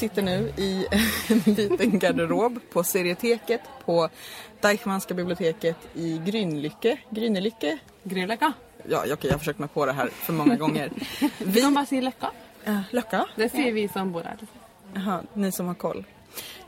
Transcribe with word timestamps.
Vi 0.00 0.08
sitter 0.08 0.22
nu 0.22 0.52
i 0.56 0.86
en 1.28 1.38
liten 1.54 1.98
garderob 1.98 2.60
på 2.72 2.84
Serieteket 2.84 3.60
på 3.84 4.08
Deichmanska 4.60 5.14
biblioteket 5.14 5.76
i 5.94 6.20
Grynlycke. 6.26 6.98
Grynelycke? 7.10 7.78
Grillöcka. 8.02 8.52
Ja, 8.88 8.98
okej, 8.98 9.16
jag 9.20 9.30
har 9.30 9.38
försökt 9.38 9.58
mig 9.58 9.68
på 9.68 9.86
det 9.86 9.92
här 9.92 10.08
för 10.08 10.32
många 10.32 10.56
gånger. 10.56 10.90
Vi 11.38 11.60
kan 11.60 11.74
bara 11.74 11.86
säga 11.86 12.00
Löcka. 12.00 12.30
Uh, 12.68 12.80
Löcka? 12.90 13.26
Det 13.36 13.48
säger 13.48 13.72
vi 13.72 13.88
som 13.88 14.12
bor 14.12 14.22
här. 14.22 14.36
Jaha, 14.94 15.22
ni 15.34 15.52
som 15.52 15.66
har 15.66 15.74
koll. 15.74 16.04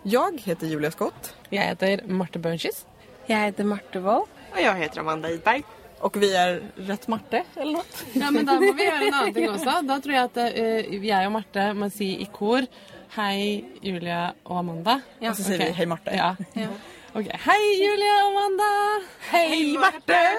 Jag 0.03 0.41
heter 0.41 0.67
Julia 0.67 0.91
Skott 0.91 1.35
Jag 1.49 1.63
heter 1.63 2.01
Marte 2.07 2.39
Bönchis. 2.39 2.87
Jeg 3.27 3.39
heter 3.39 3.65
Marte 3.65 4.01
Wold. 4.01 4.27
Och 4.53 4.61
jag 4.61 4.75
heter 4.75 5.01
Amanda 5.01 5.31
Idberg. 5.31 5.63
och 6.03 6.23
vi 6.23 6.37
är 6.37 6.63
Rätt 6.77 7.09
Marte 7.09 7.45
eller 7.57 7.73
något. 7.73 8.05
Ja, 8.13 8.31
men 8.31 8.47
da 8.47 8.55
må 8.61 8.73
vi 8.73 8.85
gjøre 8.85 9.07
en 9.07 9.15
annen 9.15 9.35
ting 9.35 9.51
også. 9.55 9.75
Da 9.87 9.99
tror 10.03 10.15
jeg 10.17 10.31
at 10.31 10.41
eh, 10.51 11.05
jeg 11.07 11.29
og 11.29 11.33
Marte 11.37 11.67
må 11.79 11.89
si 11.95 12.09
i 12.25 12.27
kor 12.33 12.67
Hei, 13.15 13.65
Julia 13.83 14.33
og 14.45 14.59
Amanda. 14.59 15.01
Och 15.21 15.37
så 15.37 15.43
säger 15.43 15.61
Ok. 15.61 15.69
vi 15.69 15.73
Hej 15.73 15.87
Marte. 15.87 16.11
Ja. 16.17 16.37
Ok. 17.13 17.27
Hei, 17.31 17.85
Julia 17.85 18.15
og 18.25 18.31
Amanda! 18.31 19.07
Hej 19.21 19.79
Marte! 19.79 20.37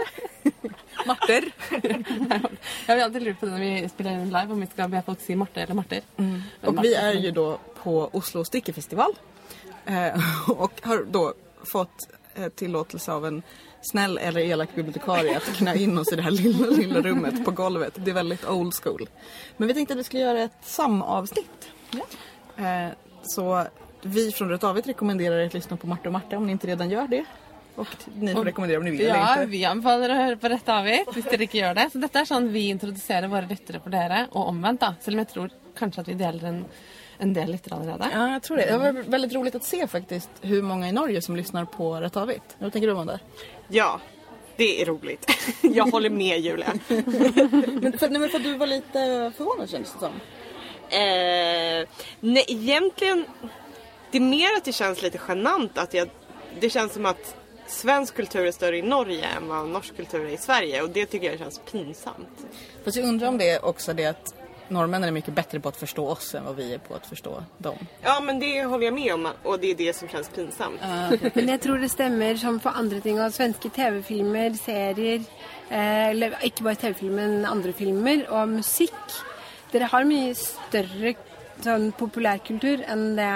Marter. 1.05 1.43
Jeg 2.87 2.95
har 2.95 3.03
alltid 3.03 3.21
lurt 3.21 3.39
på 3.39 3.45
det 3.45 3.51
når 3.51 3.59
vi 3.59 3.89
spiller 3.89 4.11
inn 4.17 4.31
live, 4.33 4.53
om 4.55 4.61
vi 4.61 4.67
skal 4.71 4.89
be 4.89 5.01
folk 5.05 5.21
si 5.21 5.35
Marte 5.35 5.61
eller 5.61 5.75
Marter. 5.77 6.01
Men 6.15 6.41
Och 6.63 6.73
Marte 6.73 6.87
vi 6.87 6.95
är 6.95 7.13
ju 7.13 7.31
då 7.31 7.59
på 7.83 8.09
Oslo 8.13 8.43
Stickefestival. 8.45 9.13
Eh, 9.85 10.49
och 10.49 10.81
har 10.83 11.05
då 11.11 11.33
fått 11.63 12.09
eh, 12.35 12.49
tillåtelse 12.49 13.11
av 13.11 13.25
en 13.25 13.43
snäll 13.81 14.17
eller 14.17 14.41
elak 14.41 14.75
bibliotekarie 14.75 15.37
att 15.37 15.55
knä 15.55 15.75
in 15.75 15.97
oss 15.97 16.13
i 16.13 16.15
det 16.15 16.21
här 16.21 16.31
lilla, 16.31 16.67
lilla 16.67 17.01
rummet 17.01 17.45
på 17.45 17.51
golvet. 17.51 17.93
Det 17.95 18.11
är 18.11 18.15
väldigt 18.15 18.45
old 18.49 18.73
school. 18.73 19.09
Men 19.57 19.67
vi 19.67 19.73
tänkte 19.73 19.93
att 19.93 19.99
vi 19.99 20.03
skulle 20.03 20.23
göra 20.23 20.41
ett 20.41 20.57
samavsnitt. 20.61 21.69
Eh, 21.93 21.99
så 23.23 23.63
vi 24.01 24.31
från 24.31 24.49
Rött 24.49 24.63
Avigt 24.63 24.87
rekommenderar 24.87 25.35
er 25.39 25.45
att 25.45 25.53
lyssna 25.53 25.77
på 25.77 25.87
Marta 25.87 26.09
och 26.09 26.13
Marta 26.13 26.37
om 26.37 26.45
ni 26.45 26.51
inte 26.51 26.67
redan 26.67 26.89
gör 26.89 27.07
det. 27.07 27.25
Och 27.75 27.87
ni 28.15 28.33
får 28.33 28.45
rekommendera 28.45 28.77
om 28.79 28.85
ni 28.85 28.91
vill 28.91 29.01
eller 29.01 29.15
Ja, 29.15 29.33
inte. 29.33 29.45
vi 29.45 29.65
anbefaler 29.65 30.11
å 30.11 30.15
høre 30.15 30.37
på 30.37 30.49
avgitt 30.71 31.07
hvis 31.15 31.25
dere 31.25 31.43
ikke 31.47 31.57
gjør 31.57 31.73
det. 31.79 31.85
Så 31.91 32.01
dette 32.03 32.21
er 32.21 32.27
sånn 32.29 32.49
vi 32.53 32.67
introduserer 32.69 33.27
våre 33.31 33.47
lyttere 33.49 33.79
for 33.81 33.89
dere, 33.89 34.27
og 34.31 34.51
omvendt. 34.51 34.81
da. 34.81 34.91
Selv 35.01 35.15
om 35.17 35.23
jeg 35.23 35.29
tror 35.31 35.49
kanskje 35.79 36.01
at 36.03 36.07
vi 36.11 36.13
deler 36.19 36.43
en, 36.51 36.59
en 37.17 37.33
del 37.33 37.49
lyttere 37.51 37.79
allerede. 37.79 38.09
Ja, 38.13 38.27
jag 38.35 38.43
tror 38.43 38.57
det. 38.57 38.65
Det 38.69 38.77
var 38.77 38.91
väldigt 39.09 39.33
roligt 39.33 39.55
att 39.55 39.63
se 39.63 39.87
faktiskt 39.87 40.29
hur 40.41 40.61
många 40.61 40.89
i 40.89 40.91
Norge 40.91 41.21
som 41.21 41.35
lyssnar 41.35 41.65
på 41.65 41.95
Rätt 41.95 42.17
Avigt. 42.17 42.55
Vad 42.59 42.73
tänker 42.73 42.87
du 42.87 42.93
om 42.93 43.07
det? 43.07 43.19
Ja, 43.67 43.99
det 44.57 44.81
är 44.81 44.85
roligt. 44.85 45.25
Jag 45.61 45.85
håller 45.85 46.09
med 46.09 46.39
Julia. 46.39 46.73
Men 47.81 47.97
för, 47.97 48.09
nej, 48.09 48.19
men 48.21 48.29
för 48.29 48.37
att 48.37 48.43
du 48.43 48.57
var 48.57 48.67
lite 48.67 49.31
förvånad 49.37 49.69
känns 49.69 49.93
det 49.93 49.99
som. 49.99 50.11
Eh, 50.93 51.87
nej, 52.19 52.45
egentligen, 52.47 53.25
det 54.11 54.17
är 54.17 54.21
mer 54.21 54.57
att 54.57 54.65
det 54.65 54.73
känns 54.73 55.01
lite 55.01 55.19
genant 55.27 55.77
att 55.77 55.93
jag, 55.93 56.09
det 56.59 56.69
känns 56.69 56.93
som 56.93 57.05
att 57.05 57.35
svensk 57.67 58.15
kultur 58.15 58.45
är 58.45 58.51
större 58.51 58.77
i 58.77 58.81
Norge 58.81 59.25
än 59.37 59.47
vad 59.47 59.69
norsk 59.69 59.95
kultur 59.95 60.25
är 60.25 60.29
i 60.29 60.37
Sverige 60.37 60.81
och 60.81 60.89
det 60.89 61.05
tycker 61.05 61.29
jag 61.29 61.39
känns 61.39 61.61
pinsamt. 61.71 62.45
Fast 62.83 62.97
jag 62.97 63.05
undrar 63.05 63.27
om 63.27 63.37
det 63.37 63.49
är 63.49 63.65
också 63.65 63.93
det 63.93 64.05
att 64.05 64.33
norrmännen 64.67 65.07
är 65.07 65.11
mycket 65.11 65.33
bättre 65.33 65.59
på 65.59 65.69
att 65.69 65.77
förstå 65.77 66.07
oss 66.07 66.35
än 66.35 66.45
vad 66.45 66.55
vi 66.55 66.73
är 66.73 66.77
på 66.77 66.95
att 66.95 67.05
förstå 67.05 67.43
dem. 67.57 67.75
Ja 68.01 68.19
men 68.19 68.39
det 68.39 68.63
håller 68.63 68.85
jag 68.85 68.93
med 68.93 69.13
om 69.13 69.27
och 69.43 69.59
det 69.59 69.71
är 69.71 69.75
det 69.75 69.95
som 69.95 70.07
känns 70.07 70.29
pinsamt. 70.29 70.81
Men 71.33 71.47
jeg 71.47 71.61
tror 71.61 71.77
det 71.77 71.89
stemmer 71.89 72.35
som 72.35 72.59
for 72.59 72.69
andre 72.69 73.01
ting. 73.01 73.21
Og 73.21 73.33
svenske 73.33 73.69
TV-filmer, 73.69 74.53
serier 74.53 75.21
eh, 75.69 76.09
Eller 76.09 76.37
ikke 76.43 76.63
bare 76.63 76.75
TV-filmer, 76.75 77.27
men 77.27 77.45
andre 77.45 77.73
filmer. 77.73 78.25
Og 78.29 78.49
musikk. 78.49 79.32
Dere 79.73 79.89
har 79.89 80.05
mye 80.05 80.33
større 80.37 81.15
sånn 81.63 81.91
populærkultur 81.97 82.83
enn 82.89 83.13
det 83.17 83.33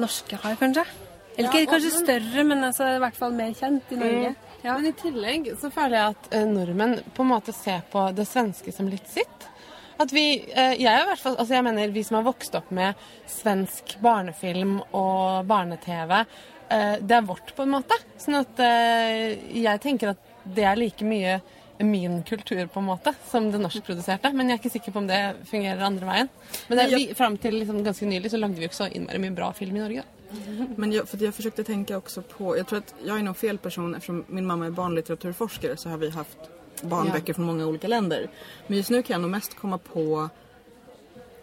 norske 0.00 0.36
har, 0.42 0.56
kanskje. 0.60 0.84
Eller 1.36 1.52
ikke 1.52 1.72
kanskje 1.74 1.92
større, 1.94 2.44
men 2.48 2.64
altså, 2.64 2.88
i 2.96 3.00
hvert 3.00 3.16
fall 3.16 3.34
mer 3.36 3.52
kjent 3.56 3.92
i 3.92 4.00
Norge. 4.00 4.32
Ja. 4.64 4.74
Men 4.74 4.88
i 4.88 4.94
tillegg 4.96 5.50
så 5.60 5.70
føler 5.72 5.98
jeg 5.98 6.14
at 6.16 6.30
eh, 6.34 6.46
nordmenn 6.48 6.96
på 7.14 7.24
en 7.24 7.30
måte 7.30 7.54
ser 7.56 7.84
på 7.92 8.08
det 8.16 8.24
svenske 8.28 8.72
som 8.74 8.88
litt 8.90 9.08
sitt. 9.08 9.48
At 10.00 10.12
vi, 10.12 10.26
eh, 10.48 10.74
jeg, 10.80 10.90
i 10.90 11.08
hvert 11.08 11.22
fall, 11.22 11.36
altså 11.40 11.58
jeg 11.58 11.64
mener 11.64 11.92
vi 11.94 12.04
som 12.04 12.18
har 12.18 12.26
vokst 12.26 12.56
opp 12.58 12.72
med 12.74 13.06
svensk 13.30 13.96
barnefilm 14.04 14.78
og 14.90 15.46
barne-TV, 15.48 16.16
eh, 16.20 16.96
det 17.00 17.20
er 17.20 17.28
vårt 17.28 17.52
på 17.56 17.64
en 17.64 17.76
måte. 17.76 18.00
Sånn 18.20 18.40
at 18.40 18.60
jeg 18.60 19.84
tenker 19.84 20.12
at 20.12 20.34
det 20.56 20.64
er 20.66 20.80
like 20.80 21.04
mye 21.04 21.38
min 21.78 22.22
kultur 22.22 22.66
på 22.66 22.80
en 22.80 22.86
måte 22.86 23.12
som 23.30 23.50
det 23.52 23.58
norskproduserte. 23.58 24.32
Men 24.32 24.48
jeg 24.48 24.56
er 24.56 24.60
ikke 24.62 24.72
sikker 24.78 24.92
på 24.92 24.98
om 24.98 25.08
det 25.08 25.20
fungerer 25.50 25.82
andre 25.86 26.06
veien. 26.06 26.28
Men 26.68 26.78
det, 26.78 26.86
vi, 26.94 27.14
fram 27.14 27.38
til 27.38 27.58
liksom 27.58 27.84
ganske 27.84 28.06
nylig 28.06 28.30
så 28.30 28.40
lagde 28.40 28.56
vi 28.56 28.66
jo 28.66 28.70
ikke 28.70 28.78
så 28.78 28.88
innmari 28.88 29.18
mye 29.22 29.34
bra 29.36 29.52
film 29.52 29.76
i 29.76 29.82
Norge. 29.84 30.04
Men 30.76 30.92
jag, 30.92 31.08
för 31.08 31.22
jag 31.24 31.34
försökte 31.34 31.64
tänka 31.64 31.96
också 31.96 32.22
på, 32.22 32.56
jag 32.56 32.66
tror 32.66 32.78
att 32.78 32.94
jag 33.04 33.18
är 33.18 33.22
nog 33.22 33.36
fel 33.36 33.58
person 33.58 33.94
eftersom 33.94 34.24
min 34.28 34.46
mamma 34.46 34.66
är 34.66 34.70
barnlitteraturforskare 34.70 35.76
så 35.76 35.88
har 35.88 35.98
vi 35.98 36.10
haft 36.10 36.38
barnböcker 36.82 37.28
Ja. 37.28 37.34
från 37.34 37.44
många 37.46 37.66
olika 37.66 37.88
länder. 37.88 38.28
Men 38.66 38.76
just 38.76 38.90
nu 38.90 39.02
kan 39.02 39.14
jag 39.14 39.20
nog 39.20 39.30
mest 39.30 39.54
komma 39.54 39.78
på 39.78 40.28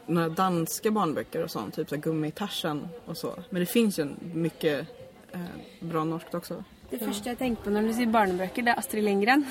några 0.06 0.30
danska 0.30 0.92
barnböcker 0.92 1.44
och 1.44 1.52
sånt, 1.52 1.76
typ 1.76 1.90
så 1.90 1.96
här 1.96 2.02
Gummi-Tarzan 2.02 2.88
och 3.06 3.18
så. 3.18 3.34
Men 3.50 3.60
det 3.60 3.66
finns 3.66 4.00
ju 4.00 4.08
mycket 4.34 4.88
eh, 5.32 5.40
bra 5.80 6.04
norskt 6.04 6.34
också. 6.34 6.64
Det 6.94 7.00
første 7.02 7.32
jeg 7.32 7.38
tenker 7.40 7.66
på 7.66 7.72
når 7.74 7.88
du 7.90 7.94
sier 7.98 8.10
barnebøker, 8.14 8.66
det 8.68 8.70
er 8.76 8.78
Astrid 8.78 9.02
Lindgren. 9.02 9.44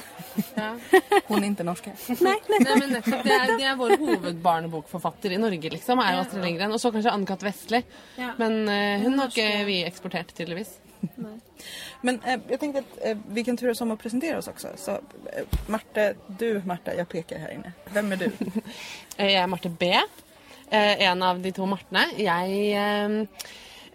Ja. 0.54 0.68
Hon 1.28 1.42
är 1.42 1.48
inte 1.48 1.64
norska. 1.66 1.90
Nei, 2.20 2.36
nei. 2.48 2.60
Nei, 2.62 2.76
men 2.78 2.92
det, 2.94 3.32
er, 3.34 3.54
det 3.58 3.66
er 3.66 3.80
vår 3.80 3.96
hovedbarnebokforfatter 3.98 5.34
i 5.34 5.40
Norge, 5.42 5.72
liksom. 5.74 5.98
jo 6.06 6.20
Astrid 6.22 6.44
Lindgren. 6.46 6.70
Og 6.76 6.78
så 6.78 6.92
kanskje 6.94 7.10
Anne-Kat. 7.10 7.42
Vestli. 7.42 7.80
Ja. 8.20 8.36
Men 8.38 8.60
eh, 8.70 9.02
hun 9.02 9.18
har 9.18 9.32
ikke 9.32 9.64
vi 9.66 9.80
eksportert, 9.82 10.30
tydeligvis. 10.38 10.76
Men 12.06 12.20
eh, 12.22 12.38
jag 12.48 12.60
tänkte 12.60 12.78
att 12.78 13.04
eh, 13.06 13.18
vi 13.28 13.44
kan 13.44 13.56
turas 13.56 13.80
om 13.80 13.90
att 13.90 13.98
presentera 13.98 14.38
oss 14.38 14.48
också. 14.48 14.68
Så 14.76 14.90
eh, 14.90 15.44
Marte, 15.66 16.14
du 16.26 16.62
Marta, 16.64 16.94
jag 16.94 17.08
pekar 17.08 17.38
här 17.38 17.50
inne. 17.54 17.72
Vem 17.92 18.12
är 18.12 18.16
du? 18.16 18.30
Eh, 19.16 19.26
Jeg 19.26 19.42
er 19.42 19.46
Marte 19.46 19.68
B. 19.68 19.90
Eh, 20.70 21.02
En 21.02 21.22
av 21.22 21.40
de 21.40 21.52
to 21.52 21.66
Martene. 21.66 22.06
Jeg 22.16 22.72
eh, 22.72 23.26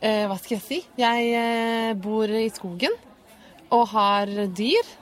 eh, 0.02 0.38
skal 0.38 0.58
jeg 0.60 0.62
si? 0.68 0.84
Jeg 1.00 1.32
eh, 1.34 1.94
bor 1.96 2.30
i 2.30 2.50
skogen 2.54 2.92
og 3.74 3.88
har 3.94 4.32
dyr. 4.58 4.94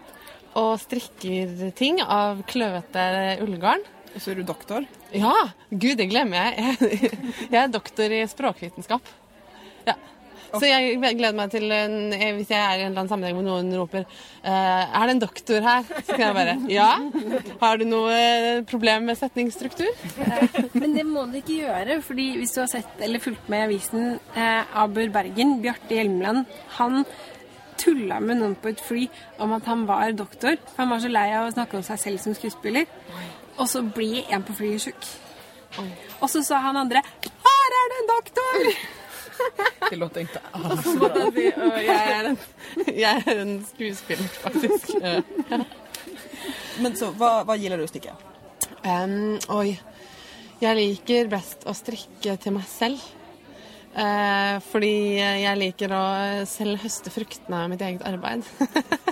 Og 0.55 0.77
strikker 0.79 1.73
ting 1.75 1.99
av 1.99 2.45
kløvete 2.47 3.03
ullgarn. 3.43 3.83
Och 4.15 4.21
så 4.21 4.31
är 4.31 4.35
du 4.35 4.43
doktor. 4.43 4.85
Ja! 5.11 5.33
Gud, 5.69 5.97
det 5.97 6.05
glemmer 6.07 6.37
jeg. 6.37 6.75
Jeg, 6.79 7.09
er 7.65 7.71
doktor 7.71 8.13
i 8.15 8.21
språkvitenskap. 8.31 9.09
Ja. 9.83 9.95
Så 10.53 10.69
jeg 10.69 10.95
gleder 11.01 11.35
meg 11.35 11.51
til 11.51 11.67
en, 11.75 12.13
eh, 12.15 12.31
hvis 12.37 12.53
jeg 12.53 12.61
er 12.61 12.79
i 12.79 12.85
en 12.85 12.93
eller 12.93 13.01
annen 13.01 13.11
sammenheng 13.11 13.35
hvor 13.35 13.43
noen 13.43 13.73
roper 13.75 14.05
eh, 14.05 14.83
Er 14.85 15.03
det 15.03 15.15
en 15.17 15.21
doktor 15.25 15.67
her? 15.67 15.83
Så 15.97 16.15
kan 16.15 16.23
jeg 16.29 16.37
bare 16.37 16.55
Ja. 16.71 16.87
Har 17.59 17.81
du 17.81 17.83
noe 17.89 18.15
eh, 18.15 18.63
problem 18.69 19.09
med 19.09 19.19
setningsstruktur? 19.19 19.91
Men 20.79 20.95
det 20.95 21.03
må 21.09 21.25
du 21.27 21.41
ikke 21.41 21.59
gjøre, 21.65 21.99
fordi 22.05 22.31
hvis 22.39 22.55
du 22.55 22.61
har 22.63 22.71
sett 22.71 23.03
eller 23.03 23.23
fulgt 23.23 23.51
med 23.51 23.65
i 23.65 23.67
avisen 23.67 24.15
Abur 24.85 25.11
Bergen, 25.11 25.57
Bjarte 25.65 25.99
Hjelmeland, 25.99 26.45
han 26.79 27.03
tulla 27.85 28.17
med 28.19 28.39
noen 28.41 28.55
på 28.59 28.71
et 28.73 28.81
fly 28.81 29.05
om 29.39 29.53
at 29.55 29.65
han 29.69 29.85
var 29.87 30.11
doktor. 30.17 30.57
Han 30.79 30.89
var 30.89 30.99
så 31.03 31.11
lei 31.13 31.27
av 31.37 31.47
å 31.47 31.53
snakke 31.53 31.77
om 31.77 31.85
seg 31.85 32.01
selv 32.01 32.23
som 32.23 32.35
skuespiller. 32.37 32.89
Og 33.57 33.69
så 33.71 33.83
blir 33.85 34.25
en 34.33 34.43
på 34.43 34.55
flyet 34.57 34.81
sjuk. 34.89 35.07
Og 36.21 36.29
så 36.31 36.41
sa 36.43 36.59
han 36.63 36.77
andre 36.77 37.01
'Her 37.05 37.79
er 37.79 37.89
det 37.91 37.97
en 38.01 38.11
doktor!' 38.15 38.69
Det 39.89 39.97
låter 39.99 40.21
inte 40.21 40.39
alls 40.53 40.85
«Å, 40.87 41.09
jeg 41.83 42.11
er 42.11 42.29
en, 42.29 42.37
jeg 42.87 43.23
er 43.27 43.41
en 43.41 43.65
skuespiller, 43.73 44.27
faktisk. 44.43 44.95
Eh, 45.05 45.61
Men 46.79 46.95
så, 46.95 47.11
vad, 47.11 47.45
vad 47.45 47.57
gillar 47.57 47.77
du 47.77 47.83
att 47.83 47.89
sticka? 47.89 48.15
em, 48.83 49.39
oi. 49.49 49.79
Jeg 50.61 50.75
liker 50.75 51.27
best 51.27 51.63
å 51.67 51.73
strikke 51.75 52.37
til 52.37 52.53
meg 52.55 52.65
selv. 52.69 52.99
Eh, 53.95 54.57
fordi 54.67 54.93
jeg 55.19 55.59
liker 55.59 55.93
å 55.95 56.03
selv 56.49 56.81
høste 56.83 57.13
fruktene 57.13 57.63
av 57.63 57.71
mitt 57.71 57.83
eget 57.85 58.03
arbeid. 58.07 58.43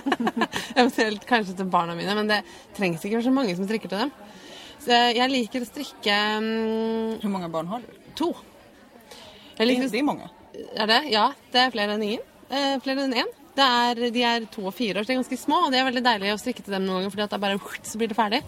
Eventuelt 0.78 1.24
kanskje 1.28 1.56
til 1.56 1.70
barna 1.72 1.96
mine, 1.96 2.16
men 2.18 2.28
det 2.28 2.42
trengs 2.76 3.04
ikke 3.04 3.18
være 3.18 3.28
så 3.30 3.34
mange 3.34 3.56
som 3.56 3.68
strikker 3.68 3.92
til 3.92 4.04
dem. 4.04 4.14
Så 4.84 4.96
jeg 5.16 5.32
liker 5.32 5.64
å 5.64 5.68
strikke 5.68 6.16
mm, 6.44 7.22
Hur 7.22 7.32
många 7.32 7.48
barn 7.52 7.70
har 7.72 7.84
du? 7.84 7.92
to. 8.14 8.34
Det 9.56 9.62
är 9.62 10.02
många. 10.02 10.28
Er 10.76 10.86
det? 10.86 11.02
Ja, 11.10 11.32
det 11.52 11.58
er 11.58 11.70
flere 11.74 11.94
enn 11.94 12.02
ingen. 12.02 12.22
Eh, 12.50 12.76
flere 12.82 13.06
enn 13.06 13.14
én. 13.14 13.30
Det 13.54 13.62
er, 13.64 14.00
de 14.10 14.22
er 14.26 14.46
to 14.50 14.66
og 14.66 14.74
fire 14.74 14.98
år, 14.98 15.06
så 15.06 15.12
de 15.12 15.14
er 15.14 15.20
ganske 15.22 15.38
små. 15.38 15.60
Og 15.66 15.72
det 15.72 15.80
er 15.80 15.86
veldig 15.88 16.02
deilig 16.02 16.32
å 16.34 16.40
strikke 16.42 16.62
til 16.62 16.74
dem 16.74 16.86
noen 16.86 17.02
ganger, 17.02 17.14
fordi 17.14 17.24
at 17.26 17.34
det 17.34 17.38
er 17.38 17.44
bare 17.44 17.82
så 17.86 18.00
blir 18.00 18.10
det 18.10 18.18
ferdig. 18.18 18.40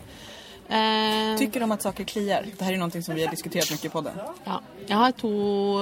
Eh, 0.69 1.39
Tycker 1.39 1.61
de 1.61 1.73
att 1.73 1.83
saker 1.83 2.05
kliar? 2.05 2.45
Det 2.59 2.65
här 2.65 2.73
är 2.73 2.77
någonting 2.77 3.03
som 3.03 3.15
vi 3.15 3.25
har 3.25 3.31
diskuterat 3.31 3.71
mycket 3.71 3.85
i 3.85 3.89
podden. 3.89 4.15
ja. 4.45 4.61
Jeg 4.89 4.97
har 4.97 5.13
to 5.13 5.31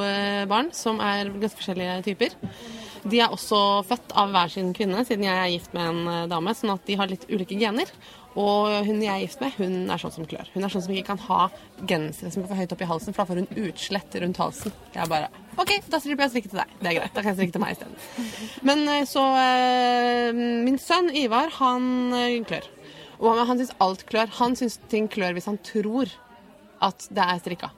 eh, 0.03 0.45
barn 0.49 0.71
som 0.73 1.01
er 1.01 1.29
ganske 1.29 1.59
forskjellige 1.61 2.03
typer. 2.07 2.29
De 3.05 3.19
er 3.21 3.29
også 3.33 3.59
født 3.85 4.13
av 4.17 4.31
hver 4.33 4.49
sin 4.49 4.71
kvinne, 4.77 5.03
siden 5.05 5.25
jeg 5.27 5.37
er 5.37 5.51
gift 5.53 5.75
med 5.77 5.89
en 5.91 6.07
eh, 6.09 6.27
dame, 6.33 6.55
sånn 6.57 6.73
at 6.73 6.85
de 6.89 6.97
har 6.97 7.09
litt 7.11 7.27
ulike 7.29 7.59
gener. 7.61 7.91
Og 8.35 8.73
hun 8.87 9.03
jeg 9.05 9.13
er 9.13 9.21
gift 9.27 9.41
med, 9.45 9.53
hun 9.61 9.91
er 9.93 10.01
sånn 10.01 10.15
som 10.17 10.27
klør. 10.27 10.49
Hun 10.55 10.65
er 10.65 10.73
sånn 10.73 10.83
som 10.83 10.95
ikke 10.97 11.13
kan 11.13 11.21
ha 11.29 11.43
gensere 11.87 12.33
som 12.35 12.43
er 12.43 12.49
for 12.51 12.57
høyt 12.59 12.73
opp 12.75 12.81
i 12.83 12.89
halsen, 12.89 13.15
for 13.15 13.23
da 13.23 13.29
får 13.31 13.43
hun 13.45 13.69
utslett 13.69 14.17
rundt 14.25 14.41
halsen. 14.43 14.73
Jeg 14.97 15.09
bare 15.13 15.29
OK, 15.61 15.71
da 15.93 16.01
slipper 16.03 16.25
jeg 16.25 16.31
å 16.31 16.35
strikke 16.35 16.51
til 16.51 16.59
deg. 16.65 16.73
Det 16.81 16.89
er 16.91 16.97
greit. 16.99 17.13
Da 17.15 17.21
kan 17.23 17.31
jeg 17.31 17.37
strikke 17.39 17.53
til 17.55 17.63
meg 17.63 17.77
isteden. 17.77 17.95
Men 18.67 18.89
så 19.07 19.23
Min 20.67 20.81
sønn 20.83 21.13
Ivar, 21.15 21.53
han 21.61 21.85
klør. 22.49 22.67
Og 23.21 23.41
han 23.47 23.61
syns 23.61 23.75
alt 23.85 24.05
klør. 24.09 24.33
Han 24.41 24.57
syns 24.59 24.79
ting 24.91 25.09
klør 25.11 25.37
hvis 25.37 25.49
han 25.51 25.61
tror 25.65 26.11
at 26.85 27.07
det 27.15 27.25
er 27.25 27.43
strikka. 27.43 27.71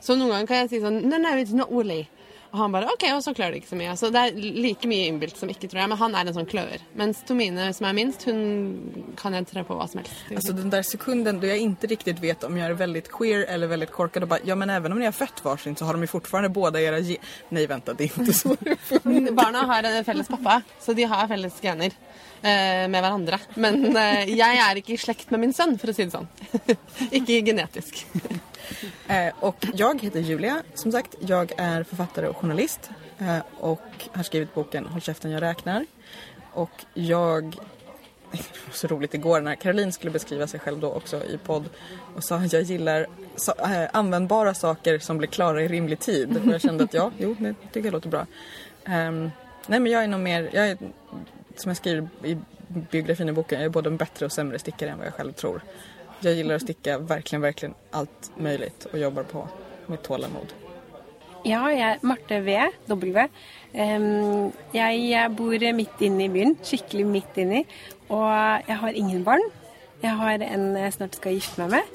Så 0.00 0.14
noen 0.14 0.30
ganger 0.30 0.50
kan 0.50 0.62
jeg 0.62 0.70
si 0.72 0.82
sånn 0.82 1.00
No, 1.08 1.18
no, 1.18 1.34
it's 1.38 1.54
not 1.56 1.72
woolly. 1.74 2.06
Og 2.48 2.58
han 2.62 2.72
bare 2.72 2.88
OK, 2.88 3.02
og 3.12 3.18
så 3.22 3.34
klør 3.36 3.52
det 3.52 3.58
ikke 3.60 3.68
så 3.74 3.76
mye. 3.76 3.92
Så 4.00 4.08
det 4.14 4.20
er 4.24 4.36
like 4.40 4.88
mye 4.88 5.08
innbilt 5.10 5.36
som 5.36 5.50
ikke, 5.52 5.68
tror 5.68 5.82
jeg. 5.82 5.88
Men 5.92 5.98
han 6.00 6.14
er 6.16 6.30
en 6.30 6.36
sånn 6.38 6.46
kløver. 6.48 6.80
Mens 6.96 7.20
Tomine, 7.28 7.66
som 7.76 7.84
er 7.90 7.96
minst, 7.98 8.24
hun 8.24 9.12
kan 9.20 9.36
jeg 9.36 9.44
tre 9.50 9.64
på 9.68 9.76
hva 9.76 9.84
som 9.90 10.00
helst. 10.00 10.14
Alltså 10.34 10.52
den 10.56 10.70
där 10.70 10.82
sekunden 10.82 11.40
då 11.40 11.46
jag 11.46 11.58
inte 11.58 11.86
riktigt 11.86 12.18
vet 12.20 12.44
om 12.44 12.56
jag 12.56 12.70
är 12.70 12.74
väldigt 12.74 13.12
queer 13.12 13.44
eller 13.48 13.66
väldigt 13.66 13.90
korkad 13.92 14.22
och 14.22 14.28
bara, 14.28 14.40
ja 14.44 14.54
men 14.54 14.70
även 14.70 14.92
om 14.92 14.98
ni 14.98 15.04
har 15.04 15.12
fött 15.12 15.44
varsin 15.44 15.76
så 15.76 15.84
har 15.84 15.92
de 15.92 16.02
ju 16.02 16.06
fortfarande 16.06 16.48
båda 16.48 16.80
era 16.80 16.98
ge- 16.98 17.18
Nej 17.48 17.66
vänta, 17.66 17.92
det 17.94 18.04
är 18.04 18.18
inte 18.20 18.32
så. 18.32 18.48
Barna 19.32 19.58
har 19.58 19.82
en 19.82 20.04
felles 20.04 20.28
pappa, 20.28 20.62
så 20.80 20.92
de 20.92 21.02
har 21.04 21.28
felles 21.28 21.60
gener 21.60 21.86
eh, 22.42 22.88
med 22.88 23.00
hverandre. 23.02 23.38
Men 23.54 23.96
eh, 23.96 24.24
jeg 24.38 24.56
er 24.56 24.76
ikke 24.80 24.92
i 24.96 24.98
slekt 24.98 25.30
med 25.30 25.40
min 25.40 25.52
sønn, 25.52 25.76
for 25.78 25.92
å 25.92 25.94
si 25.96 26.04
det 26.08 26.14
sånn. 26.16 26.28
ikke 27.20 27.42
genetisk. 27.44 28.06
Eh, 29.08 29.34
och 29.40 29.66
jag 29.74 30.02
heter 30.02 30.20
Julia, 30.20 30.62
som 30.74 30.92
sagt. 30.92 31.14
Jag 31.18 31.52
är 31.56 31.82
författare 31.82 32.28
och 32.28 32.36
journalist 32.36 32.90
eh, 33.18 33.38
och 33.60 34.08
har 34.12 34.22
skrivit 34.22 34.54
boken 34.54 34.86
Håll 34.86 35.00
käften 35.00 35.30
jag 35.30 35.42
räknar. 35.42 35.86
Och 36.52 36.84
jag... 36.94 37.56
Det 38.30 38.38
var 38.66 38.74
så 38.74 38.86
roligt 38.86 39.14
igår 39.14 39.40
när 39.40 39.54
Caroline 39.54 39.92
skulle 39.92 40.10
beskriva 40.10 40.46
sig 40.46 40.60
själv 40.60 40.80
då 40.80 40.92
också 40.92 41.24
i 41.24 41.38
podd 41.38 41.64
och 42.16 42.24
sa 42.24 42.36
att 42.36 42.52
jag 42.52 42.62
gillar 42.62 43.06
så, 43.36 43.52
eh, 43.58 43.88
användbara 43.92 44.54
saker 44.54 44.98
som 44.98 45.18
blir 45.18 45.28
klara 45.28 45.62
i 45.62 45.68
rimlig 45.68 45.98
tid. 45.98 46.36
Och 46.36 46.52
jag 46.52 46.60
kände 46.60 46.84
att 46.84 46.94
ja, 46.94 47.10
jo, 47.18 47.36
det 47.38 47.54
tycker 47.72 47.86
jag 47.86 47.92
låter 47.92 48.08
bra. 48.08 48.26
Um, 48.86 49.30
nej 49.66 49.80
men 49.80 49.86
jag 49.86 50.04
är 50.04 50.08
nog 50.08 50.20
mer, 50.20 50.50
jag 50.52 50.68
är, 50.68 50.78
som 51.56 51.70
jag 51.70 51.76
skriver 51.76 52.08
i 52.24 52.38
biografin 52.68 53.28
i 53.28 53.32
boken, 53.32 53.58
jag 53.58 53.64
är 53.66 53.70
både 53.70 53.88
en 53.88 53.96
bättre 53.96 54.26
och 54.26 54.32
sämre 54.32 54.58
stickare 54.58 54.90
än 54.90 54.98
vad 54.98 55.06
jag 55.06 55.14
själv 55.14 55.32
tror. 55.32 55.62
Jag 56.20 56.34
gillar 56.34 56.54
att 56.54 56.62
sticka 56.62 56.98
verkligen, 56.98 57.42
verkligen 57.42 57.74
allt 57.90 58.30
möjligt 58.36 58.84
och 58.84 58.98
jobbar 58.98 59.22
på 59.22 59.48
mitt 59.86 60.02
tålamod. 60.02 60.52
Ja, 61.46 61.68
jeg 61.70 61.80
er 61.80 62.00
Marte 62.02 62.40
V. 62.42 62.54
W. 62.90 63.28
Em, 63.72 64.52
jeg 64.74 65.28
bor 65.38 65.62
midt 65.72 66.00
inne 66.02 66.24
i 66.26 66.32
byen, 66.32 66.56
skikkelig 66.66 67.06
midt 67.06 67.38
inni. 67.38 67.62
Og 68.10 68.66
jeg 68.66 68.76
har 68.80 68.98
ingen 68.98 69.22
barn. 69.24 69.44
Jeg 70.02 70.16
har 70.18 70.42
en 70.42 70.66
jeg 70.76 70.96
snart 70.96 71.14
skal 71.14 71.38
gifte 71.38 71.62
meg 71.62 71.76
med. 71.76 71.94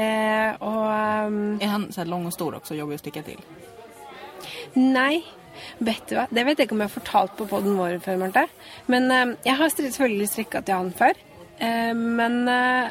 Eh, 0.00 0.56
og 0.60 0.86
em, 1.26 1.58
Är 1.60 1.66
han 1.66 1.92
så 1.92 2.00
här 2.00 2.08
lång 2.08 2.26
och 2.26 2.32
stor 2.32 2.54
också, 2.54 2.74
jobbig 2.74 2.94
att 2.94 3.00
sticka 3.00 3.22
till? 3.22 3.40
Nei. 4.74 5.24
Vet 5.78 6.08
du 6.08 6.14
hva? 6.16 6.26
Det 6.30 6.44
vet 6.46 6.58
jeg 6.58 6.66
ikke 6.66 6.72
om 6.72 6.80
jeg 6.80 6.88
har 6.88 7.00
fortalt 7.00 7.36
på 7.36 7.46
podden 7.46 7.76
vår 7.76 7.98
før, 8.00 8.16
Marte. 8.16 8.46
Men 8.86 9.10
eh, 9.10 9.36
jeg 9.44 9.56
har 9.56 9.68
selvfølgelig 9.68 10.28
strikka 10.28 10.60
til 10.64 10.74
han 10.74 10.92
før. 10.92 11.12
Men 11.94 12.48
eh, 12.48 12.88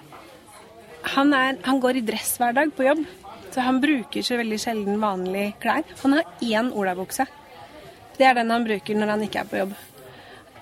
han, 1.02 1.34
er, 1.34 1.58
han 1.64 1.80
går 1.80 2.00
i 2.00 2.06
dress 2.06 2.38
hver 2.40 2.54
dag 2.54 2.72
på 2.76 2.84
jobb. 2.84 3.04
Så 3.52 3.62
han 3.66 3.82
bruker 3.82 4.22
så 4.22 4.38
veldig 4.38 4.60
sjelden 4.62 5.00
vanlige 5.02 5.54
klær. 5.62 5.86
Han 6.04 6.14
har 6.14 6.28
én 6.42 6.74
olabukse. 6.74 7.26
Det 8.18 8.28
er 8.28 8.36
den 8.38 8.52
han 8.52 8.66
bruker 8.68 9.00
når 9.00 9.14
han 9.16 9.24
ikke 9.26 9.42
er 9.42 9.50
på 9.50 9.62
jobb. 9.62 9.74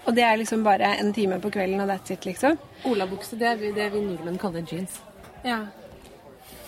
Og 0.07 0.15
det 0.15 0.23
er 0.23 0.37
liksom 0.39 0.63
bare 0.63 0.93
en 1.01 1.11
time 1.13 1.39
på 1.43 1.51
kvelden, 1.51 1.81
og 1.83 1.89
that's 1.89 2.13
it, 2.13 2.25
liksom. 2.25 2.55
Olabukse, 2.87 3.35
det 3.35 3.47
er 3.49 3.73
det 3.75 3.89
vi 3.91 4.01
nordmenn 4.05 4.39
kaller 4.39 4.63
jeans. 4.71 5.01
Ja. 5.43 5.65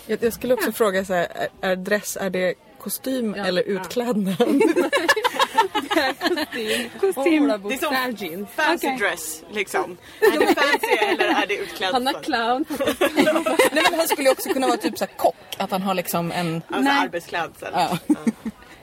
Jag, 0.06 0.22
jag 0.22 0.32
skulle 0.32 0.54
också 0.54 0.72
fråga 0.72 1.04
så 1.04 1.14
här, 1.14 1.48
är, 1.60 1.76
dress, 1.76 2.16
är 2.20 2.30
det 2.30 2.54
kostym 2.78 3.34
eller 3.34 3.62
utklädnad? 3.62 4.38
Kostym. 4.38 4.72
Det 5.94 6.00
är 6.74 7.78
som 7.78 7.92
Det 7.92 8.24
er 8.24 8.24
jeans. 8.24 8.48
fancy 8.56 8.86
Okej. 8.86 8.98
dress 8.98 9.42
liksom. 9.50 9.96
Är 10.20 10.38
det 10.38 10.54
fancy 10.54 10.92
eller 10.92 11.24
är 11.42 11.46
det 11.46 11.56
utklädd? 11.56 11.92
Han 11.92 12.08
er 12.08 12.22
clown. 12.22 12.64
Nej 13.72 13.84
men 13.90 13.98
han 13.98 14.08
skulle 14.08 14.28
ju 14.28 14.32
också 14.32 14.48
kunna 14.52 14.66
vara 14.66 14.76
typ 14.76 14.98
så 14.98 15.04
här 15.04 15.12
kock, 15.16 15.36
att 15.58 15.70
han 15.70 15.82
har 15.82 15.94
liksom 15.94 16.32
en... 16.32 16.54
Alltså 16.54 16.80
Nej. 16.80 16.98
arbetsklädsel. 17.04 17.72
Ja. 17.74 17.98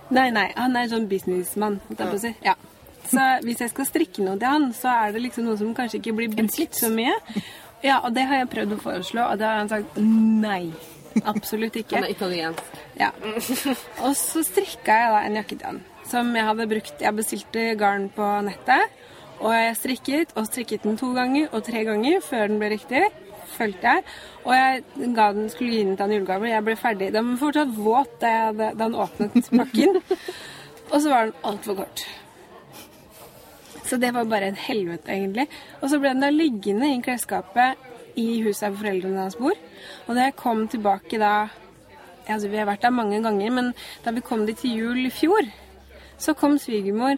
Nei, 0.09 0.31
nei, 0.31 0.51
han 0.55 0.75
er 0.79 0.87
sånn 0.87 1.07
businessmann, 1.11 1.81
holdt 1.87 1.99
jeg 1.99 2.09
på 2.09 2.15
å 2.15 2.19
si. 2.21 2.29
Ja. 2.45 2.53
Så 3.11 3.23
hvis 3.43 3.59
jeg 3.63 3.71
skal 3.73 3.87
strikke 3.89 4.23
noe 4.23 4.37
til 4.39 4.47
han, 4.47 4.69
så 4.75 4.91
er 4.91 5.15
det 5.15 5.23
liksom 5.25 5.47
noe 5.47 5.57
som 5.59 5.73
kanskje 5.75 5.99
ikke 5.99 6.13
blir 6.15 6.31
brukt 6.31 6.79
så 6.79 6.89
mye. 6.91 7.11
Ja, 7.83 7.99
og 8.03 8.15
det 8.15 8.23
har 8.29 8.41
jeg 8.41 8.49
prøvd 8.53 8.77
å 8.77 8.79
foreslå, 8.83 9.25
og 9.27 9.41
det 9.41 9.47
har 9.47 9.59
han 9.61 9.69
sagt 9.71 9.99
nei. 9.99 10.71
Absolutt 11.25 11.75
ikke. 11.75 11.97
Han 11.97 12.07
er 12.07 12.13
italiensk. 12.15 12.63
Ja. 12.99 13.11
Og 14.05 14.15
så 14.15 14.43
strikka 14.47 14.95
jeg 15.01 15.13
da 15.13 15.21
en 15.27 15.39
jakke 15.41 15.57
til 15.57 15.65
han. 15.73 15.83
Som 16.07 16.31
jeg 16.35 16.47
hadde 16.47 16.69
brukt 16.71 17.01
Jeg 17.03 17.15
bestilte 17.17 17.69
garn 17.79 18.09
på 18.13 18.25
nettet. 18.47 18.93
Og 19.37 19.53
jeg 19.53 19.77
strikket 19.77 20.33
og 20.39 20.47
strikket 20.47 20.85
den 20.87 20.97
to 20.97 21.11
ganger 21.13 21.51
og 21.51 21.65
tre 21.67 21.83
ganger 21.85 22.21
før 22.25 22.47
den 22.49 22.61
ble 22.61 22.71
riktig. 22.73 23.03
Følte 23.53 23.91
jeg. 23.91 24.05
Og 24.45 24.53
jeg 24.55 25.11
ga 25.15 25.27
den, 25.35 25.49
skulle 25.53 25.75
gi 25.75 25.83
den 25.83 25.97
til 25.99 26.13
i 26.13 26.17
julegave. 26.17 26.49
Jeg 26.49 26.65
ble 26.65 26.77
ferdig. 26.79 27.11
Den 27.13 27.33
var 27.33 27.41
fortsatt 27.43 27.75
våt 27.75 28.15
da, 28.21 28.31
jeg 28.31 28.55
da 28.79 28.87
han 28.87 28.97
åpnet 29.03 29.51
pakken. 29.51 29.99
og 30.91 30.97
så 30.97 31.11
var 31.11 31.27
den 31.27 31.37
altfor 31.51 31.77
kort. 31.83 32.07
Så 33.87 33.99
det 34.01 34.09
var 34.15 34.27
bare 34.27 34.49
et 34.51 34.65
helvete, 34.65 35.13
egentlig. 35.13 35.47
Og 35.81 35.91
så 35.91 35.99
ble 36.01 36.11
den 36.15 36.25
da 36.25 36.31
liggende 36.33 36.89
i 36.91 36.99
klesskapet 37.03 37.85
i 38.19 38.41
huset 38.43 38.71
hvor 38.71 38.81
foreldrene 38.81 39.21
hans 39.21 39.37
bor. 39.39 39.55
Og 40.07 40.17
da 40.17 40.27
jeg 40.27 40.39
kom 40.39 40.65
tilbake 40.67 41.21
da 41.21 41.47
altså 42.27 42.49
Vi 42.51 42.57
har 42.59 42.65
vært 42.67 42.81
der 42.83 42.91
mange 42.91 43.21
ganger, 43.23 43.51
men 43.55 43.69
da 44.03 44.11
vi 44.11 44.19
kom 44.19 44.41
dit 44.43 44.57
til 44.59 44.73
jul 44.75 45.05
i 45.07 45.11
fjor, 45.13 45.45
så 46.17 46.33
kom 46.33 46.57
svigermor 46.59 47.17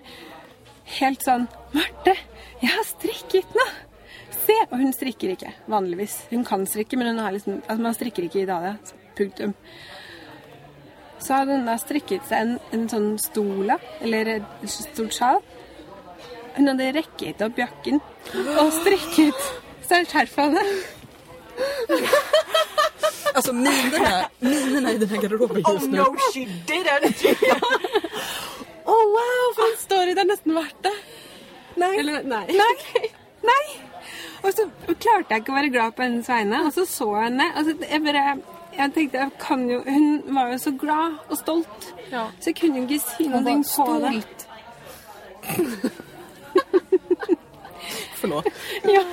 helt 1.00 1.24
sånn 1.24 1.48
'Marte, 1.74 2.16
jeg 2.62 2.70
har 2.74 2.84
strikket 2.88 3.56
nå!' 3.56 3.70
Se! 4.46 4.56
Og 4.72 4.78
hun 4.78 4.94
strikker 4.94 5.30
ikke, 5.36 5.54
vanligvis. 5.70 6.26
Hun 6.32 6.44
kan 6.46 6.66
strikke, 6.66 6.98
men 6.98 7.08
hun 7.12 7.20
har 7.20 7.32
liksom, 7.32 7.62
altså 7.68 7.82
man 7.84 7.94
strikker 7.94 8.24
ikke 8.26 8.40
i 8.40 8.44
Italia. 8.44 8.78
Punktum. 9.18 9.54
Så 11.20 11.34
hadde 11.34 11.58
hun 11.58 11.66
da 11.68 11.76
strikket 11.78 12.26
seg 12.30 12.42
en, 12.42 12.60
en 12.74 12.88
sånn 12.90 13.10
stola, 13.22 13.78
eller 14.02 14.32
et 14.38 14.70
stort 14.72 15.14
sjal. 15.14 15.42
Hun 16.56 16.68
hadde 16.72 16.94
rekket 16.96 17.42
opp 17.46 17.60
jakken 17.60 18.00
og 18.58 18.72
strikket 18.74 19.44
seg 19.86 20.08
skjerf 20.10 20.38
av 20.40 20.56
det. 20.58 20.66
Alltså 23.36 23.54
minerna, 23.54 24.30
minerna 24.40 24.92
i 24.92 24.98
den 24.98 25.10
här 25.10 25.22
garderoben 25.22 25.64
Oh 25.66 25.74
just 25.74 25.88
nu. 25.92 25.98
no 25.98 26.16
she 26.34 26.48
didn't! 26.68 27.24
Wow, 29.20 29.48
for 29.58 29.66
en 29.70 29.78
story! 29.82 30.14
Det 30.16 30.24
er 30.24 30.30
nesten 30.32 30.56
verdt 30.56 30.80
det. 30.86 30.96
Nei. 31.80 31.92
Eller, 32.02 32.24
nei. 32.28 32.46
Nei! 32.56 33.10
Nei! 33.50 33.66
Og 34.44 34.54
så 34.56 34.66
klarte 35.00 35.34
jeg 35.36 35.42
ikke 35.44 35.52
å 35.52 35.58
være 35.60 35.72
glad 35.74 35.96
på 35.98 36.04
hennes 36.06 36.28
vegne, 36.32 36.62
og 36.66 36.72
så 36.76 36.86
så 36.88 37.08
jeg 37.18 37.26
henne. 37.30 37.48
Altså, 37.60 37.76
jeg 37.90 38.04
bare 38.06 38.24
jeg 38.80 38.94
tenkte, 38.96 39.18
jeg 39.26 39.32
kan 39.42 39.64
jo, 39.70 39.80
Hun 39.84 40.36
var 40.36 40.52
jo 40.54 40.58
så 40.62 40.72
glad 40.80 41.18
og 41.30 41.38
stolt, 41.38 41.90
Ja. 42.12 42.28
så 42.40 42.50
jeg 42.54 42.56
kunne 42.62 42.78
jo 42.80 42.86
ikke 42.88 43.00
si 43.04 43.28
noe 43.28 43.42
på 43.44 44.00
det. 44.06 44.24
Förlåt. 48.20 48.46
Ja. 48.84 49.04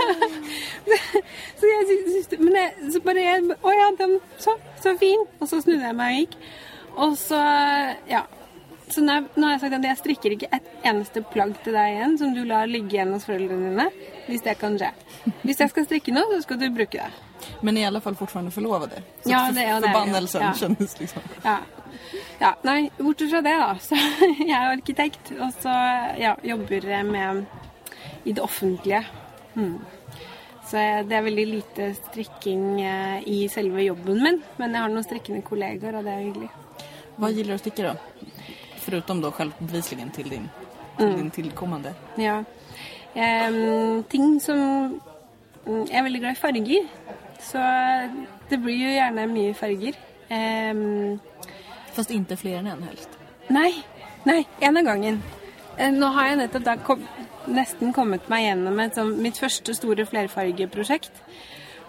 Så 1.61 1.67
jeg 1.67 1.87
sy- 1.89 2.13
syns 2.13 2.39
Men 2.41 2.55
jeg, 2.57 2.73
så 2.93 3.01
bare 3.01 3.23
jeg, 3.23 3.45
Å 3.63 3.73
ja, 3.75 3.87
den, 3.99 4.17
så, 4.43 4.55
så 4.83 4.93
fin. 5.01 5.23
Og 5.41 5.49
så 5.51 5.61
snudde 5.63 5.87
jeg 5.87 5.97
meg 5.99 6.13
og 6.15 6.19
gikk. 6.21 6.35
Og 6.97 7.17
så 7.21 7.41
Ja. 8.11 8.23
Så 8.89 9.03
nå, 9.03 9.17
nå 9.35 9.47
har 9.49 9.57
jeg 9.57 9.63
sagt 9.65 9.77
at 9.81 9.87
jeg 9.89 9.99
strikker 9.99 10.35
ikke 10.37 10.49
et 10.55 10.67
eneste 10.87 11.23
plagg 11.33 11.57
til 11.65 11.75
deg 11.75 11.97
igjen 11.97 12.19
som 12.21 12.35
du 12.37 12.45
lar 12.47 12.69
ligge 12.71 12.95
igjen 12.95 13.15
hos 13.17 13.27
foreldrene 13.27 13.73
dine. 13.73 13.87
Hvis 14.29 14.45
det 14.47 14.55
kan 14.61 14.77
skje. 14.79 14.93
Hvis 15.43 15.63
jeg 15.63 15.73
skal 15.73 15.89
strikke 15.89 16.15
noe, 16.15 16.29
så 16.37 16.45
skal 16.47 16.61
du 16.61 16.69
bruke 16.75 17.01
det. 17.01 17.49
Men 17.67 17.77
i 17.77 17.85
alla 17.87 18.01
fall 18.01 18.15
fortfarande 18.15 18.51
förlovade. 18.51 19.03
Så 19.23 19.31
Ja, 19.31 19.51
det 19.53 19.65
är 19.65 19.81
det, 19.81 19.89
Förbannelsen 19.89 20.43
ja. 20.43 20.55
kändes 20.55 21.01
liksom. 21.01 21.23
Ja. 21.43 21.59
ja. 22.39 22.55
Nei, 22.63 22.91
bortsett 22.99 23.31
fra 23.31 23.41
det, 23.43 23.57
da. 23.57 23.79
Så 23.81 23.95
jeg 24.39 24.51
er 24.51 24.71
arkitekt, 24.71 25.33
og 25.41 25.53
så 25.63 25.75
ja, 26.19 26.37
jobber 26.43 26.87
jeg 26.87 27.07
med 27.07 27.45
i 28.25 28.33
det 28.33 28.43
offentlige. 28.43 29.05
Mm. 29.55 29.79
Så 30.67 30.77
det 31.07 31.15
er 31.15 31.23
veldig 31.23 31.47
lite 31.47 31.95
strikking 31.95 32.81
eh, 32.83 33.29
i 33.29 33.49
selve 33.49 33.83
jobben 33.83 34.23
min, 34.23 34.41
men 34.57 34.75
jeg 34.75 34.83
har 34.83 34.95
noen 34.95 35.07
strikkende 35.07 35.43
kollegaer, 35.47 35.99
og 35.99 36.07
det 36.07 36.15
er 36.15 36.25
hyggelig. 36.25 36.51
Vad 37.19 37.33
gillar 37.33 37.49
du 37.49 37.55
att 37.55 37.61
sticka 37.61 37.83
då? 37.83 37.97
Förutom 38.87 39.21
då 39.21 39.33
självbevisligen 39.33 40.11
till 40.11 40.29
din, 40.29 40.49
till 40.97 41.17
din 41.17 41.31
tillkommande. 41.31 41.95
Ja. 42.17 42.45
Em, 43.15 44.05
ting 44.09 44.41
som 44.41 44.59
mm, 45.67 45.87
Jeg 45.91 45.99
er 45.99 46.03
veldig 46.07 46.21
glad 46.21 46.37
i 46.37 46.39
farger, 46.39 46.85
så 47.43 47.63
det 48.49 48.59
blir 48.63 48.77
jo 48.77 48.93
gjerne 48.95 49.25
mye 49.27 49.55
farger. 49.59 49.99
Em, 50.29 51.19
Fast 51.97 52.11
inte 52.15 52.37
fler 52.37 52.59
än 52.59 52.67
en 52.67 52.83
helst. 52.83 53.09
Nei. 53.49 53.73
Nei, 54.25 54.45
en 54.61 54.77
av 54.77 54.83
gangen. 54.85 55.23
Eh, 55.79 55.91
Nå 55.93 56.07
har 56.15 56.29
jeg 56.29 56.39
nettopp 56.45 56.65
da 56.67 56.77
kom, 56.77 57.03
nesten 57.47 57.93
kommet 57.97 58.29
meg 58.31 58.47
gjennom 58.47 58.79
et, 58.85 58.95
sånn, 58.95 59.17
mitt 59.23 59.39
første 59.43 59.75
store 59.75 60.07
flerfargeprosjekt. 60.07 61.23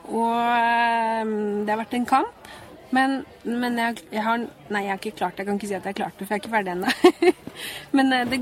Og 0.07 0.33
eh, 0.33 1.23
det 1.65 1.73
har 1.75 1.83
vært 1.83 1.93
en 1.99 2.09
kamp. 2.09 2.51
Men, 2.91 3.25
men 3.43 3.77
jeg, 3.77 4.03
jeg 4.11 4.23
har 4.23 4.37
Nei, 4.69 4.81
jeg 4.83 4.91
har 4.91 4.99
ikke 5.01 5.17
klart 5.19 5.35
det. 5.35 5.43
Jeg 5.43 5.47
kan 5.47 5.59
ikke 5.59 5.67
si 5.67 5.75
at 5.75 5.83
jeg 5.83 5.93
har 5.93 5.99
klart 6.01 6.19
det, 6.19 6.27
for 6.27 6.33
jeg 6.33 6.39
er 6.39 6.43
ikke 6.43 6.55
ferdig 6.55 6.71
ennå. 6.71 7.35
men 7.97 8.13
eh, 8.13 8.25
det 8.31 8.39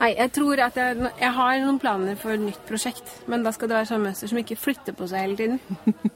Nei, 0.00 0.14
jeg 0.16 0.32
tror 0.32 0.62
at 0.64 0.78
jeg, 0.80 1.10
jeg 1.20 1.32
har 1.36 1.58
noen 1.60 1.80
planer 1.80 2.16
for 2.16 2.32
et 2.32 2.40
nytt 2.40 2.62
prosjekt. 2.68 3.10
Men 3.28 3.44
da 3.44 3.52
skal 3.52 3.68
det 3.68 3.76
være 3.76 3.90
sånn 3.90 4.06
mønster 4.06 4.30
som 4.30 4.40
ikke 4.40 4.56
flytter 4.56 4.96
på 4.96 5.08
seg 5.10 5.26
hele 5.26 5.36
tiden. 5.36 5.60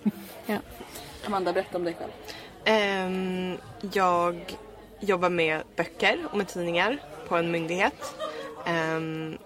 ja. 0.52 0.62
Amanda, 1.26 1.52
berätta 1.52 1.76
om 1.76 1.85
dig 1.85 1.97
själv. 1.99 2.33
Ehm, 2.64 3.59
jag 3.92 4.56
jobbar 5.00 5.28
med 5.28 5.62
böcker 5.76 6.18
och 6.30 6.38
med 6.38 6.49
tidningar 6.49 6.99
på 7.28 7.37
en 7.37 7.50
myndighet. 7.50 8.14
Ehm, 8.66 9.38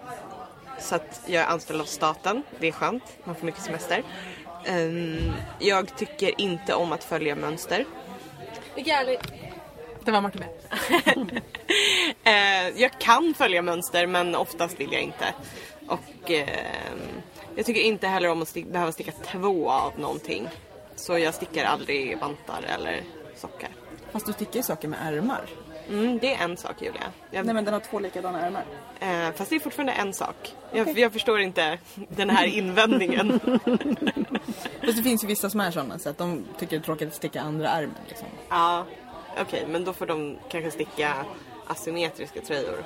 så 0.79 0.95
att 0.95 1.21
jag 1.25 1.43
är 1.43 1.47
anställd 1.47 1.81
av 1.81 1.85
staten. 1.85 2.43
Det 2.59 2.67
är 2.67 2.71
skönt. 2.71 3.03
Man 3.23 3.35
får 3.35 3.45
mycket 3.45 3.61
semester. 3.61 4.03
Ehm, 4.65 5.31
jag 5.59 5.97
tycker 5.97 6.41
inte 6.41 6.73
om 6.73 6.91
att 6.91 7.03
följa 7.03 7.35
mönster. 7.35 7.85
Det 10.05 10.11
var 10.11 10.21
Marte 10.21 10.37
B. 10.37 10.45
Eh, 12.23 12.69
jag 12.81 12.99
kan 12.99 13.33
följa 13.33 13.61
mönster 13.61 14.07
men 14.07 14.35
oftast 14.35 14.79
vill 14.79 14.91
jag 14.93 15.01
inte. 15.01 15.33
Och 15.87 16.31
ehm, 16.31 16.99
jag 17.55 17.65
tycker 17.65 17.81
inte 17.81 18.07
heller 18.07 18.29
om 18.29 18.41
att 18.41 18.47
stick- 18.47 18.71
behöva 18.71 18.91
sticka 18.91 19.11
två 19.11 19.69
av 19.71 19.99
någonting. 19.99 20.47
Så 20.95 21.17
jag 21.19 21.33
stickar 21.33 21.65
aldrig 21.65 22.17
vantar 22.19 22.61
eller 22.75 23.03
sockar. 23.35 23.69
Fast 24.11 24.25
du 24.25 24.33
stickar 24.33 24.55
ju 24.55 24.63
saker 24.63 24.87
med 24.87 24.99
ärmar. 25.03 25.41
Mm, 25.89 26.19
det 26.19 26.33
är 26.33 26.43
en 26.43 26.57
sak 26.57 26.75
Julia. 26.81 27.03
Jag, 27.31 27.45
Nej 27.45 27.55
men 27.55 27.65
den 27.65 27.73
har 27.73 27.81
två 27.81 27.99
likadana 27.99 28.41
ärmar. 28.41 28.63
eh, 28.99 29.31
fast 29.35 29.49
det 29.49 29.55
är 29.55 29.59
fortfarande 29.59 29.93
en 29.93 30.13
sak. 30.13 30.55
Jag, 30.71 30.99
jag 30.99 31.13
förstår 31.13 31.39
inte 31.39 31.77
den 32.09 32.29
här 32.29 32.45
invändningen. 32.45 33.39
Fast 34.85 34.97
det 34.97 35.03
finns 35.03 35.23
ju 35.23 35.27
vissa 35.27 35.49
som 35.49 35.59
är 35.59 35.71
sådana 35.71 35.99
så 35.99 36.09
att 36.09 36.17
de 36.17 36.45
tycker 36.59 36.77
det 36.77 36.81
är 36.81 36.85
tråkigt 36.85 37.07
att 37.07 37.15
sticka 37.15 37.41
andra 37.41 37.69
armen 37.69 37.95
liksom. 38.07 38.27
ja, 38.49 38.85
okej 39.41 39.65
men 39.69 39.83
då 39.85 39.93
får 39.93 40.05
de 40.05 40.37
kanske 40.49 40.71
sticka 40.71 41.13
asymmetriska 41.67 42.41
tröjor. 42.41 42.83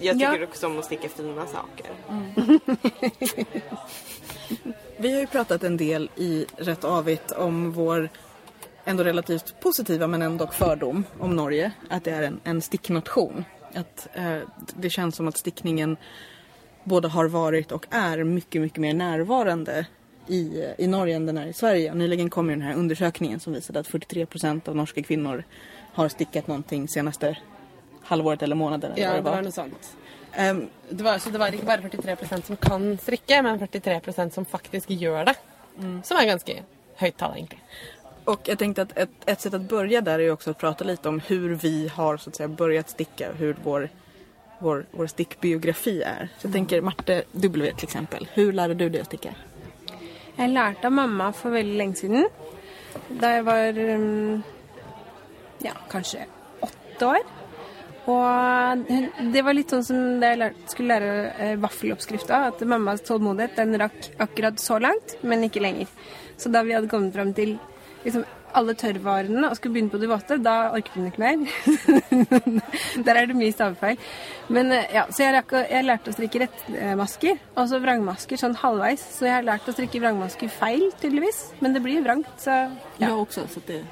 Jag 0.00 0.18
tycker 0.18 0.38
Ja. 0.40 0.44
också 0.46 0.66
om 0.66 0.78
att 0.78 0.84
sticka 0.84 1.08
fina 1.08 1.46
saker. 1.46 1.90
Vi 4.96 5.12
har 5.12 5.20
ju 5.20 5.26
pratat 5.26 5.62
en 5.62 5.76
del 5.76 6.10
i 6.16 6.46
Rätt 6.56 6.84
Avigt 6.84 7.32
om 7.32 7.72
vår 7.72 8.08
ändå 8.84 9.04
relativt 9.04 9.60
positiva 9.60 10.06
men 10.06 10.22
ändå 10.22 10.46
fördom 10.46 11.04
om 11.18 11.36
Norge. 11.36 11.72
Att 11.90 12.04
det 12.04 12.10
är 12.10 12.22
en, 12.22 12.40
en 12.44 12.62
sticknation. 12.62 13.44
Att 13.74 14.08
eh, 14.14 14.38
det 14.76 14.90
känns 14.90 15.16
som 15.16 15.28
att 15.28 15.36
stickningen 15.36 15.96
både 16.84 17.08
har 17.08 17.26
varit 17.28 17.72
och 17.72 17.86
är 17.90 18.24
mycket, 18.24 18.60
mycket 18.62 18.78
mer 18.78 18.94
närvarande 18.94 19.86
i, 20.26 20.64
i 20.78 20.86
Norge 20.86 21.16
än 21.16 21.26
den 21.26 21.38
är 21.38 21.46
i 21.46 21.52
Sverige. 21.52 21.94
Nyligen 21.94 22.30
kom 22.30 22.48
ju 22.50 22.56
den 22.56 22.62
här 22.64 22.74
undersökningen 22.74 23.40
som 23.40 23.52
visade 23.52 23.80
att 23.80 23.86
43 23.86 24.26
procent 24.26 24.68
av 24.68 24.76
norska 24.76 25.02
kvinnor 25.02 25.44
har 25.92 26.08
stickat 26.08 26.46
någonting 26.46 26.88
senaste 26.88 27.38
halvåret 28.02 28.42
eller 28.42 28.56
månaden. 28.56 28.92
Eller 28.92 29.02
Ja, 29.02 29.12
det 29.14 29.20
var 29.20 29.32
var. 29.34 29.42
noe 29.42 29.52
sånt. 29.52 29.96
Ehm, 30.32 30.68
Det 30.88 31.04
var, 31.04 31.18
så 31.18 31.30
det 31.30 31.38
var 31.38 31.52
ikke 31.54 31.66
bare 31.66 31.80
43% 31.80 32.42
som 32.46 32.56
kan 32.56 32.98
strikke, 32.98 33.42
men 33.42 33.58
43% 33.60 34.30
som 34.30 34.44
faktisk 34.44 34.90
gjør 34.90 35.24
det. 35.24 35.34
Som 36.04 36.16
er 36.18 36.26
ganske 36.26 36.62
høyt 36.96 37.16
tall, 37.18 37.32
egentlig. 37.36 37.58
Och 38.24 38.40
jag 38.44 38.58
tänkte 38.58 38.82
att 38.82 38.98
ett, 38.98 39.10
ett 39.26 39.40
sätt 39.40 39.54
att 39.54 39.68
börja 39.68 40.00
där 40.00 40.18
är 40.18 40.22
ju 40.22 40.30
också 40.30 40.50
att 40.50 40.58
prata 40.58 40.84
lite 40.84 41.08
om 41.08 41.20
hur 41.20 41.54
vi 41.54 41.88
har 41.88 42.16
så 42.16 42.30
att 42.30 42.36
säga 42.36 42.48
börjat 42.48 42.90
sticka, 42.90 43.32
hur 43.32 43.56
vår, 43.62 43.88
vår, 44.58 44.86
vår 44.90 45.06
stickbiografi 45.06 46.02
är. 46.02 46.28
Så 46.38 46.46
jag 46.46 46.52
tänker 46.52 46.80
Marte 46.80 47.22
W 47.32 47.72
till 47.76 47.84
exempel, 47.84 48.28
hur 48.32 48.52
lärde 48.52 48.74
du 48.74 48.88
dig 48.88 49.00
att 49.00 49.06
sticka? 49.06 49.34
Jeg 50.40 50.48
lærte 50.54 50.86
av 50.88 50.92
mamma 50.92 51.32
for 51.36 51.52
veldig 51.52 51.76
lenge 51.76 51.98
siden. 51.98 52.28
Da 53.20 53.34
jeg 53.34 53.44
var 53.44 53.78
um, 53.78 54.42
ja, 55.60 55.74
kanskje 55.90 56.22
åtte 56.64 57.06
år. 57.06 57.26
Hun, 58.06 59.08
det 59.34 59.42
var 59.44 59.54
litt 59.54 59.74
sånn 59.74 59.84
som 59.84 59.98
da 60.22 60.30
jeg 60.32 60.54
skulle 60.70 60.96
lære 60.96 61.10
eh, 61.34 61.52
vaffeloppskrifta. 61.60 62.40
At 62.54 62.64
mammas 62.64 63.04
tålmodighet 63.04 63.58
den 63.60 63.76
rakk 63.82 64.08
akkurat 64.16 64.62
så 64.62 64.78
langt, 64.80 65.18
men 65.20 65.44
ikke 65.44 65.62
lenger. 65.62 65.92
Så 66.40 66.48
da 66.48 66.64
vi 66.64 66.72
hadde 66.72 66.88
kommet 66.88 67.14
fram 67.14 67.34
til 67.36 67.58
liksom, 68.04 68.24
alle 68.52 68.74
tørrvarene 68.74 69.46
og 69.46 69.54
skulle 69.56 69.76
begynne 69.76 69.92
på 69.92 69.98
de 70.02 70.08
våte, 70.10 70.36
da 70.42 70.54
orket 70.74 70.96
hun 70.98 71.06
ikke 71.06 71.22
mer. 71.22 71.36
Der 73.06 73.14
er 73.20 73.26
det 73.30 73.36
mye 73.38 73.52
stavefeil. 73.54 74.00
Men 74.50 74.72
eh, 74.74 74.88
ja, 74.94 75.04
Så 75.14 75.22
jeg, 75.22 75.34
rakk, 75.36 75.52
jeg 75.70 75.86
lærte 75.86 76.10
å 76.10 76.16
strikke 76.16 76.42
rettmasker, 76.42 77.38
og 77.54 77.68
så 77.70 77.78
vrangmasker 77.84 78.40
sånn 78.40 78.56
halvveis. 78.58 79.04
Så 79.18 79.28
jeg 79.28 79.36
har 79.36 79.46
lært 79.46 79.68
å 79.70 79.74
strikke 79.76 80.02
vrangmasker 80.02 80.50
feil, 80.50 80.88
tydeligvis. 81.02 81.44
Men 81.62 81.76
det 81.78 81.84
blir 81.84 82.02
vrangt, 82.02 82.32
så 82.42 82.50
ja. 82.98 83.08
Jag 83.08 83.20
också. 83.20 83.46
Så 83.48 83.60
att 83.60 83.66
det, 83.66 83.84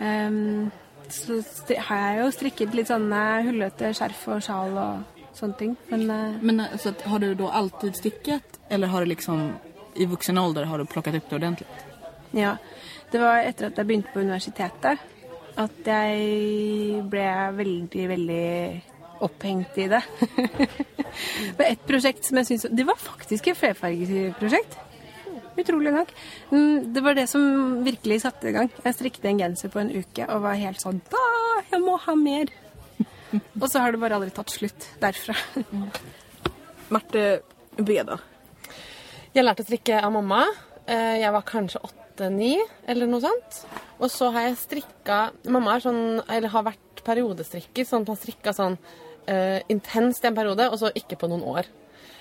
Ehm, 0.00 0.70
så 1.08 1.40
sti- 1.42 1.76
har 1.78 1.96
jeg 1.98 2.20
jo 2.24 2.28
strikket 2.32 2.74
litt 2.74 2.88
sånne 2.88 3.22
hullete 3.44 3.90
skjerf 3.96 4.22
og 4.32 4.42
sjal 4.46 4.76
og 4.80 5.34
sånne 5.36 5.58
ting. 5.58 5.74
Men 5.90 6.04
eh, 6.10 6.38
men 6.40 6.60
eh, 6.64 6.76
så 6.80 6.92
har 7.04 7.18
du 7.18 7.34
då 7.34 7.48
alltid 7.50 7.96
stickat 7.96 8.60
eller 8.70 8.86
har 8.88 9.00
du 9.04 9.06
liksom 9.12 9.52
i 9.96 10.06
vuxen 10.06 10.38
ålder 10.38 10.64
har 10.64 10.78
du 10.78 10.84
plockat 10.84 11.14
upp 11.14 11.28
det 11.30 11.36
ordentligt? 11.36 11.68
Ja, 12.36 12.56
det 13.10 13.20
var 13.22 13.42
etter 13.42 13.70
at 13.70 13.78
jeg 13.80 13.86
begynte 13.88 14.12
på 14.14 14.22
universitetet 14.22 14.98
at 15.60 15.88
jeg 15.90 17.00
ble 17.10 17.24
veldig, 17.56 18.04
veldig 18.08 18.44
opphengt 19.26 19.76
i 19.82 19.88
det. 19.90 20.00
det 21.50 21.58
var 21.58 21.66
et 21.66 21.82
prosjekt 21.88 22.24
som 22.24 22.38
jeg 22.40 22.48
syntes 22.48 22.70
Det 22.72 22.86
var 22.88 22.96
faktisk 23.00 23.50
et 23.50 23.58
flerfargeprosjekt. 23.58 24.78
Utrolig 25.60 25.92
nok. 25.92 26.12
Mm, 26.54 26.92
Det 26.94 27.02
var 27.04 27.18
det 27.18 27.26
som 27.28 27.82
virkelig 27.84 28.20
satte 28.22 28.48
i 28.48 28.54
gang. 28.56 28.70
Jeg 28.84 28.96
strikket 28.96 29.26
en 29.28 29.42
genser 29.42 29.72
på 29.74 29.82
en 29.82 29.90
uke 29.92 30.24
og 30.30 30.46
var 30.46 30.56
helt 30.56 30.80
sånn 30.80 31.02
Da! 31.10 31.26
Jeg 31.74 31.82
må 31.84 31.98
ha 32.06 32.14
mer! 32.16 32.48
Og 33.60 33.66
så 33.70 33.82
har 33.82 33.92
det 33.92 34.00
bare 34.02 34.16
aldri 34.16 34.32
tatt 34.34 34.50
slutt 34.50 34.88
derfra. 35.02 35.36
Marte 36.90 37.40
B 37.76 38.00
då? 38.06 38.16
Jeg 39.36 39.44
lærte 39.44 39.62
å 39.62 39.68
strikke 39.68 40.00
av 40.02 40.10
mamma. 40.14 40.40
Eh, 40.86 41.20
Jeg 41.20 41.30
var 41.36 41.44
kanskje 41.46 41.82
åtte-ni, 42.20 42.58
eller 42.86 43.08
noe 43.08 43.22
sånt. 43.24 43.62
Og 44.00 44.10
så 44.12 44.30
har 44.34 44.48
jeg 44.48 44.60
strikka 44.60 45.20
Mamma 45.48 45.76
er 45.76 45.84
sånn, 45.84 46.02
eller 46.28 46.52
har 46.52 46.66
vært 46.68 47.04
periodestrikker, 47.04 47.86
sånn 47.88 48.04
at 48.04 48.12
man 48.12 48.20
strikka 48.20 48.52
sånn 48.52 48.76
eh, 49.26 49.60
intenst 49.72 50.24
i 50.24 50.28
en 50.28 50.36
periode, 50.36 50.68
og 50.68 50.80
så 50.80 50.92
ikke 50.94 51.18
på 51.20 51.30
noen 51.30 51.46
år. 51.48 51.70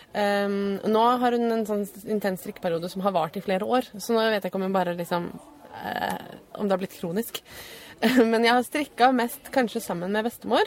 Um, 0.10 0.80
nå 0.90 1.02
har 1.22 1.36
hun 1.36 1.52
en 1.54 1.68
sånn 1.68 1.84
intens 2.10 2.42
strikkeperiode 2.42 2.90
som 2.90 3.04
har 3.06 3.14
vart 3.14 3.36
i 3.38 3.44
flere 3.46 3.68
år, 3.68 3.92
så 4.00 4.16
nå 4.16 4.24
vet 4.24 4.42
jeg 4.42 4.50
ikke 4.50 4.58
om 4.58 4.66
hun 4.66 4.74
bare 4.74 4.96
liksom 4.98 5.28
uh, 5.30 6.32
Om 6.58 6.66
det 6.66 6.74
har 6.74 6.82
blitt 6.82 6.96
kronisk. 6.98 7.44
Men 8.32 8.42
jeg 8.48 8.56
har 8.56 8.66
strikka 8.66 9.12
mest 9.14 9.52
kanskje 9.54 9.84
sammen 9.86 10.16
med 10.16 10.26
bestemor 10.26 10.66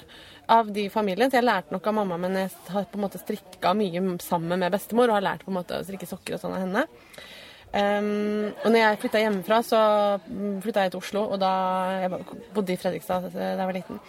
av 0.53 0.71
de 0.71 0.87
familjen, 0.93 1.33
Så 1.33 1.41
jeg 1.41 1.49
lærte 1.49 1.75
nok 1.75 1.89
av 1.89 1.97
mamma, 1.97 2.19
men 2.21 2.35
jeg 2.37 2.51
har 2.75 2.85
på 2.91 2.99
en 2.99 3.05
måte 3.07 3.19
strikka 3.19 3.73
mye 3.79 4.03
sammen 4.21 4.61
med 4.61 4.75
bestemor 4.75 5.09
og 5.09 5.17
har 5.17 5.25
lært 5.25 5.47
på 5.47 5.53
en 5.53 5.57
måte 5.57 5.79
å 5.79 5.87
strikke 5.87 6.09
sokker 6.11 6.37
og 6.37 6.43
sånn 6.43 6.57
av 6.59 6.65
henne. 6.67 6.83
Um, 7.73 8.53
og 8.65 8.69
når 8.69 8.79
jeg 8.83 8.99
flytta 9.01 9.21
hjemmefra, 9.23 9.63
så 9.65 9.79
flytta 10.61 10.85
jeg 10.85 10.93
til 10.93 11.01
Oslo, 11.01 11.37
da 11.41 11.53
jeg 12.03 12.11
var- 12.11 12.25
bodde 12.55 12.73
i 12.73 12.77
Fredrikstad 12.77 13.31
da 13.33 13.51
jeg 13.57 13.67
var 13.67 13.73
liten. 13.73 14.01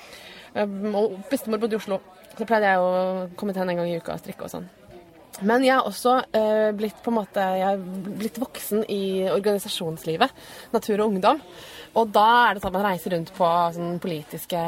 Um, 0.55 0.95
og 0.95 1.19
bestemor 1.29 1.57
bodde 1.57 1.77
i 1.77 1.79
Oslo, 1.79 1.99
så 2.37 2.45
pleide 2.45 2.67
jeg 2.67 2.79
å 2.79 3.29
komme 3.37 3.53
til 3.53 3.61
henne 3.61 3.71
en 3.71 3.77
gang 3.77 3.89
i 3.89 3.97
uka 3.97 4.13
og 4.13 4.19
strikke 4.19 4.43
og 4.43 4.49
sånn. 4.51 4.69
Men 5.41 5.63
jeg 5.63 5.73
har 5.73 5.87
også 5.87 6.11
eh, 6.37 6.71
blitt 6.77 6.99
på 7.01 7.09
en 7.09 7.15
måte 7.17 7.41
Jeg 7.57 7.65
har 7.65 7.77
blitt 7.77 8.37
voksen 8.37 8.83
i 8.87 9.25
organisasjonslivet. 9.31 10.29
Natur 10.71 11.01
og 11.01 11.07
ungdom. 11.09 11.41
Og 11.95 12.11
da 12.13 12.49
er 12.49 12.53
det 12.53 12.61
sånn 12.61 12.69
at 12.69 12.77
man 12.77 12.85
reiser 12.85 13.15
rundt 13.15 13.33
på 13.33 13.49
sånn 13.73 13.99
politiske 14.01 14.61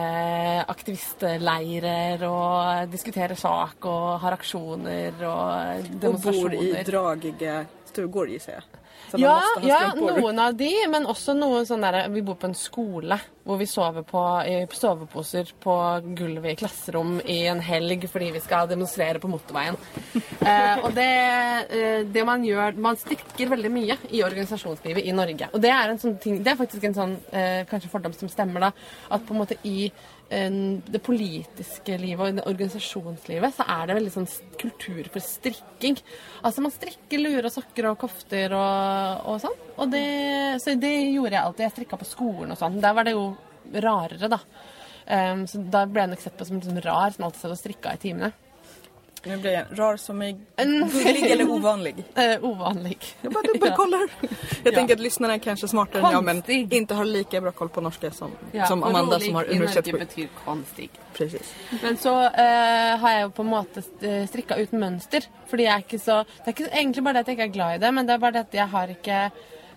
aktivistleirer 0.74 2.26
og 2.30 2.92
diskuterer 2.92 3.38
sak 3.38 3.86
og 3.90 4.20
har 4.22 4.38
aksjoner 4.38 5.22
og 5.26 6.04
Och 6.06 6.20
bor 6.22 6.54
i 6.54 6.84
dragiga 6.84 7.66
stugor 7.86 8.28
gissar 8.28 8.54
jag. 8.54 8.64
Ja, 9.20 9.38
ja, 9.64 9.80
noen 9.98 10.40
av 10.42 10.56
de, 10.58 10.72
men 10.92 11.08
også 11.10 11.36
noen 11.38 11.66
sånne 11.68 11.92
der 11.94 12.12
Vi 12.14 12.24
bor 12.26 12.38
på 12.40 12.50
en 12.50 12.58
skole 12.58 13.20
hvor 13.46 13.60
vi 13.62 13.68
sover 13.70 14.02
på, 14.02 14.22
i 14.50 14.56
soveposer 14.74 15.52
på 15.62 15.74
gulvet 16.18 16.56
i 16.56 16.58
klasserom 16.58 17.20
i 17.30 17.44
en 17.46 17.60
helg 17.62 18.08
fordi 18.10 18.32
vi 18.34 18.42
skal 18.42 18.66
demonstrere 18.72 19.22
på 19.22 19.30
motorveien. 19.30 19.78
eh, 20.50 20.82
og 20.82 20.96
det, 20.98 21.12
eh, 21.70 22.00
det 22.10 22.24
man 22.26 22.42
gjør 22.46 22.80
Man 22.82 22.98
stikker 22.98 23.52
veldig 23.54 23.72
mye 23.72 24.00
i 24.10 24.24
organisasjonslivet 24.26 25.06
i 25.06 25.14
Norge. 25.14 25.52
Og 25.54 25.62
det 25.62 25.70
er 25.76 25.94
en 25.94 26.02
sånn 26.02 26.18
ting 26.22 26.42
Det 26.42 26.56
er 26.56 26.60
faktisk 26.60 26.90
en 26.90 26.98
sånn 26.98 27.16
eh, 27.30 27.62
kanskje 27.70 27.92
fordom 27.94 28.18
som 28.18 28.32
stemmer, 28.32 28.68
da. 28.68 28.74
At 29.14 29.26
på 29.28 29.36
en 29.36 29.44
måte 29.44 29.60
i 29.62 29.92
det 30.30 31.02
politiske 31.06 31.98
livet 32.02 32.24
og 32.26 32.38
det 32.40 32.46
organisasjonslivet 32.50 33.54
så 33.54 33.66
er 33.70 33.86
det 33.86 33.98
veldig 34.00 34.14
sånn 34.14 34.30
kultur 34.58 35.10
for 35.14 35.22
strikking. 35.22 36.00
Altså 36.42 36.64
man 36.66 36.74
strikker 36.74 37.22
luer 37.22 37.46
og 37.46 37.54
sokker 37.54 37.92
og 37.92 38.00
kofter 38.02 38.56
og, 38.58 39.28
og 39.30 39.44
sånn. 39.44 39.60
Og 39.78 39.92
det, 39.94 40.06
så 40.64 40.74
det 40.82 40.96
gjorde 41.14 41.36
jeg 41.36 41.44
alltid. 41.44 41.66
Jeg 41.68 41.76
strikka 41.76 42.00
på 42.02 42.10
skolen 42.10 42.56
og 42.56 42.60
sånn. 42.60 42.82
Der 42.82 42.98
var 42.98 43.06
det 43.06 43.14
jo 43.14 43.28
rarere, 43.86 44.32
da. 44.32 44.42
Um, 45.06 45.14
ehm, 45.14 45.46
så 45.50 45.62
da 45.62 45.84
ble 45.86 46.02
jeg 46.02 46.14
nok 46.16 46.24
sett 46.24 46.38
på 46.40 46.48
som 46.48 46.58
liksom 46.58 46.82
rar 46.82 47.14
som 47.14 47.28
alltid 47.28 47.44
satt 47.44 47.54
og 47.54 47.62
strikka 47.62 47.94
i 47.94 48.02
timene. 48.02 48.34
Nu 49.26 49.38
blir 49.38 49.52
jag 49.52 49.66
rar 49.72 49.98
som 49.98 50.22
är 50.22 50.32
gullig 51.04 51.32
eller 51.32 51.50
ovanlig. 51.52 51.96
Eh, 52.16 52.44
ovanlig. 52.46 52.98
Jag 53.22 53.34
bara 53.34 53.44
dubbelkollar. 53.54 54.10
Jag 54.64 54.74
tänker 54.74 54.94
att 54.94 55.00
lyssnarna 55.00 55.34
är 55.34 55.38
kanske 55.38 55.68
smartare 55.68 56.02
än 56.08 56.12
jag 56.12 56.24
men 56.24 56.36
Konstig. 56.36 56.74
inte 56.74 56.94
har 56.94 57.06
lika 57.06 57.42
bra 57.42 57.52
koll 57.52 57.70
på 57.70 57.82
norska 57.82 58.12
som, 58.12 58.32
Ja, 58.52 58.66
som 58.66 58.84
Amanda 58.84 59.20
som 59.20 59.36
har 59.36 59.44
i 59.44 59.48
Norge 59.48 59.56
universitet. 59.56 60.00
betyr 60.00 60.28
konstig. 60.46 60.90
Precis. 61.14 61.54
Men 61.84 61.98
så 61.98 62.22
eh, 62.26 62.98
har 62.98 63.20
jo 63.22 63.30
på 63.30 63.44
måte 63.44 63.82
eh, 64.02 64.28
strikka 64.28 64.56
uten 64.56 64.80
mønster. 64.80 65.22
Fordi 65.48 65.64
jeg 65.64 65.74
er 65.74 65.84
ikke 65.86 66.00
så 66.00 66.24
Det 66.24 66.48
er 66.48 66.54
ikke 66.56 66.70
egentlig 66.72 67.04
bare 67.04 67.14
det 67.14 67.20
at 67.20 67.28
jeg 67.28 67.38
ikke 67.38 67.50
er 67.50 67.54
glad 67.58 67.76
i 67.76 67.78
det, 67.86 67.94
men 67.94 68.08
det 68.08 68.14
er 68.14 68.18
bare 68.24 68.32
det 68.32 68.40
at 68.48 68.54
jeg 68.54 68.68
har 68.68 68.90
eh, 68.90 69.30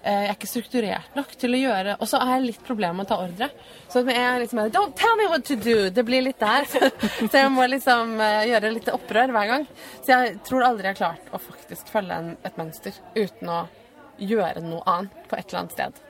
Eh, 0.09 0.23
jeg 0.25 0.29
er 0.31 0.37
ikke 0.39 0.49
strukturert 0.49 1.17
nok 1.19 1.35
til 1.37 1.53
å 1.53 1.59
gjøre 1.61 1.97
Og 2.01 2.09
så 2.09 2.21
har 2.23 2.39
jeg 2.39 2.47
litt 2.47 2.61
problemer 2.65 2.97
med 2.97 3.09
å 3.09 3.11
ta 3.11 3.19
ordre. 3.27 3.49
Så 3.93 4.01
jeg 4.07 4.17
er 4.23 4.41
liksom 4.41 4.63
Don't 4.73 4.97
tell 4.97 5.17
me 5.21 5.29
what 5.29 5.45
to 5.49 5.57
do! 5.61 5.91
Det 5.93 6.05
blir 6.07 6.25
litt 6.25 6.41
der. 6.41 6.65
så 7.31 7.43
jeg 7.43 7.53
må 7.53 7.67
liksom 7.69 8.17
eh, 8.25 8.49
gjøre 8.53 8.73
litt 8.73 8.89
opprør 8.95 9.35
hver 9.37 9.53
gang. 9.53 9.69
Så 10.01 10.15
jeg 10.15 10.39
tror 10.49 10.65
aldri 10.71 10.89
jeg 10.89 10.97
har 10.97 11.03
klart 11.03 11.33
å 11.35 11.43
faktisk 11.43 11.93
følge 11.93 12.21
en, 12.23 12.35
et 12.41 12.61
mønster 12.61 12.97
uten 13.19 13.53
å 13.53 13.63
gjøre 14.19 14.65
noe 14.65 14.83
annet 14.89 15.29
på 15.29 15.37
et 15.37 15.45
eller 15.51 15.65
annet 15.65 15.77
sted. 15.77 16.05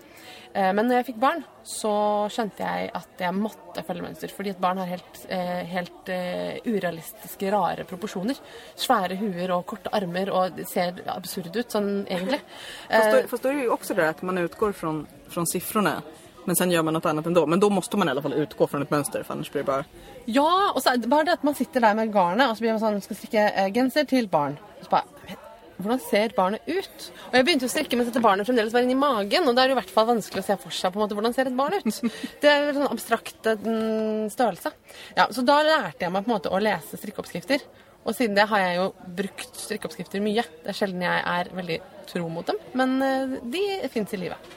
Eh, 0.58 0.72
Men 0.74 0.88
når 0.88 1.00
jeg 1.00 1.08
fikk 1.12 1.20
barn, 1.22 1.42
så 1.62 1.92
skjønte 2.32 2.64
jeg 2.64 2.90
at 2.98 3.22
jeg 3.22 3.36
måtte 3.36 3.84
følge 3.86 4.02
mønster. 4.02 4.32
Fordi 4.34 4.50
et 4.54 4.60
barn 4.62 4.80
har 4.82 4.90
helt, 4.90 5.20
eh, 5.28 5.62
helt 5.70 6.10
eh, 6.10 6.58
urealistiske, 6.66 7.50
rare 7.54 7.84
proporsjoner. 7.86 8.38
Svære 8.74 9.18
huer 9.20 9.54
og 9.54 9.66
korte 9.70 9.92
armer 9.94 10.32
og 10.34 10.56
det 10.56 10.66
ser 10.70 11.02
absurd 11.06 11.54
ut 11.54 11.70
sånn 11.70 12.06
egentlig. 12.08 12.40
Fast 12.88 13.30
fast 13.30 13.42
då 13.42 13.48
är 13.48 13.54
det 13.54 13.62
ju 13.62 13.70
också 13.70 13.94
det 13.94 14.02
där 14.02 14.08
att 14.08 14.22
man 14.22 14.38
utgår 14.38 14.72
från, 14.72 15.06
från 15.28 15.46
siffrorna 15.46 16.02
men 16.44 16.56
sen 16.56 16.70
gör 16.70 16.82
man 16.82 16.94
något 16.94 17.06
annat 17.06 17.26
ändå. 17.26 17.46
Men 17.46 17.60
då 17.60 17.70
måste 17.70 17.96
man 17.96 18.08
i 18.08 18.10
alla 18.10 18.22
fall 18.22 18.32
utgå 18.32 18.66
från 18.66 18.82
ett 18.82 18.90
mönster 18.90 19.22
för 19.22 19.34
annars 19.34 19.50
blir 19.52 19.62
det 19.62 19.66
bara... 19.66 19.84
Ja, 20.24 20.72
og 20.74 20.82
så 20.82 20.90
er 20.90 20.96
det 20.96 21.08
bare 21.08 21.24
det 21.24 21.32
at 21.32 21.42
man 21.42 21.54
sitter 21.54 21.80
der 21.80 21.94
med 21.94 22.14
garnet 22.14 22.48
og 22.48 22.56
så 22.56 22.64
blir 22.64 22.72
man 22.72 22.80
sånn 22.80 23.02
Skal 23.04 23.16
strikke 23.16 23.44
eh, 23.52 23.68
genser 23.72 24.08
til 24.08 24.28
barn. 24.28 24.56
Og 24.78 24.84
så 24.84 24.90
bare 24.90 25.36
hvordan 25.78 26.00
ser 26.02 26.34
barnet 26.36 26.64
ut? 26.66 27.08
Og 27.28 27.34
Jeg 27.38 27.46
begynte 27.46 27.68
å 27.68 27.72
strikke 27.72 27.98
mens 27.98 28.08
dette 28.10 28.22
barnet 28.22 28.48
fremdeles 28.48 28.74
var 28.74 28.86
inni 28.86 28.96
magen. 28.98 29.46
Og 29.46 29.54
da 29.54 29.62
er 29.62 29.70
det 29.70 29.76
i 29.76 29.80
hvert 29.80 29.92
fall 29.94 30.08
vanskelig 30.10 30.42
å 30.42 30.48
se 30.48 30.56
for 30.62 30.74
seg 30.74 30.94
på 30.94 30.98
en 30.98 31.04
måte 31.04 31.18
hvordan 31.18 31.36
ser 31.36 31.50
et 31.50 31.58
barn 31.58 31.76
ut. 31.76 32.00
Det 32.42 32.50
er 32.50 32.70
en 32.70 32.80
sånn 32.80 32.90
abstrakt 32.90 33.46
mm, 33.46 34.30
størrelse. 34.34 34.72
Ja, 35.18 35.28
så 35.34 35.44
da 35.46 35.60
lærte 35.66 36.06
jeg 36.06 36.14
meg 36.14 36.26
på 36.26 36.32
en 36.32 36.36
måte 36.36 36.52
å 36.54 36.62
lese 36.62 36.98
strikkeoppskrifter. 36.98 37.62
Og 38.08 38.16
siden 38.16 38.36
det 38.38 38.46
har 38.48 38.62
jeg 38.62 38.76
jo 38.78 38.84
brukt 39.18 39.58
strikkeoppskrifter 39.60 40.22
mye. 40.24 40.44
Det 40.62 40.72
er 40.72 40.76
sjelden 40.78 41.04
jeg 41.04 41.22
er 41.28 41.50
veldig 41.52 41.78
tro 42.08 42.28
mot 42.32 42.46
dem, 42.48 42.56
men 42.78 42.94
eh, 43.04 43.34
de 43.52 43.64
fins 43.92 44.14
i 44.16 44.20
livet. 44.22 44.54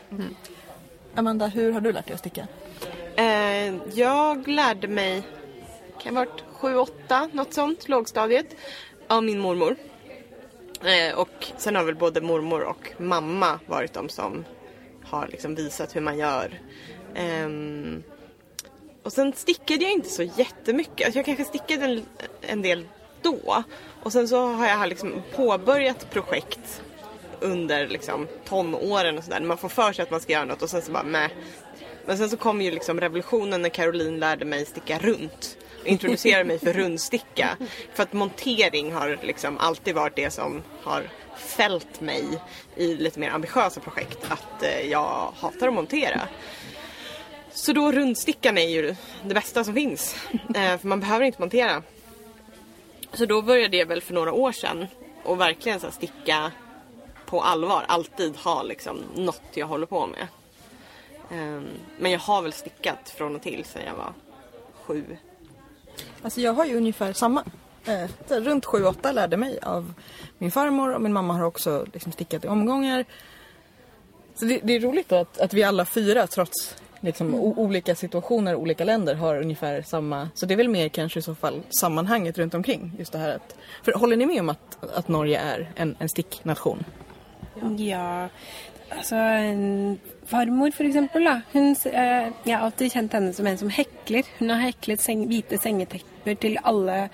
Amanda, 1.19 1.49
hur 1.51 1.73
har 1.75 1.81
du 1.81 1.91
lärt 1.91 2.07
dig 2.07 2.13
att 2.13 2.19
sticka? 2.19 2.47
Eh, 3.15 3.75
jag 3.93 4.47
lärde 4.47 4.87
mig, 4.87 5.23
kan 5.99 6.15
ha 6.15 6.25
varit 6.25 6.43
sju, 6.53 6.75
åtta, 6.75 7.29
något 7.33 7.53
sånt, 7.53 7.89
lågstadiet, 7.89 8.55
av 9.07 9.23
min 9.23 9.39
mormor. 9.39 9.75
Eh, 10.85 11.15
och 11.15 11.45
sen 11.57 11.75
har 11.75 11.83
väl 11.83 11.95
både 11.95 12.21
mormor 12.21 12.61
och 12.61 12.91
mamma 12.97 13.59
varit 13.65 13.93
de 13.93 14.09
som 14.09 14.45
har 15.03 15.27
liksom 15.27 15.55
visat 15.55 15.95
hur 15.95 16.01
man 16.01 16.17
gör. 16.17 16.61
Eh, 17.15 17.49
och 19.03 19.13
sen 19.13 19.33
stickade 19.33 19.83
jag 19.83 19.91
inte 19.91 20.09
så 20.09 20.23
jättemycket. 20.23 21.05
Alltså 21.05 21.19
jag 21.19 21.25
kanske 21.25 21.45
stickade 21.45 21.85
en, 21.85 22.05
en 22.41 22.61
del 22.61 22.87
då. 23.21 23.63
Och 24.03 24.11
sen 24.11 24.27
så 24.27 24.47
har 24.47 24.67
jag 24.67 24.89
liksom 24.89 25.21
påbörjat 25.35 26.11
projekt 26.11 26.81
under 27.39 27.87
liksom 27.87 28.27
tonåren 28.45 29.17
och 29.17 29.23
sådär. 29.23 29.39
När 29.39 29.47
man 29.47 29.57
får 29.57 29.69
för 29.69 29.93
sig 29.93 30.03
att 30.03 30.11
man 30.11 30.19
ska 30.19 30.33
göra 30.33 30.45
något 30.45 30.61
och 30.61 30.69
sen 30.69 30.81
så 30.81 30.91
bara 30.91 31.03
med. 31.03 31.29
Men 32.05 32.17
sen 32.17 32.29
så 32.29 32.37
kom 32.37 32.61
ju 32.61 32.71
liksom 32.71 32.99
revolutionen 32.99 33.61
när 33.61 33.69
Caroline 33.69 34.19
lärde 34.19 34.45
mig 34.45 34.65
sticka 34.65 34.99
runt. 34.99 35.57
Och 35.81 35.87
introducerade 35.87 36.43
mig 36.43 36.59
för 36.59 36.73
rundsticka. 36.73 37.57
För 37.93 38.03
att 38.03 38.13
montering 38.13 38.93
har 38.93 39.19
liksom 39.23 39.57
alltid 39.57 39.95
varit 39.95 40.15
det 40.15 40.31
som 40.31 40.61
har 40.83 41.09
fällt 41.37 42.01
mig 42.01 42.23
i 42.75 42.95
lite 42.95 43.19
mer 43.19 43.29
ambitiösa 43.29 43.79
projekt. 43.79 44.31
Att 44.31 44.63
eh, 44.63 44.81
jag 44.81 45.33
hatar 45.37 45.67
att 45.67 45.73
montera. 45.73 46.21
Så 47.53 47.73
då 47.73 47.91
rundstickan 47.91 48.57
är 48.57 48.69
ju 48.69 48.95
det 49.23 49.33
bästa 49.33 49.63
som 49.63 49.73
finns. 49.73 50.15
Eh, 50.31 50.77
för 50.77 50.87
man 50.87 50.99
behöver 50.99 51.25
inte 51.25 51.41
montera. 51.41 51.83
Så 53.13 53.25
då 53.25 53.41
började 53.41 53.77
jag 53.77 53.85
väl 53.85 54.01
för 54.01 54.13
några 54.13 54.33
år 54.33 54.51
sedan 54.51 54.87
och 55.23 55.41
verkligen 55.41 55.79
så 55.79 55.91
sticka 55.91 56.51
på 57.25 57.41
allvar. 57.41 57.85
Alltid 57.87 58.35
ha 58.35 58.63
liksom 58.63 59.03
något 59.15 59.41
jag 59.53 59.67
håller 59.67 59.85
på 59.85 60.07
med. 60.07 60.27
Ehm, 61.31 61.67
men 61.99 62.11
jag 62.11 62.19
har 62.19 62.41
väl 62.41 62.53
stickat 62.53 63.09
från 63.09 63.35
och 63.35 63.41
till 63.41 63.65
sedan 63.65 63.81
jag 63.85 63.95
var 63.95 64.13
sju. 64.73 65.17
Alltså 66.21 66.41
jag 66.41 66.53
har 66.53 66.65
ju 66.65 66.77
ungefär 66.77 67.13
samma. 67.13 67.43
Eh, 67.85 68.07
runt 68.41 68.65
7-8 68.65 69.13
lärde 69.13 69.37
mig 69.37 69.59
av 69.61 69.93
min 70.37 70.51
farmor 70.51 70.93
och 70.95 71.01
min 71.01 71.13
mamma 71.13 71.33
har 71.33 71.43
också 71.43 71.85
liksom 71.93 72.11
stickat 72.11 72.45
i 72.45 72.47
omgångar. 72.47 73.05
Så 74.35 74.45
det, 74.45 74.59
det 74.63 74.75
är 74.75 74.79
roligt 74.79 75.11
att, 75.11 75.39
att 75.39 75.53
vi 75.53 75.63
alla 75.63 75.85
fyra 75.85 76.27
trots 76.27 76.75
liksom, 76.99 77.35
o- 77.35 77.53
olika 77.57 77.95
situationer, 77.95 78.55
olika 78.55 78.83
länder 78.83 79.15
har 79.15 79.41
ungefär 79.41 79.81
samma. 79.81 80.29
Så 80.33 80.45
det 80.45 80.53
är 80.53 80.55
väl 80.57 80.69
mer 80.69 80.89
kanske 80.89 81.19
i 81.19 81.21
så 81.21 81.35
fall 81.35 81.61
sammanhanget 81.81 82.37
runt 82.37 82.53
omkring. 82.53 82.91
Just 82.99 83.11
det 83.11 83.17
här 83.17 83.29
att, 83.35 83.55
för 83.83 83.91
håller 83.93 84.15
ni 84.17 84.25
med 84.25 84.39
om 84.39 84.49
att, 84.49 84.83
att 84.95 85.07
Norge 85.07 85.39
är 85.39 85.71
en, 85.75 85.95
en 85.99 86.09
sticknation? 86.09 86.83
Ja, 87.77 88.29
altså 88.89 89.15
en 89.15 89.99
farmor 90.31 90.71
for 90.75 90.87
exempel. 90.87 91.27
da. 91.27 91.41
Hun, 91.53 91.75
eh, 91.85 92.31
jeg 92.45 92.55
har 92.55 92.65
alltid 92.65 92.95
kjent 92.95 93.17
henne 93.17 93.33
som 93.33 93.47
en 93.47 93.59
som 93.59 93.69
hekler. 93.69 94.23
Hun 94.39 94.49
har 94.53 94.65
heklet 94.69 95.03
seng, 95.03 95.27
hvite 95.29 95.59
sengetepper 95.61 96.39
til 96.39 96.57
alle 96.63 97.09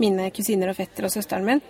mine 0.00 0.30
kusiner 0.34 0.72
og 0.72 0.78
fettere 0.80 1.08
og 1.08 1.14
søsteren 1.14 1.46
min. 1.46 1.62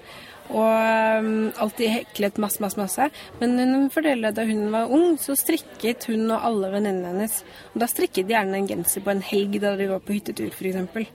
Og 0.46 1.22
um, 1.22 1.48
alltid 1.58 1.90
heklet 1.90 2.38
masse, 2.38 2.60
masse, 2.62 2.78
masse. 2.78 3.08
Men 3.40 3.58
hun 3.58 3.88
forteller 3.90 4.30
at 4.30 4.38
da 4.38 4.44
hun 4.46 4.68
var 4.72 4.92
ung, 4.94 5.16
så 5.18 5.34
strikket 5.38 6.06
hun 6.10 6.28
og 6.30 6.44
alle 6.46 6.70
venninnene 6.74 7.14
hennes. 7.14 7.40
Og 7.74 7.82
da 7.82 7.88
strikket 7.90 8.28
de 8.28 8.36
gjerne 8.36 8.60
en 8.60 8.68
genser 8.70 9.02
på 9.02 9.14
en 9.14 9.24
helg 9.26 9.58
da 9.62 9.74
de 9.78 9.90
var 9.90 10.04
på 10.06 10.14
hyttetur, 10.14 10.52
f.eks. 10.54 11.10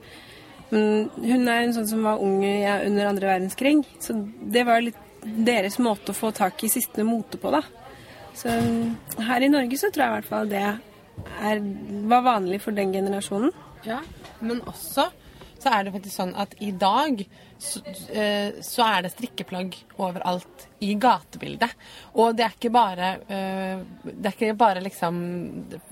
Men 0.72 1.08
hun 1.20 1.48
er 1.52 1.64
en 1.64 1.74
sånn 1.76 1.88
som 1.88 2.04
var 2.04 2.20
ung 2.24 2.38
ja, 2.44 2.78
under 2.86 3.10
andre 3.10 3.28
verdenskrig, 3.28 3.82
så 4.00 4.16
det 4.16 4.62
var 4.64 4.80
litt 4.80 5.00
deres 5.22 5.76
måte 5.78 6.14
å 6.14 6.16
få 6.16 6.30
tak 6.34 6.64
i 6.64 6.70
siste 6.72 7.04
mote 7.04 7.38
på, 7.38 7.52
da. 7.52 7.60
Så 8.34 8.52
her 9.22 9.44
i 9.44 9.50
Norge 9.52 9.78
så 9.78 9.90
tror 9.92 10.04
jeg 10.04 10.12
i 10.12 10.16
hvert 10.20 10.30
fall 10.30 10.50
det 10.50 10.62
er, 10.62 11.60
var 12.10 12.24
vanlig 12.24 12.60
for 12.64 12.74
den 12.76 12.94
generasjonen. 12.94 13.52
Ja, 13.86 13.98
men 14.40 14.62
også 14.70 15.10
så 15.62 15.70
er 15.70 15.84
det 15.86 15.94
faktisk 15.94 16.16
sånn 16.16 16.34
at 16.38 16.54
i 16.62 16.72
dag 16.74 17.22
så, 17.62 17.80
eh, 18.10 18.56
så 18.66 18.82
er 18.84 19.02
det 19.06 19.12
strikkeplagg 19.12 19.76
overalt 20.02 20.64
i 20.82 20.94
gatebildet. 20.98 21.70
Og 22.18 22.34
det 22.36 22.42
er 22.48 22.54
ikke 22.56 22.70
bare 22.74 23.10
eh, 23.30 23.82
Det 24.02 24.26
er 24.26 24.34
ikke 24.34 24.56
bare 24.58 24.82
liksom 24.82 25.20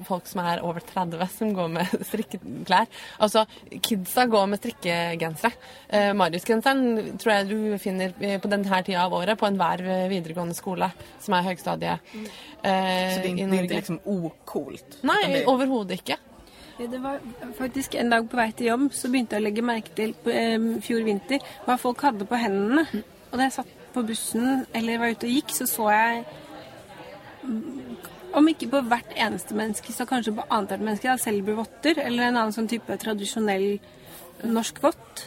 folk 0.09 0.27
som 0.27 0.41
er 0.43 0.63
over 0.67 0.81
30 0.83 1.29
som 1.31 1.53
går 1.55 1.69
med 1.77 1.93
strikkeklær. 2.11 2.89
Altså, 3.23 3.45
kidsa 3.87 4.25
går 4.33 4.49
med 4.51 4.59
strikkegensere. 4.65 5.53
Eh, 5.89 6.11
Marius-genseren 6.19 7.17
tror 7.23 7.33
jeg 7.37 7.49
du 7.53 7.79
finner 7.79 8.17
på 8.43 8.51
denne 8.51 8.83
tida 8.83 9.05
av 9.07 9.15
året 9.21 9.39
på 9.39 9.47
enhver 9.47 9.85
videregående 10.11 10.59
skole 10.59 10.91
som 11.23 11.35
er 11.39 11.47
høgstadiet. 11.53 12.01
eh, 12.65 13.15
Så 13.15 13.23
det 13.23 13.25
är, 13.25 13.27
i 13.27 13.31
inte- 13.31 13.51
det 13.51 13.63
inte 13.63 13.75
liksom 13.79 14.01
ocoolt? 14.05 14.99
Nei, 15.07 15.45
overhodet 15.47 16.01
ikke. 16.03 16.17
Ja, 16.81 16.87
Det 16.87 16.99
var 17.03 17.19
faktisk 17.59 17.95
En 17.95 18.11
dag 18.11 18.29
på 18.31 18.37
vei 18.39 18.51
til 18.57 18.71
jobb 18.71 18.87
så 18.97 19.11
begynte 19.13 19.37
jeg 19.37 19.43
å 19.43 19.47
legge 19.49 19.65
merke 19.67 19.93
til 19.97 20.15
eh, 20.33 20.57
fjor 20.85 21.05
vinter 21.05 21.43
hva 21.67 21.77
folk 21.81 22.01
hadde 22.07 22.25
på 22.29 22.39
hendene. 22.41 22.87
Og 23.31 23.37
da 23.37 23.47
jeg 23.47 23.57
satt 23.59 23.75
på 23.95 24.05
bussen 24.07 24.65
eller 24.77 25.01
var 25.03 25.13
ute 25.13 25.29
og 25.29 25.35
gikk, 25.35 25.53
så 25.55 25.67
så 25.69 25.91
jeg 25.93 26.25
mm, 27.45 27.99
Om 28.39 28.47
ikke 28.53 28.69
på 28.71 28.81
hvert 28.87 29.13
eneste 29.19 29.57
menneske, 29.59 29.91
så 29.93 30.05
kanskje 30.07 30.37
på 30.37 30.45
annethvert 30.55 30.85
menneske. 30.87 31.09
da, 31.11 31.17
Selbuvotter 31.19 31.99
eller 31.99 32.29
en 32.29 32.37
annen 32.39 32.55
sånn 32.55 32.69
type 32.71 32.97
tradisjonell 33.03 33.81
norsk 34.47 34.79
vott. 34.85 35.25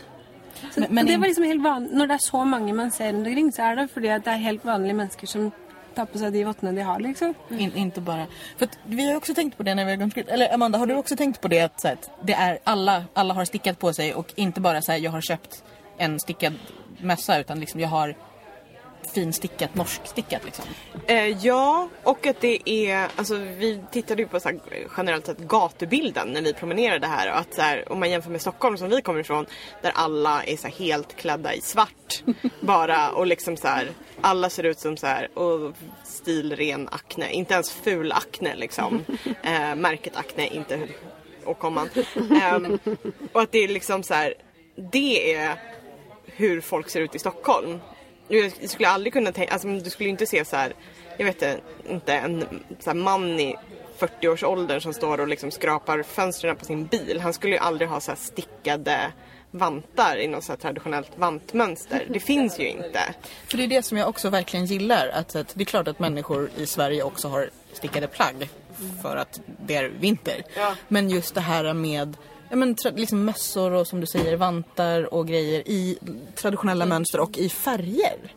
Så, 0.72 0.80
Men- 0.80 0.94
men 0.96 1.06
det 1.06 1.18
var 1.20 1.28
liksom 1.28 1.44
helt 1.44 1.62
vanlig. 1.62 1.92
Når 1.92 2.08
det 2.08 2.16
er 2.16 2.24
så 2.32 2.46
mange 2.48 2.74
man 2.74 2.92
ser 2.92 3.12
rundt 3.12 3.28
omkring, 3.28 3.52
så 3.52 3.64
er 3.72 3.76
det 3.76 3.90
fordi 3.92 4.08
at 4.08 4.24
det 4.24 4.34
er 4.34 4.46
helt 4.48 4.64
vanlige 4.64 4.96
mennesker 4.96 5.28
som 5.28 5.52
tappa 5.96 6.20
sig 6.20 6.38
i 6.40 6.44
vattnet 6.44 6.76
de 6.76 6.82
har, 6.82 7.00
liksom. 7.00 7.34
In, 7.50 7.76
inte 7.76 8.02
bara... 8.02 8.26
För 8.58 8.66
att 8.66 8.78
vi 8.86 9.10
har 9.10 9.16
också 9.16 9.34
tänkt 9.34 9.58
på 9.58 9.64
det 9.64 9.76
när 9.76 9.86
vi 9.86 9.92
har 9.92 9.98
gått 9.98 10.18
Eller 10.18 10.54
Amanda, 10.54 10.80
har 10.80 10.86
du 10.86 10.96
också 10.96 11.16
tänkt 11.16 11.42
på 11.42 11.48
det 11.48 11.62
att, 11.62 11.82
så 11.82 11.88
att 11.88 12.10
det 12.24 12.34
är 12.34 12.60
alla, 12.64 13.04
alla 13.14 13.34
har 13.34 13.46
stickat 13.46 13.80
på 13.80 13.94
sig 13.94 14.14
och 14.14 14.34
inte 14.36 14.62
bara 14.62 14.82
så 14.82 14.92
här, 14.92 15.00
jag 15.00 15.12
har 15.12 15.22
köpt 15.22 15.64
en 15.98 16.20
stickad 16.20 16.54
mössa 16.98 17.40
utan 17.40 17.60
liksom 17.60 17.80
jag 17.80 17.90
har 17.90 18.16
finstickat, 19.12 19.76
norskstickat 19.76 20.46
liksom. 20.46 20.66
Eh, 21.08 21.28
ja, 21.28 21.90
och 22.04 22.28
att 22.28 22.42
det 22.42 22.70
är, 22.70 23.08
alltså 23.16 23.36
vi 23.36 23.82
tittade 23.92 24.22
ju 24.22 24.28
på 24.28 24.40
så 24.40 24.50
här, 24.50 24.60
generellt 24.98 25.26
sett 25.26 25.38
gatubilden 25.38 26.28
när 26.28 26.42
vi 26.42 26.54
promenerade 26.54 27.08
här 27.08 27.32
och 27.32 27.38
att 27.38 27.54
så 27.54 27.62
här, 27.62 27.92
om 27.92 28.00
man 28.00 28.12
jämför 28.12 28.30
med 28.30 28.42
Stockholm 28.42 28.78
som 28.78 28.90
vi 28.90 29.02
kommer 29.02 29.20
ifrån 29.20 29.46
där 29.82 29.92
alla 29.96 30.44
är 30.44 30.58
så 30.58 30.68
här, 30.68 30.76
helt 30.76 31.16
klädda 31.16 31.54
i 31.54 31.62
svart 31.62 32.24
bara 32.60 33.12
och 33.12 33.28
liksom 33.28 33.58
så 33.58 33.68
här, 33.68 33.92
alla 34.22 34.50
ser 34.50 34.64
ut 34.64 34.80
som 34.80 34.98
så 34.98 35.08
här, 35.08 35.38
och 35.38 35.74
stilren 36.04 36.90
Acne, 36.92 37.32
inte 37.32 37.54
ens 37.54 37.72
ful 37.72 38.12
Acne 38.12 38.56
liksom. 38.56 39.06
Eh, 39.44 39.76
märket 39.76 40.16
Acne, 40.16 40.48
inte 40.48 40.88
och 41.46 41.60
komman. 41.60 41.90
Ehm, 42.42 42.80
och 43.32 43.42
att 43.42 43.52
det 43.52 43.64
är 43.64 43.68
liksom 43.68 44.04
så 44.04 44.14
här, 44.14 44.34
det 44.92 45.34
är 45.34 45.56
hur 46.26 46.62
folk 46.62 46.90
ser 46.90 47.02
ut 47.02 47.16
i 47.16 47.20
Stockholm. 47.20 47.80
Jag 48.38 48.70
skulle 48.70 48.88
aldrig 48.88 49.14
kunna 49.14 49.32
tänka, 49.32 49.54
alltså 49.54 49.68
du 49.68 49.90
skulle 49.90 50.10
inte 50.10 50.26
se 50.26 50.46
så 50.46 50.56
här, 50.56 50.74
jag 51.18 51.26
vet 51.26 51.62
inte, 51.90 52.14
en 52.14 52.46
så 52.80 52.90
här 52.90 52.98
man 52.98 53.40
i 53.40 53.56
40-årsåldern 54.00 54.82
som 54.82 54.94
står 54.94 55.20
och 55.20 55.28
liksom 55.28 55.52
skrapar 55.52 56.04
fönstren 56.04 56.56
på 56.56 56.66
sin 56.66 56.86
bil. 56.86 57.20
Han 57.20 57.34
skulle 57.34 57.54
ju 57.54 57.60
aldrig 57.60 57.90
ha 57.90 58.00
så 58.00 58.12
här 58.12 58.18
stickade 58.18 59.12
vantar 59.54 60.18
i 60.18 60.28
något 60.28 60.44
så 60.44 60.56
traditionellt 60.56 61.12
vantmönster. 61.16 62.06
Det 62.10 62.20
finns 62.20 62.60
ju 62.60 62.68
inte. 62.68 63.00
För 63.48 63.58
det 63.58 63.64
är 63.64 63.68
det 63.68 63.84
som 63.84 63.98
jag 63.98 64.10
också 64.10 64.30
verkligen 64.30 64.66
gillar. 64.66 65.08
Att, 65.08 65.36
att 65.36 65.52
det 65.56 65.64
är 65.64 65.66
klart 65.66 65.88
att 65.88 66.00
människor 66.00 66.50
i 66.58 66.66
Sverige 66.66 67.04
också 67.04 67.28
har 67.28 67.50
stickade 67.74 68.08
plagg 68.08 68.50
för 69.02 69.16
att 69.16 69.42
det 69.66 69.76
är 69.76 69.90
vinter. 70.00 70.44
Ja. 70.56 70.76
Men 70.88 71.10
just 71.10 71.36
det 71.36 71.42
här 71.42 71.74
med 71.74 72.18
ja, 72.50 72.56
men, 72.56 72.76
liksom 72.96 73.26
mössor 73.26 73.72
och 73.72 73.88
som 73.88 74.00
du 74.00 74.08
säger 74.08 74.38
vantar 74.38 75.14
och 75.14 75.28
grejer 75.28 75.68
i 75.68 75.98
traditionella 76.36 76.86
mönster 76.86 77.20
och 77.20 77.38
i 77.38 77.50
färger. 77.50 78.34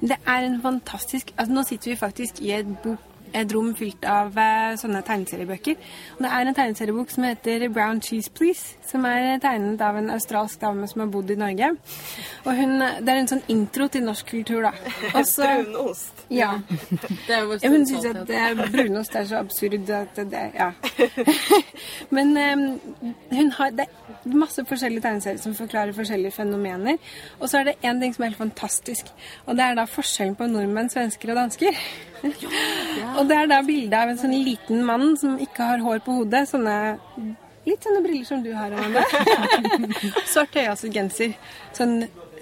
Det 0.00 0.16
er 0.26 0.44
en 0.46 0.60
fantastisk 0.62 1.32
altså 1.36 1.54
Nå 1.54 1.62
sitter 1.66 1.90
vi 1.90 1.96
faktisk 1.96 2.40
i 2.40 2.52
et, 2.54 2.66
bok, 2.82 2.98
et 3.34 3.52
rom 3.54 3.74
fylt 3.78 4.04
av 4.08 4.36
eh, 4.38 4.76
sånne 4.80 5.02
tegneseriebøker. 5.06 5.76
Og 6.16 6.22
det 6.24 6.30
er 6.32 6.48
en 6.50 6.54
tegneseriebok 6.56 7.10
som 7.10 7.24
heter 7.28 7.68
Brown 7.74 8.00
Cheese 8.04 8.30
Please, 8.34 8.76
som 8.88 9.04
er 9.08 9.38
tegnet 9.42 9.80
av 9.84 9.96
en 10.00 10.10
australsk 10.14 10.60
dame 10.62 10.88
som 10.88 11.02
har 11.04 11.10
bodd 11.12 11.30
i 11.30 11.38
Norge. 11.38 11.70
Og 12.44 12.52
hun, 12.56 12.78
Det 12.78 13.08
er 13.12 13.20
en 13.22 13.28
sånn 13.30 13.42
intro 13.48 13.88
til 13.88 14.04
norsk 14.06 14.26
kultur, 14.30 14.62
da. 14.62 14.72
Og 15.18 15.26
så- 15.26 15.48
Brunost. 15.64 16.24
ja. 16.30 16.54
Hun 17.64 17.86
syns 17.86 18.04
at 18.12 18.30
eh, 18.30 18.54
brunost 18.72 19.14
er 19.16 19.24
så 19.28 19.38
absurd 19.42 19.90
at 19.90 20.16
det 20.16 20.44
Ja. 20.54 20.72
Men 22.14 22.36
eh, 22.36 22.56
hun 23.36 23.50
har 23.58 23.70
Det 23.70 23.84
er 23.88 24.34
masse 24.38 24.64
forskjellige 24.66 25.02
tegneserier 25.04 25.38
som 25.40 25.54
forklarer 25.54 25.92
forskjellige 25.96 26.32
fenomener. 26.36 26.98
Og 27.40 27.48
så 27.48 27.60
er 27.60 27.64
det 27.70 27.76
én 27.82 28.00
ting 28.00 28.12
som 28.14 28.24
er 28.24 28.28
helt 28.32 28.38
fantastisk, 28.40 29.06
og 29.46 29.56
det 29.56 29.64
er 29.64 29.74
da 29.78 29.84
forskjellen 29.88 30.34
på 30.36 30.46
nordmenn, 30.50 30.90
svensker 30.92 31.30
og 31.32 31.36
dansker. 31.36 31.78
og 33.18 33.28
det 33.28 33.36
er 33.36 33.50
da 33.50 33.58
bilde 33.66 33.98
av 33.98 34.12
en 34.12 34.18
sånn 34.20 34.34
liten 34.46 34.84
mann 34.86 35.12
som 35.18 35.36
ikke 35.42 35.66
har 35.72 35.84
hår 35.84 36.02
på 36.06 36.20
hodet. 36.20 36.46
Sånne 36.50 36.78
Litt 37.68 37.84
sånne 37.84 38.00
briller 38.00 38.24
som 38.24 38.40
du 38.40 38.48
har, 38.56 38.72
Amanda. 38.72 39.02
Svart 40.32 40.54
høyhalset 40.56 40.94
genser. 40.94 41.34
Sånn 41.76 41.98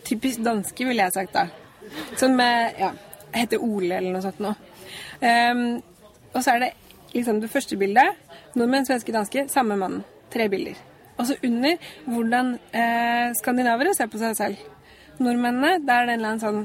typisk 0.07 0.45
danske, 0.47 0.87
ville 0.87 1.03
jeg 1.03 1.15
sagt 1.17 1.35
da. 1.35 1.49
Som 2.21 2.39
eh, 2.45 2.77
ja, 2.79 2.93
heter 3.35 3.62
Ole 3.65 3.97
eller 3.97 4.15
noe 4.15 4.23
sånt 4.23 4.39
nå. 4.45 4.53
Ehm, 5.27 5.81
og 6.31 6.39
så 6.45 6.55
er 6.55 6.62
det 6.62 6.71
liksom 7.15 7.41
det 7.43 7.51
første 7.51 7.79
bildet. 7.81 8.23
Nordmenn, 8.55 8.87
svenske, 8.87 9.15
danske. 9.17 9.49
Samme 9.51 9.79
mannen. 9.81 10.05
Tre 10.31 10.47
bilder. 10.53 10.79
Og 11.17 11.27
så 11.27 11.39
under 11.49 11.91
hvordan 12.05 12.55
eh, 12.71 13.35
skandinavere 13.41 13.97
ser 13.97 14.11
på 14.12 14.21
seg 14.21 14.37
selv. 14.39 14.65
Nordmennene, 15.19 15.81
der 15.87 16.03
er 16.05 16.11
det 16.11 16.19
en 16.19 16.21
eller 16.21 16.35
annen 16.35 16.45
sånn 16.45 16.62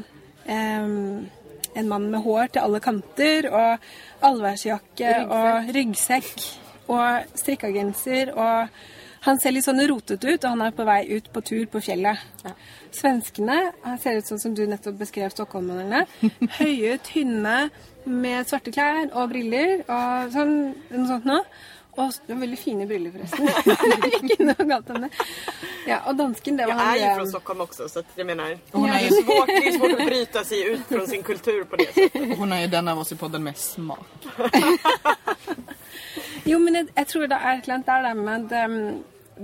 ehm, 0.52 1.30
En 1.76 1.92
mann 1.92 2.10
med 2.12 2.24
hår 2.26 2.54
til 2.54 2.66
alle 2.66 2.82
kanter 2.84 3.48
og 3.52 3.92
allværsjakke 4.28 5.14
og 5.28 5.72
ryggsekk 5.76 6.34
og 6.92 7.38
strikka 7.40 7.72
genser 7.72 8.34
og 8.36 8.82
han 9.22 9.38
ser 9.38 9.54
litt 9.54 9.68
sånn 9.68 9.82
rotete 9.86 10.34
ut, 10.34 10.46
og 10.46 10.50
han 10.56 10.64
er 10.66 10.72
på 10.74 10.86
vei 10.88 11.02
ut 11.12 11.28
på 11.34 11.44
tur 11.46 11.68
på 11.70 11.82
fjellet. 11.86 12.22
Svenskene 12.96 13.58
han 13.84 14.00
ser 14.02 14.18
ut 14.18 14.32
sånn 14.32 14.42
som 14.42 14.56
du 14.58 14.64
nettopp 14.66 14.98
beskrev 14.98 15.30
stockholmerne. 15.34 16.08
Høye, 16.58 16.96
tynne, 17.06 17.58
med 18.02 18.50
svarte 18.50 18.74
klær 18.74 19.12
og 19.12 19.30
briller 19.30 19.84
og 19.86 20.34
sånn, 20.34 20.56
noe 20.90 21.06
sånt 21.12 21.30
noe. 21.30 21.46
Og 22.00 22.14
veldig 22.28 22.58
fine 22.58 22.86
briller, 22.88 23.12
forresten. 23.12 23.50
Ikke 24.22 24.46
noe 24.48 24.66
galt 24.70 24.90
om 24.94 25.02
det. 25.04 25.10
Ja, 25.90 25.98
og 26.08 26.16
dansken, 26.16 26.58
det 26.58 26.66
var 26.70 26.74
Jag 26.74 26.88
är 26.94 26.98
ju 26.98 27.06
han 27.06 27.16
från 27.16 27.28
Stockholm 27.28 27.62
också 27.62 27.90
så 27.90 28.00
att 28.00 28.06
jag 28.16 28.28
menar, 28.28 28.58
Hon 28.72 28.84
det 28.84 28.90
är 28.90 29.00
är, 29.00 29.04
ju- 29.04 29.10
svårt, 29.24 29.48
det 29.48 29.68
är 29.68 29.72
svårt 29.72 30.00
att 30.00 30.06
bryta 30.08 30.44
sig 30.44 30.64
ut 30.68 30.82
från 30.88 31.08
sin 31.08 31.24
kultur 31.24 31.64
på 31.64 31.76
det 31.76 31.94
sättet. 31.94 32.32
Och 32.32 32.38
hon 32.38 32.52
är 32.52 32.62
ju 32.62 32.68
den 32.68 32.88
av 32.88 33.00
oss 33.00 33.12
i 33.12 33.16
podden 33.16 33.44
med 33.44 33.58
smak. 33.58 34.08
Jo, 36.44 36.58
men 36.60 36.76
jeg, 36.76 36.88
jeg 36.98 37.08
tror 37.08 37.28
det 37.30 37.38
er 37.38 37.58
et 37.58 37.68
eller 37.68 37.76
annet 37.76 37.88
der 37.88 38.06
da, 38.06 38.14
med 38.18 38.46
at 38.52 38.66
em, 38.66 38.78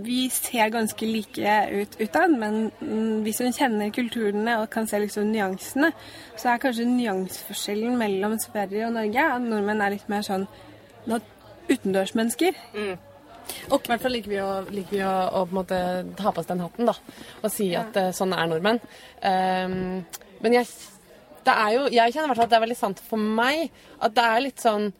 vi 0.08 0.18
ser 0.34 0.70
ganske 0.74 1.06
like 1.10 1.54
ut 1.72 1.96
utad, 2.02 2.34
men 2.40 2.72
mm, 2.82 3.22
hvis 3.26 3.42
hun 3.44 3.54
kjenner 3.54 3.92
kulturene 3.94 4.58
og 4.62 4.70
kan 4.74 4.88
se 4.90 5.00
liksom 5.02 5.30
nyansene, 5.32 5.92
så 6.38 6.50
er 6.54 6.62
kanskje 6.64 6.88
nyanseforskjellen 6.90 7.98
mellom 8.02 8.38
Sverige 8.42 8.88
og 8.90 8.94
Norge 8.98 9.28
at 9.36 9.46
nordmenn 9.46 9.82
er 9.86 9.94
litt 9.96 10.10
mer 10.10 10.26
sånn 10.26 10.48
utendørsmennesker. 11.70 12.58
Og 13.72 13.80
i 13.80 13.92
hvert 13.92 14.04
fall 14.04 14.16
liker 14.16 14.32
vi 14.32 14.40
å, 14.44 14.50
liker 14.72 14.94
vi 14.98 15.04
å, 15.08 15.16
å 15.40 15.46
måte 15.56 15.80
ta 16.20 16.34
på 16.34 16.44
oss 16.44 16.50
den 16.50 16.64
hatten, 16.64 16.90
da. 16.90 16.96
Og 17.42 17.52
si 17.54 17.70
at 17.80 17.96
eh, 18.00 18.14
sånn 18.16 18.36
er 18.36 18.50
nordmenn. 18.52 18.82
Ehm, 19.28 20.04
men 20.44 20.58
jeg, 20.58 20.68
det 21.48 21.56
jo, 21.76 21.86
jeg 21.94 22.14
kjenner 22.14 22.28
i 22.28 22.32
hvert 22.32 22.42
fall 22.42 22.50
at 22.50 22.56
det 22.56 22.60
er 22.60 22.66
veldig 22.68 22.80
sant 22.80 23.04
for 23.04 23.30
meg 23.42 23.68
at 24.04 24.16
det 24.18 24.26
er 24.26 24.44
litt 24.44 24.64
sånn 24.64 24.92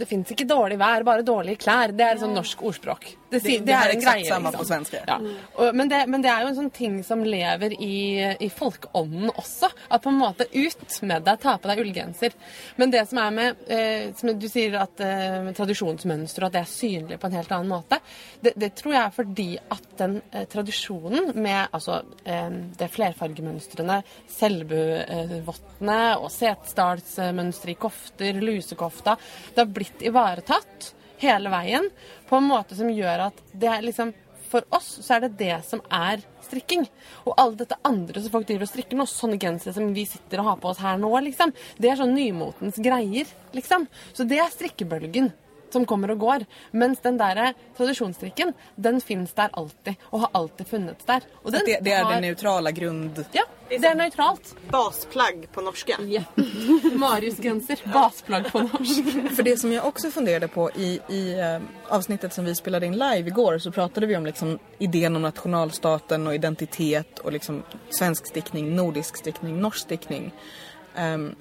Det 0.00 0.06
fins 0.08 0.30
ikke 0.32 0.48
dårlig 0.48 0.78
vær, 0.80 1.04
bare 1.04 1.24
dårlige 1.26 1.60
klær. 1.60 1.92
Det 1.92 2.04
er 2.04 2.14
et 2.16 2.22
sånn 2.22 2.32
norsk 2.32 2.62
ordspråk. 2.64 3.10
Det, 3.30 3.38
Det, 3.38 3.58
det, 3.58 3.72
här 3.72 3.88
är 3.88 3.96
exakt 3.96 4.16
greie, 4.16 4.28
samma 4.28 4.50
liksom. 4.50 4.58
på 4.58 4.64
svenska. 4.64 4.96
Ja. 5.06 5.20
Og, 5.54 5.74
men, 5.74 5.88
det, 5.88 6.06
men 6.06 6.22
det 6.22 6.30
er 6.32 6.42
jo 6.42 6.50
en 6.50 6.56
sånn 6.56 6.70
ting 6.74 6.96
som 7.06 7.22
lever 7.24 7.74
i, 7.82 8.18
i 8.40 8.48
folkeånden 8.50 9.30
også. 9.30 9.70
At 9.88 10.02
på 10.02 10.10
en 10.10 10.18
måte 10.18 10.46
ut 10.50 10.96
med 11.06 11.24
deg, 11.26 11.40
ta 11.42 11.56
på 11.58 11.70
deg 11.70 11.82
ullgenser. 11.84 12.34
Men 12.80 12.90
det 12.90 13.04
som 13.10 13.22
er 13.22 13.36
med 13.36 13.64
eh, 13.70 14.10
som 14.18 14.32
Du 14.40 14.48
sier 14.50 14.76
at 14.80 15.02
eh, 15.04 15.50
tradisjonsmønster 15.56 16.44
og 16.44 16.50
at 16.50 16.58
det 16.58 16.62
er 16.64 16.70
synlig 16.70 17.20
på 17.20 17.30
en 17.30 17.38
helt 17.38 17.54
annen 17.54 17.70
måte. 17.70 18.00
Det, 18.40 18.54
det 18.58 18.72
tror 18.78 18.96
jeg 18.96 19.02
er 19.04 19.16
fordi 19.16 19.48
at 19.76 19.88
den 20.00 20.20
eh, 20.30 20.46
tradisjonen 20.50 21.32
med 21.38 21.70
altså 21.70 22.00
eh, 22.24 22.48
det 22.80 22.90
flerfargemønstrene, 22.94 24.00
Selbuvottene 24.30 26.00
og 26.18 26.30
Setesdalsmønsteret 26.34 27.74
i 27.74 27.80
kofter, 27.80 28.40
lusekofta, 28.42 29.16
det 29.54 29.62
har 29.62 29.70
blitt 29.70 30.02
ivaretatt 30.06 30.94
hela 31.20 31.50
vägen, 31.50 31.90
på 32.28 32.36
en 32.36 32.44
måte 32.44 32.76
som 32.76 32.90
gör 32.90 33.18
att 33.18 33.42
det 33.52 33.66
är, 33.66 33.82
liksom 33.82 34.12
för 34.48 34.64
oss 34.68 34.98
så 35.02 35.14
är 35.14 35.20
det 35.20 35.28
det 35.28 35.66
som 35.66 35.80
är 35.88 36.20
strikking. 36.40 36.90
Och 37.12 37.40
allt 37.40 37.58
detta 37.58 37.76
andra 37.82 38.20
som 38.20 38.30
folk 38.30 38.46
driver 38.46 38.62
och 38.62 38.68
strickar 38.68 38.96
nå, 38.96 39.06
sådana 39.06 39.36
gränser 39.36 39.72
som 39.72 39.94
vi 39.94 40.06
sitter 40.06 40.38
och 40.38 40.44
har 40.44 40.56
på 40.56 40.68
oss 40.68 40.78
här 40.78 40.98
nu, 40.98 41.20
liksom, 41.20 41.52
det 41.76 41.88
är 41.88 41.96
sån 41.96 42.14
nymotens 42.14 42.76
grejer. 42.76 43.26
liksom. 43.52 43.86
Så 44.12 44.24
det 44.24 44.38
är 44.38 44.50
strickebölgen 44.50 45.30
som 45.72 45.86
kommer 45.86 46.10
og 46.10 46.18
går. 46.18 46.44
Mens 46.72 46.98
den 47.00 47.18
der 47.18 47.52
tradisjonsstrikken, 47.76 48.52
den 48.76 49.00
fins 49.00 49.32
der 49.32 49.48
alltid, 49.52 49.94
og 50.10 50.20
har 50.20 50.30
alltid 50.32 50.66
funnits 50.66 51.04
der. 51.04 51.20
Og 51.42 51.54
att 51.54 51.66
det, 51.66 51.78
det 51.80 51.92
är 51.92 52.04
har- 52.04 52.14
det 52.14 52.20
neutrala 52.20 52.70
grund... 52.70 53.24
Ja, 53.32 53.42
det 53.68 53.84
er 53.84 53.94
nøytralt. 53.94 54.54
Basplagg 54.70 55.48
på 55.52 55.60
norska. 55.60 55.96
Ja. 56.02 56.22
Marius-genser. 56.94 57.78
Basplagg 57.92 58.52
på 58.52 58.58
norsk. 58.58 59.04
För 59.36 59.42
det 59.42 59.56
som 59.56 59.72
jag 59.72 59.86
också 59.86 60.10
funderade 60.10 60.48
på 60.48 60.70
i, 60.70 61.00
i 61.08 61.38
eh, 61.40 61.58
avsnittet 61.88 62.32
som 62.32 62.44
vi 62.44 62.54
spelade 62.54 62.86
in 62.86 62.92
live 62.92 63.28
igår 63.28 63.58
så 63.58 63.70
pratade 63.72 64.06
vi 64.06 64.16
om 64.16 64.26
liksom 64.26 64.58
idén 64.78 65.16
om 65.16 65.22
nationalstaten 65.22 66.26
och 66.26 66.34
identitet 66.34 67.18
och 67.18 67.32
liksom 67.32 67.62
svensk 67.90 68.26
stickning, 68.26 68.76
nordisk 68.76 69.16
stickning, 69.16 69.60
norsk 69.60 69.78
stickning. 69.80 70.32
Ehm, 70.96 71.34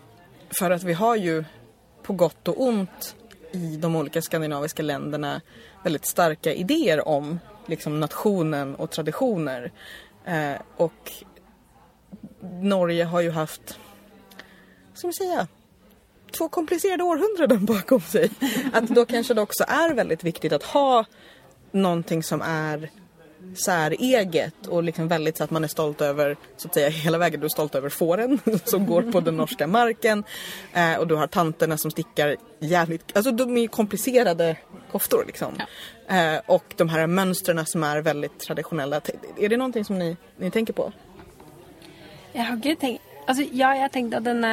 för 0.60 0.72
att 0.72 0.84
vi 0.84 0.94
har 0.94 1.16
ju 1.16 1.44
på 2.04 2.14
gott 2.14 2.48
och 2.48 2.62
ont 2.62 3.16
i 3.52 3.78
de 3.78 3.96
olika 3.96 4.22
skandinaviska 4.22 4.84
länderna 4.84 5.42
väldigt 5.84 6.06
starka 6.06 6.54
idéer 6.54 7.08
om 7.08 7.40
liksom 7.66 8.00
nationen 8.00 8.76
och 8.76 8.92
traditioner. 8.92 9.72
Eh, 10.26 10.62
och 10.78 11.12
Norge 12.62 13.04
har 13.04 13.22
ju 13.22 13.32
haft, 13.32 13.80
vad 14.90 14.98
ska 14.98 15.08
man 15.08 15.14
säga, 15.14 15.48
två 16.32 16.50
komplicerade 16.50 17.04
århundraden 17.04 17.66
bakom 17.66 18.02
sig. 18.02 18.32
Att 18.74 18.88
då 18.88 19.06
kanske 19.06 19.34
det 19.34 19.42
också 19.42 19.64
är 19.68 19.94
väldigt 19.94 20.24
viktigt 20.24 20.54
att 20.54 20.64
ha 20.64 21.06
någonting 21.72 22.24
som 22.24 22.42
är 22.42 22.90
säreget 23.54 24.68
och 24.68 24.84
liksom 24.84 25.08
väldigt 25.08 25.38
så 25.38 25.44
att 25.44 25.52
man 25.52 25.64
är 25.64 25.68
stolt 25.68 26.02
över, 26.02 26.38
så 26.58 26.68
att 26.68 26.74
säga 26.74 26.90
hela 27.06 27.18
vägen, 27.18 27.40
du 27.40 27.46
är 27.46 27.50
stolt 27.50 27.76
över 27.76 27.90
fåren 27.90 28.40
som 28.64 28.86
går 28.86 29.02
på 29.02 29.20
den 29.20 29.38
norska 29.38 29.68
marken 29.68 30.24
eh, 30.74 30.96
och 30.96 31.08
du 31.08 31.16
har 31.16 31.28
tanterna 31.28 31.78
som 31.78 31.92
stickar 31.92 32.36
jävligt, 32.60 33.16
alltså 33.16 33.32
de 33.32 33.58
är 33.58 33.68
komplicerade 33.68 34.56
koftor 34.92 35.24
liksom. 35.28 35.54
Eh, 36.08 36.42
och 36.46 36.74
de 36.78 36.90
här 36.90 37.08
mönstren 37.08 37.66
som 37.66 37.84
är 37.84 38.02
väldigt 38.02 38.40
traditionella. 38.40 39.02
Är 39.38 39.50
det 39.50 39.58
någonting 39.58 39.86
som 39.86 40.00
ni, 40.00 40.18
ni 40.38 40.52
tänker 40.52 40.74
på? 40.74 40.92
Jeg 42.34 42.46
har 42.46 42.58
ikke 42.58 42.76
tenkt 42.76 43.06
Altså, 43.30 43.44
ja, 43.54 43.76
jeg 43.78 43.84
har 43.84 43.92
tenkt 43.94 44.16
at 44.18 44.26
denne 44.26 44.52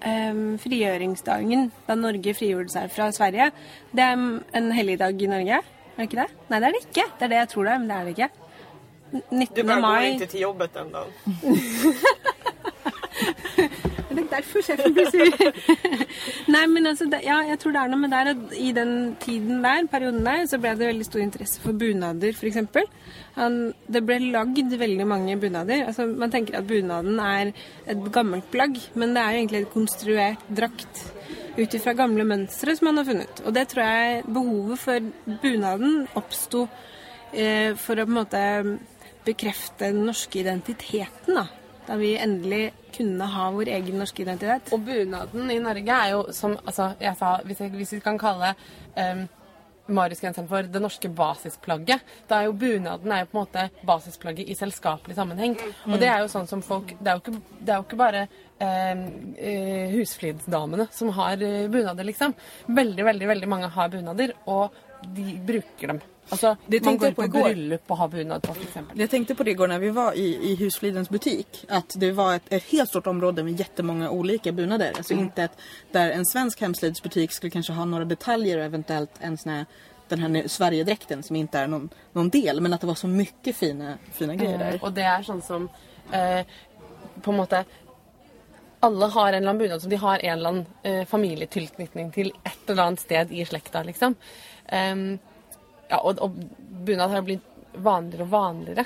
em, 0.00 0.54
frigjøringsdagen, 0.62 1.66
da 1.84 1.96
Norge 1.98 2.32
frigjorde 2.32 2.72
seg 2.72 2.88
fra 2.94 3.10
Sverige, 3.12 3.50
det 3.92 4.06
er 4.06 4.22
en 4.56 4.70
helligdag 4.72 5.20
i 5.20 5.28
Norge. 5.28 5.58
Er 5.92 6.00
det 6.00 6.08
ikke 6.10 6.22
det? 6.22 6.30
Nei, 6.50 6.58
det 6.60 6.68
er 6.68 6.72
det 6.76 6.82
ikke. 6.86 7.06
Det 7.18 7.26
er 7.26 7.28
det 7.34 7.40
jeg 7.42 7.48
tror 7.52 7.64
det 7.68 7.72
er, 7.72 7.78
men 7.82 7.88
det 7.92 7.96
er 7.96 8.04
det 8.04 8.14
ikke. 8.16 8.30
N- 9.12 9.22
Du 9.28 9.36
19. 9.36 9.66
bara 9.66 9.74
går 9.76 9.80
mai 9.82 10.10
inte 10.14 10.26
till 10.32 10.40
jobbet 10.46 10.76
en 10.76 10.92
dag. 10.92 11.08
Det 14.12 14.24
derfor 14.28 14.60
sjefen 14.64 14.92
blir 14.92 15.06
sur. 15.08 15.28
Nei, 16.52 16.62
men 16.68 16.86
altså, 16.90 17.06
det, 17.08 17.22
ja, 17.24 17.38
jeg 17.48 17.58
tror 17.62 17.72
det 17.72 17.80
er 17.82 17.88
noe 17.92 18.00
med 18.02 18.12
der 18.12 18.30
at 18.34 18.52
i 18.60 18.72
den 18.76 18.90
tiden 19.22 19.62
der, 19.64 19.86
perioden 19.92 20.20
der, 20.26 20.42
så 20.50 20.58
ble 20.60 20.72
det 20.76 20.88
veldig 20.90 21.06
stor 21.08 21.22
interesse 21.24 21.62
for 21.64 21.72
bunader, 21.80 22.34
f.eks. 22.36 22.58
Det 23.96 24.02
ble 24.08 24.18
lagd 24.34 24.74
veldig 24.84 25.06
mange 25.08 25.36
bunader. 25.40 25.86
Altså, 25.88 26.04
man 26.08 26.32
tenker 26.34 26.58
at 26.60 26.68
bunaden 26.68 27.20
er 27.24 27.52
et 27.88 28.04
gammelt 28.12 28.50
plagg, 28.52 28.76
men 29.00 29.16
det 29.16 29.22
er 29.24 29.32
jo 29.36 29.40
egentlig 29.44 29.62
et 29.64 29.72
konstruert 29.72 30.44
drakt 30.60 31.04
ut 31.56 31.74
ifra 31.76 31.94
gamle 31.96 32.24
mønstre 32.28 32.74
som 32.76 32.88
man 32.88 33.00
har 33.00 33.08
funnet. 33.08 33.42
Og 33.46 33.54
det 33.56 33.66
tror 33.72 33.84
jeg 33.84 34.22
behovet 34.26 34.80
for 34.80 35.10
bunaden 35.42 36.06
oppsto 36.18 36.66
eh, 37.32 37.74
for 37.78 38.00
å 38.00 38.06
på 38.08 38.16
måte 38.16 38.44
bekrefte 39.26 39.90
den 39.90 40.06
norske 40.08 40.40
identiteten. 40.40 41.36
da. 41.36 41.46
Da 41.86 41.98
vi 41.98 42.14
endelig 42.16 42.72
kunne 42.94 43.26
ha 43.26 43.50
vår 43.50 43.72
egen 43.74 43.98
norske 43.98 44.22
identitet. 44.22 44.72
Og 44.72 44.82
bunaden 44.86 45.50
i 45.50 45.60
Norge 45.62 46.00
er 46.06 46.10
jo 46.14 46.24
som 46.34 46.56
altså, 46.64 46.92
jeg 47.00 47.16
sa, 47.18 47.36
hvis, 47.44 47.62
jeg, 47.64 47.72
hvis 47.76 47.94
vi 47.96 48.02
kan 48.04 48.20
kalle 48.20 48.54
um, 48.96 49.24
Mariusgenseren 49.92 50.46
for 50.46 50.68
det 50.70 50.80
norske 50.80 51.08
basisplagget, 51.10 52.04
da 52.30 52.38
er 52.38 52.46
jo 52.46 52.54
bunaden 52.54 53.12
er 53.12 53.24
jo 53.24 53.30
på 53.32 53.38
en 53.38 53.40
måte 53.40 53.86
basisplagget 53.86 54.48
i 54.48 54.54
selskapelig 54.54 55.16
sammenheng. 55.18 55.56
Og 55.88 55.98
det 56.00 56.06
er 56.06 56.22
jo 56.22 56.30
sånn 56.30 56.46
som 56.46 56.62
folk 56.62 56.94
Det 57.00 57.10
er 57.10 57.18
jo 57.18 57.24
ikke, 57.24 57.42
det 57.58 57.74
er 57.74 57.80
jo 57.80 57.86
ikke 57.88 57.98
bare 57.98 58.22
eh, 58.62 59.02
eh 59.48 59.90
husflidsdamene 59.96 60.86
som 60.90 61.12
har 61.18 61.42
eh, 61.42 61.68
bunader, 61.68 62.04
liksom. 62.04 62.34
Veldig, 62.66 63.04
veldig, 63.04 63.28
veldig 63.34 63.48
mange 63.48 63.70
har 63.76 63.92
bunader, 63.92 64.32
og 64.44 64.80
de 65.02 65.36
bruker 65.46 65.94
dem. 65.94 66.00
Alltså, 66.28 66.56
Det 66.66 66.84
man 66.84 66.98
går 66.98 67.10
på 67.10 67.22
på 67.22 67.28
bröllop 67.28 67.90
och 67.90 67.96
har 67.96 68.08
bunad 68.08 68.42
på 68.42 68.54
till 68.54 68.62
exempel. 68.62 69.00
Jag 69.00 69.10
tänkte 69.10 69.34
på 69.34 69.42
det 69.42 69.50
igår 69.50 69.68
när 69.68 69.78
vi 69.78 69.90
var 69.90 70.12
i, 70.12 70.50
i 70.50 70.54
Husflidens 70.56 71.08
butik. 71.08 71.64
Att 71.68 71.94
det 71.96 72.12
var 72.12 72.34
ett, 72.34 72.42
ett 72.48 72.62
helt 72.62 72.88
stort 72.88 73.06
område 73.06 73.42
med 73.42 73.60
jättemånga 73.60 74.10
olika 74.10 74.52
byggnader. 74.52 74.92
Alltså 74.96 75.14
inte 75.14 75.42
ett, 75.42 75.58
där 75.90 76.10
en 76.10 76.26
svensk 76.26 76.60
hemslidsbutik 76.60 77.32
skulle 77.32 77.50
kanske 77.50 77.72
ha 77.72 77.84
några 77.84 78.04
detaljer 78.04 78.58
och 78.58 78.64
eventuellt 78.64 79.10
en 79.20 79.38
sån 79.38 79.52
här 79.52 79.66
den 80.08 80.18
här 80.18 80.48
Sverigedräkten 80.48 81.22
som 81.22 81.36
inte 81.36 81.58
är 81.58 81.66
någon, 81.66 81.88
någon 82.12 82.30
del. 82.30 82.60
Men 82.60 82.72
att 82.72 82.80
det 82.80 82.86
var 82.86 82.94
så 82.94 83.06
mycket 83.06 83.56
fina, 83.56 83.94
fina 84.12 84.34
grejer 84.34 84.58
där. 84.58 84.74
Eh, 84.74 84.84
Og 84.84 84.92
det 84.92 85.02
er 85.02 85.22
sånn 85.22 85.42
som 85.42 85.68
eh, 86.12 86.46
på 87.22 87.30
en 87.30 87.36
måte 87.36 87.64
alla 88.82 89.06
har 89.14 89.28
en 89.28 89.34
eller 89.34 89.48
annen 89.48 89.60
bunad 89.62 89.82
som 89.82 89.90
de 89.90 89.98
har 90.02 90.24
en 90.24 90.38
eller 90.38 90.48
annen 90.48 90.66
eh, 90.82 91.04
familietilknytning 91.06 92.10
till 92.12 92.32
ett 92.44 92.70
eller 92.70 92.82
annet 92.82 93.00
sted 93.00 93.32
i 93.32 93.44
slekta, 93.46 93.82
liksom. 93.82 94.16
Um, 94.72 95.18
ja, 95.88 96.00
og, 96.00 96.18
og 96.18 96.34
bunad 96.82 97.12
har 97.12 97.20
jo 97.20 97.28
blitt 97.28 97.48
vanligere 97.72 98.26
og 98.26 98.32
vanligere 98.32 98.84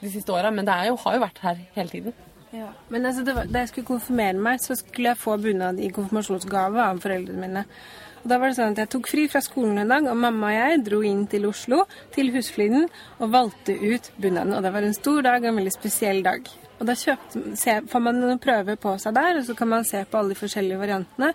de 0.00 0.10
siste 0.12 0.32
åra, 0.32 0.50
men 0.52 0.68
det 0.68 0.76
jo, 0.90 0.98
har 1.04 1.16
jo 1.16 1.22
vært 1.22 1.40
her 1.44 1.62
hele 1.78 1.92
tiden. 1.94 2.16
Ja. 2.52 2.68
Men 2.92 3.06
altså, 3.06 3.24
det 3.24 3.34
var, 3.36 3.48
da 3.50 3.62
jeg 3.62 3.72
skulle 3.72 3.88
konfirmere 3.88 4.42
meg, 4.48 4.60
så 4.62 4.76
skulle 4.78 5.14
jeg 5.14 5.20
få 5.20 5.38
bunad 5.40 5.80
i 5.80 5.88
konfirmasjonsgave 5.94 6.84
av 6.90 7.00
foreldrene 7.04 7.40
mine. 7.42 7.64
Og 8.22 8.30
da 8.30 8.38
var 8.42 8.50
det 8.50 8.58
sånn 8.58 8.74
at 8.74 8.80
Jeg 8.82 8.90
tok 8.90 9.08
fri 9.10 9.26
fra 9.30 9.42
skolen 9.44 9.80
en 9.82 9.92
dag, 9.92 10.06
og 10.10 10.18
mamma 10.18 10.52
og 10.52 10.56
jeg 10.56 10.84
dro 10.90 11.00
inn 11.06 11.24
til 11.30 11.48
Oslo, 11.48 11.84
til 12.14 12.32
Husfliden, 12.34 12.88
og 13.20 13.32
valgte 13.34 13.76
ut 13.80 14.12
bunaden. 14.18 14.54
Og 14.56 14.64
det 14.64 14.72
var 14.74 14.86
en 14.86 14.96
stor 14.96 15.20
dag 15.26 15.40
og 15.44 15.52
en 15.52 15.60
veldig 15.62 15.74
spesiell 15.74 16.24
dag. 16.26 16.48
Og 16.76 16.84
da 16.88 16.96
kjøpte, 16.98 17.42
se, 17.56 17.78
får 17.88 18.02
man 18.04 18.18
noen 18.20 18.40
prøver 18.42 18.76
på 18.80 18.96
seg 19.00 19.14
der, 19.16 19.38
og 19.40 19.46
så 19.48 19.54
kan 19.56 19.70
man 19.70 19.86
se 19.88 20.02
på 20.04 20.18
alle 20.18 20.34
de 20.34 20.40
forskjellige 20.40 20.80
variantene. 20.80 21.30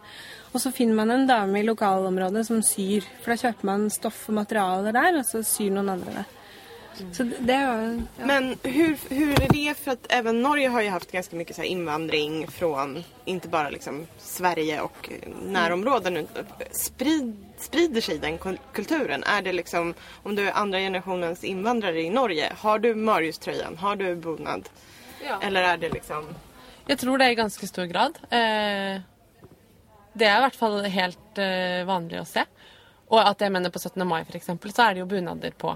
Og 0.52 0.62
så 0.62 0.74
finner 0.76 1.00
man 1.00 1.14
en 1.14 1.26
dame 1.30 1.62
i 1.62 1.66
lokalområdet 1.66 2.46
som 2.48 2.62
syr. 2.66 3.08
For 3.24 3.34
da 3.34 3.40
kjøper 3.48 3.72
man 3.72 3.90
stoff 3.94 4.28
og 4.30 4.38
materialer 4.42 4.94
der, 4.96 5.18
og 5.22 5.26
så 5.26 5.42
syr 5.48 5.74
noen 5.74 5.96
andre 5.96 6.22
det. 6.22 6.28
Så 7.12 7.24
det 7.24 7.58
var 7.66 7.82
jo 7.82 8.02
ja. 8.20 8.26
Men 8.26 8.58
hur, 8.64 8.98
hur 9.10 9.42
är 9.44 9.48
det? 9.54 9.78
För 9.78 9.92
att 9.92 10.06
även 10.10 10.42
Norge 10.42 10.68
har 10.68 10.82
ju 10.82 10.90
haft 10.90 11.12
ganska 11.12 11.36
mycket 11.36 11.56
så 11.56 11.64
invandring 11.64 12.48
från 12.48 13.04
inte 13.26 13.48
bara 13.48 13.70
liksom 13.70 14.08
Sverige 14.18 14.82
och 14.82 15.10
närområden. 15.46 16.28
Sprid, 16.72 17.46
sprider 17.58 18.02
sig 18.02 18.18
den 18.18 18.38
kulturen? 18.74 19.24
Är 19.24 19.42
det 19.42 19.54
liksom, 19.54 19.94
om 20.24 20.36
du 20.36 20.48
är 20.48 20.52
andra 20.52 20.80
generationens 20.80 21.44
invandrare 21.44 22.02
i 22.02 22.10
Norge, 22.10 22.54
har 22.58 22.80
du 22.80 22.96
Marius-tröjan? 22.96 23.78
Har 23.78 23.96
du 23.96 24.16
bonad? 24.16 24.70
Eller 25.42 25.64
är 25.64 25.78
det 25.78 25.90
liksom... 25.90 26.28
Jeg 26.88 27.00
tror 27.00 27.18
det 27.18 27.30
i 27.32 27.36
ganske 27.36 27.68
stor 27.68 27.86
grad. 27.86 28.18
Eh, 28.30 29.02
det 30.14 30.28
er 30.28 30.38
i 30.38 30.44
hvert 30.46 30.58
fall 30.58 30.82
helt 30.92 31.40
eh, 31.40 31.84
vanlig 31.88 32.20
å 32.22 32.28
se. 32.28 32.44
Og 33.12 33.20
at 33.22 33.44
jeg 33.44 33.54
mener 33.54 33.72
på 33.72 33.80
17. 33.80 34.02
mai 34.08 34.24
for 34.26 34.36
eksempel, 34.40 34.74
så 34.74 34.88
er 34.88 34.96
det 34.96 35.04
jo 35.04 35.10
bunader 35.12 35.54
på. 35.58 35.76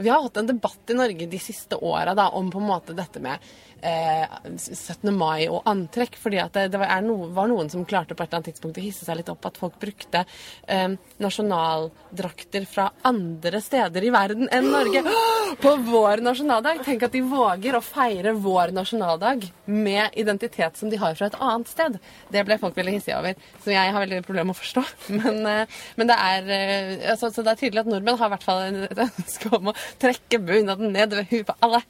Vi 0.00 0.08
har 0.08 0.22
hatt 0.22 0.36
en 0.40 0.48
debatt 0.48 0.90
i 0.90 0.96
Norge 0.96 1.26
de 1.26 1.38
siste 1.38 1.76
åra 1.76 2.28
om 2.28 2.50
på 2.50 2.58
en 2.58 2.68
måte 2.68 2.96
dette 2.96 3.20
med 3.20 3.38
eh, 3.82 4.26
17. 4.56 5.10
mai 5.16 5.48
og 5.48 5.62
antrekk. 5.68 6.16
fordi 6.20 6.40
det, 6.54 6.66
det 6.72 6.80
var, 6.80 7.02
no, 7.04 7.30
var 7.34 7.50
noen 7.50 7.70
som 7.72 7.84
klarte 7.88 8.14
på 8.14 8.24
et 8.24 8.30
eller 8.30 8.40
annet 8.40 8.52
tidspunkt 8.52 8.80
å 8.80 8.84
hisse 8.84 9.06
seg 9.06 9.20
litt 9.20 9.32
opp 9.32 9.46
at 9.48 9.60
folk 9.60 9.78
brukte 9.80 10.24
eh, 10.66 10.88
nasjonaldrakter 11.22 12.66
fra 12.70 12.90
andre 13.06 13.62
steder 13.64 14.06
i 14.06 14.12
verden 14.14 14.50
enn 14.52 14.70
Norge 14.70 15.04
på 15.64 15.74
vår 15.88 16.24
nasjonaldag. 16.24 16.84
Tenk 16.86 17.06
at 17.06 17.16
de 17.16 17.24
våger 17.26 17.76
å 17.76 17.84
feire 17.84 18.34
vår 18.36 18.74
nasjonaldag 18.76 19.48
med 19.70 20.18
identitet 20.20 20.78
som 20.80 20.90
de 20.92 21.00
har 21.00 21.16
fra 21.18 21.30
et 21.30 21.38
annet 21.40 21.70
sted. 21.70 21.98
Det 22.32 22.44
ble 22.46 22.58
folk 22.60 22.76
veldig 22.78 22.96
hissige 22.96 23.18
over, 23.18 23.38
som 23.62 23.74
jeg 23.74 23.94
har 23.94 24.04
veldig 24.04 24.22
problemer 24.26 24.50
med 24.50 24.58
å 24.58 24.62
forstå. 24.62 24.86
Men, 25.20 25.40
eh, 25.46 25.80
men 25.98 26.08
det 26.08 26.16
er 26.16 26.50
eh, 26.54 26.92
altså, 27.12 27.30
så 27.34 27.42
det 27.44 27.52
er 27.52 27.60
tydelig 27.60 27.82
at 27.82 27.90
nordmenn 27.90 28.18
har 28.20 28.30
i 28.30 28.34
hvert 28.34 28.46
fall 28.46 28.62
et 28.86 29.02
ønske 29.04 29.50
om 29.56 29.70
å 29.70 29.76
trekke 30.00 30.40
bunaden 30.42 30.94
ned 30.94 31.16
ved 31.16 31.32
huet 31.32 31.48
på 31.48 31.56
alle. 31.66 31.82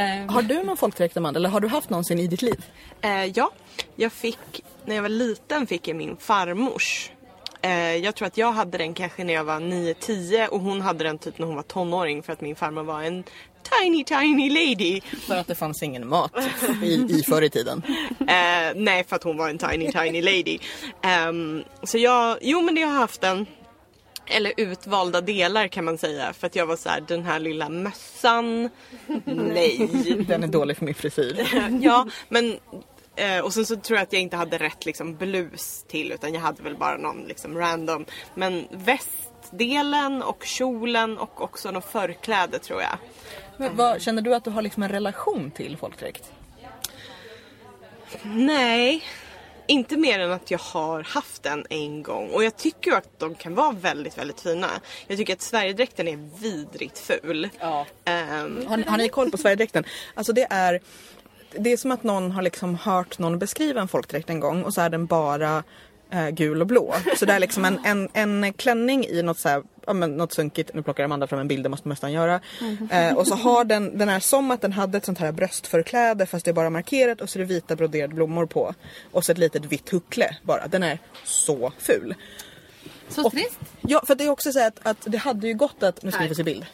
Eh, 0.00 0.32
Har 0.32 0.42
du 0.42 0.62
någon 0.62 0.76
folkdräkt 0.76 1.16
Amanda? 1.16 1.38
Eller 1.38 1.48
har 1.48 1.60
du 1.60 1.68
haft 1.68 1.90
någonsin 1.90 2.18
i 2.18 2.26
ditt 2.26 2.42
liv? 2.42 2.64
Eh, 3.00 3.24
ja, 3.24 3.50
jag 3.96 4.12
fick, 4.12 4.38
när 4.84 4.94
jag 4.94 5.02
var 5.02 5.08
liten 5.08 5.66
fick 5.66 5.88
jag 5.88 5.96
min 5.96 6.16
farmors. 6.16 7.10
Eh, 7.62 7.96
jag 7.96 8.14
tror 8.14 8.26
att 8.28 8.36
jag 8.36 8.52
hade 8.52 8.78
den 8.78 8.94
kanske 8.94 9.24
när 9.24 9.34
jag 9.34 9.44
var 9.44 9.60
9-10 9.60 10.46
och 10.46 10.60
hon 10.60 10.80
hade 10.80 11.04
den 11.04 11.18
typ 11.18 11.38
när 11.38 11.46
hon 11.46 11.56
var 11.56 11.62
tonåring 11.62 12.22
för 12.22 12.32
att 12.32 12.40
min 12.40 12.56
farmor 12.56 12.82
var 12.82 13.02
en 13.02 13.24
tiny 13.82 14.04
tiny 14.04 14.50
lady. 14.50 15.00
För 15.00 15.36
att 15.36 15.46
det 15.46 15.54
fanns 15.54 15.82
ingen 15.82 16.08
mat 16.08 16.32
i, 16.82 16.94
i 16.94 17.22
förr 17.28 17.42
i 17.42 17.50
tiden. 17.50 17.82
Eh, 18.20 18.72
nej, 18.76 19.04
för 19.04 19.16
att 19.16 19.22
hon 19.22 19.36
var 19.36 19.48
en 19.48 19.58
tiny 19.58 19.92
tiny 19.92 20.22
lady. 20.22 20.58
Ehm, 21.02 21.64
så 21.82 21.98
jag, 21.98 22.38
jo 22.40 22.62
men 22.62 22.76
jag 22.76 22.88
har 22.88 22.94
haft 22.98 23.20
den. 23.20 23.46
Eller 24.30 24.52
utvalda 24.56 25.20
delar 25.20 25.68
kan 25.68 25.84
man 25.84 25.98
säga. 25.98 26.32
För 26.32 26.46
att 26.46 26.56
jag 26.56 26.66
var 26.66 26.76
så 26.76 26.88
här, 26.88 27.00
den 27.00 27.24
här 27.24 27.40
lilla 27.40 27.68
mössan. 27.68 28.70
Nej. 29.24 29.90
Den 30.28 30.42
är 30.42 30.48
dålig 30.48 30.76
för 30.76 30.84
min 30.84 30.94
frisyr. 30.94 31.48
ja, 31.82 32.06
men 32.28 32.58
eh, 33.16 33.38
och 33.38 33.54
sen 33.54 33.66
så 33.66 33.76
tror 33.76 33.98
jag 33.98 34.02
att 34.02 34.12
jag 34.12 34.22
inte 34.22 34.36
hade 34.36 34.58
rätt 34.58 34.86
liksom 34.86 35.16
blus 35.16 35.84
till 35.88 36.12
utan 36.12 36.34
jag 36.34 36.40
hade 36.40 36.62
väl 36.62 36.76
bara 36.76 36.96
någon 36.96 37.24
liksom 37.28 37.58
random. 37.58 38.04
Men 38.34 38.68
västdelen 38.70 40.22
och 40.22 40.44
kjolen 40.44 41.18
och 41.18 41.42
också 41.42 41.70
något 41.70 41.92
förkläde 41.92 42.58
tror 42.58 42.82
jag. 42.82 42.98
Men 43.56 43.76
vad, 43.76 44.02
känner 44.02 44.22
du 44.22 44.34
att 44.34 44.44
du 44.44 44.50
har 44.50 44.62
liksom 44.62 44.82
en 44.82 44.88
relation 44.88 45.50
till 45.50 45.76
folkdräkt? 45.76 46.32
Nej, 48.22 49.02
inte 49.66 49.96
mer 49.96 50.18
än 50.20 50.32
att 50.32 50.50
jag 50.50 50.58
har 50.58 51.02
haft 51.02 51.42
den 51.42 51.66
en 51.70 52.02
gång. 52.02 52.30
Och 52.30 52.44
jag 52.44 52.56
tycker 52.56 52.92
att 52.92 53.18
de 53.18 53.34
kan 53.34 53.54
vara 53.54 53.72
väldigt, 53.72 54.18
väldigt 54.18 54.40
fina. 54.40 54.68
Jag 55.06 55.18
tycker 55.18 55.32
att 55.32 55.42
Sverigedräkten 55.42 56.08
är 56.08 56.40
vidrigt 56.40 56.98
ful. 56.98 57.48
Ja. 57.60 57.86
Ehm, 58.04 58.66
Har, 58.66 58.78
har 58.78 58.98
ni 58.98 59.08
koll 59.08 59.30
på 59.30 59.36
Sverigedräkten? 59.36 59.84
Alltså 60.14 60.32
det 60.32 60.46
är 60.50 60.80
Det 61.52 61.72
är 61.72 61.76
som 61.76 61.90
att 61.90 62.02
någon 62.02 62.30
har 62.30 62.42
liksom 62.42 62.74
hört 62.74 63.18
någon 63.18 63.38
beskriva 63.38 63.80
en 63.80 63.88
folkdräkt 63.88 64.30
en 64.30 64.40
gång 64.40 64.62
och 64.62 64.74
så 64.74 64.80
är 64.80 64.88
den 64.90 65.06
bara 65.06 65.64
eh, 66.10 66.28
gul 66.28 66.60
och 66.60 66.66
blå. 66.66 66.94
Så 67.16 67.26
det 67.26 67.32
är 67.32 67.38
liksom 67.38 67.64
en, 67.64 67.78
en, 67.84 68.08
en 68.44 68.52
klänning 68.52 69.06
i 69.06 69.22
något 69.22 69.38
så 69.38 69.48
här, 69.48 69.62
ja, 69.86 69.92
men 69.92 70.16
något 70.16 70.32
sunkigt. 70.32 70.70
Nu 70.74 70.82
plockar 70.82 71.04
Amanda 71.04 71.26
fram 71.26 71.40
en 71.40 71.48
bild, 71.48 71.62
det 71.62 71.68
måste 71.68 71.88
nästan 71.88 72.12
göra. 72.12 72.40
Eh, 72.90 73.14
och 73.14 73.26
så 73.26 73.34
har 73.34 73.64
den, 73.64 73.98
den 73.98 74.08
är 74.08 74.20
som 74.20 74.50
att 74.50 74.60
den 74.60 74.72
hade 74.72 74.98
ett 74.98 75.04
sånt 75.04 75.18
här 75.18 75.32
bröstförkläde 75.32 76.26
fast 76.26 76.44
det 76.44 76.50
är 76.50 76.52
bara 76.52 76.70
markerat 76.70 77.20
och 77.20 77.30
så 77.30 77.38
är 77.38 77.40
det 77.40 77.46
vita 77.54 77.76
broderade 77.76 78.14
blommor 78.14 78.46
på. 78.46 78.74
Och 79.12 79.24
så 79.24 79.32
ett 79.32 79.38
litet 79.38 79.64
vitt 79.64 79.90
huckle 79.90 80.36
bara. 80.42 80.68
Den 80.68 80.82
är 80.82 80.98
så 81.24 81.72
ful. 81.78 82.14
så 83.08 83.30
trist. 83.30 83.60
Ja, 83.80 84.02
för 84.06 84.14
det 84.14 84.24
är 84.24 84.30
också 84.30 84.52
så 84.52 84.66
att, 84.66 84.78
att 84.82 84.98
det 85.04 85.18
hade 85.18 85.46
ju 85.46 85.54
gått 85.54 85.82
att, 85.82 86.02
nu 86.02 86.10
ska 86.10 86.22
ni 86.22 86.28
få 86.28 86.34
se 86.34 86.42
bild. 86.42 86.66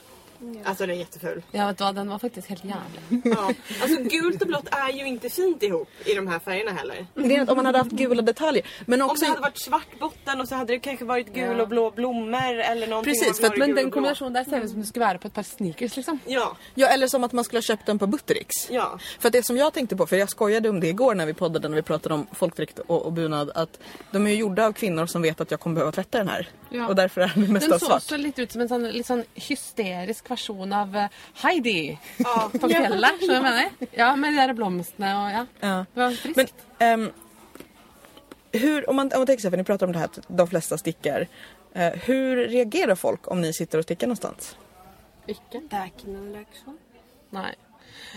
Alltså 0.65 0.87
den 0.87 0.97
är 0.97 0.99
jätteful. 1.01 1.43
Ja, 1.53 1.67
vet 1.67 1.79
du 1.79 1.85
hva, 1.85 1.93
den 1.93 2.09
var 2.09 2.19
faktisk 2.19 2.49
helt 2.49 2.65
jævlig. 2.65 3.23
Ja. 3.25 3.51
Alltså 3.83 4.03
gult 4.03 4.43
och 4.43 4.49
blått 4.49 4.69
är 4.71 4.93
ju 4.93 5.07
inte 5.07 5.29
fint 5.31 5.63
ihop 5.63 5.89
i 6.05 6.15
de 6.15 6.27
här 6.27 6.39
färgerna 6.39 6.71
heller. 6.71 7.07
Det 7.15 7.37
är 7.37 7.43
att 7.43 7.49
om 7.51 7.57
man 7.57 7.67
hade 7.67 7.79
haft 7.79 7.91
gula 7.91 8.23
detaljer. 8.23 8.67
Men 8.87 9.03
Om 9.03 9.11
också 9.11 9.25
det 9.25 9.29
hade 9.31 9.41
varit 9.41 9.59
svart 9.63 9.99
botten 10.01 10.41
och 10.41 10.49
så 10.49 10.55
hade 10.55 10.73
det 10.73 10.79
kanske 10.79 11.05
varit 11.05 11.35
gul 11.35 11.61
och 11.61 11.69
blå 11.69 11.91
blommor 11.91 12.55
eller 12.59 12.87
någonting. 12.87 13.13
Precis, 13.15 13.37
så 13.37 13.43
för 13.43 13.47
att- 13.53 13.59
Men 13.59 13.75
den 13.75 13.91
kombinasjonen 13.91 14.33
der 14.33 14.45
ser 14.45 14.61
ut 14.61 14.71
som 14.71 14.81
det 14.81 14.87
skulle 14.87 15.05
være 15.07 15.19
på 15.19 15.29
et 15.29 15.35
par 15.35 15.43
sneakers, 15.43 15.97
liksom. 15.97 16.19
Ja, 16.27 16.57
Ja, 16.75 16.87
eller 16.89 17.07
som 17.09 17.25
att 17.25 17.33
man 17.33 17.45
skulle 17.45 17.57
ha 17.59 17.63
köpt 17.63 17.87
den 17.87 17.99
på 17.99 18.07
Buttericks. 18.07 18.71
ja. 18.71 18.99
För 19.19 19.29
att 19.29 19.33
det 19.33 19.43
som 19.43 19.57
jag 19.57 19.73
tänkte 19.73 19.97
på, 19.97 20.07
för 20.07 20.17
jag 20.17 20.29
skojade 20.31 20.69
om 20.69 20.81
det 20.81 20.89
igår 20.89 21.15
när 21.15 21.27
vi 21.27 21.35
poddade 21.35 21.69
när 21.69 21.77
vi 21.77 21.83
pratade 21.83 22.15
om 22.15 22.27
folkdräkt 22.33 22.79
och, 22.79 23.03
och 23.07 23.13
bunad, 23.13 23.51
att 23.55 23.79
de 24.13 24.27
är 24.27 24.31
ju 24.31 24.37
gjorda 24.37 24.67
av 24.67 24.73
kvinnor 24.73 25.07
som 25.07 25.23
vet 25.23 25.41
att 25.41 25.51
jag 25.51 25.61
kommer 25.61 25.75
behöva 25.75 25.93
tvätta 25.93 26.19
den 26.19 26.29
här. 26.29 26.49
Ja. 26.71 26.89
Och 26.89 26.95
därför 26.97 27.21
är 27.21 27.33
den 27.35 27.53
mest 27.53 27.67
Den 27.67 27.75
av 27.75 27.79
så 27.79 27.87
svart. 27.87 27.97
også 28.03 28.17
litt 28.17 28.39
ut 28.39 28.53
som 28.53 28.61
en 28.61 28.69
sånn, 28.69 28.89
litt 28.91 29.07
sånn 29.07 29.25
hysterisk 29.35 30.25
versjon 30.37 30.72
av 30.77 30.96
eh, 30.96 31.20
Heidi 31.42 31.79
Ja. 32.22 32.49
på 32.61 32.68
fjellet. 32.68 33.20
Skjønner 33.20 33.20
du 33.20 33.27
hva 33.27 33.53
jeg 33.53 33.70
mener? 33.72 33.94
Ja, 33.96 34.11
med 34.16 34.37
de 34.37 34.42
der 34.44 34.57
blomstene 34.59 35.12
og 35.20 35.31
ja. 35.35 35.46
Ja. 35.61 35.77
Det 35.92 36.03
var 36.03 36.18
friskt. 36.22 36.66
Men 36.79 36.88
ehm, 36.88 37.09
hur, 38.57 38.88
om, 38.90 38.96
man, 38.96 39.12
om 39.12 39.20
man 39.20 39.27
tänker 39.27 39.42
sig, 39.42 39.51
för 39.51 39.59
ni 39.59 39.64
pratar 39.64 39.87
om 39.87 39.92
det 39.92 39.99
här 39.99 40.07
att 40.07 40.18
de 40.29 40.49
flesta 40.49 40.79
stickar. 40.79 41.27
Eh, 41.72 41.92
hur 41.92 42.37
reagerar 42.37 42.94
folk 42.94 43.31
om 43.31 43.40
ni 43.40 43.53
sitter 43.53 43.79
och 43.79 43.85
stickar 43.85 44.07
någonstans? 44.07 44.57
Ikke? 45.27 45.61
Det 45.66 45.75
er 45.77 45.88
ikke 45.90 46.12
noen 46.12 46.29
reaksjon. 46.37 46.77
Nei. 47.35 47.51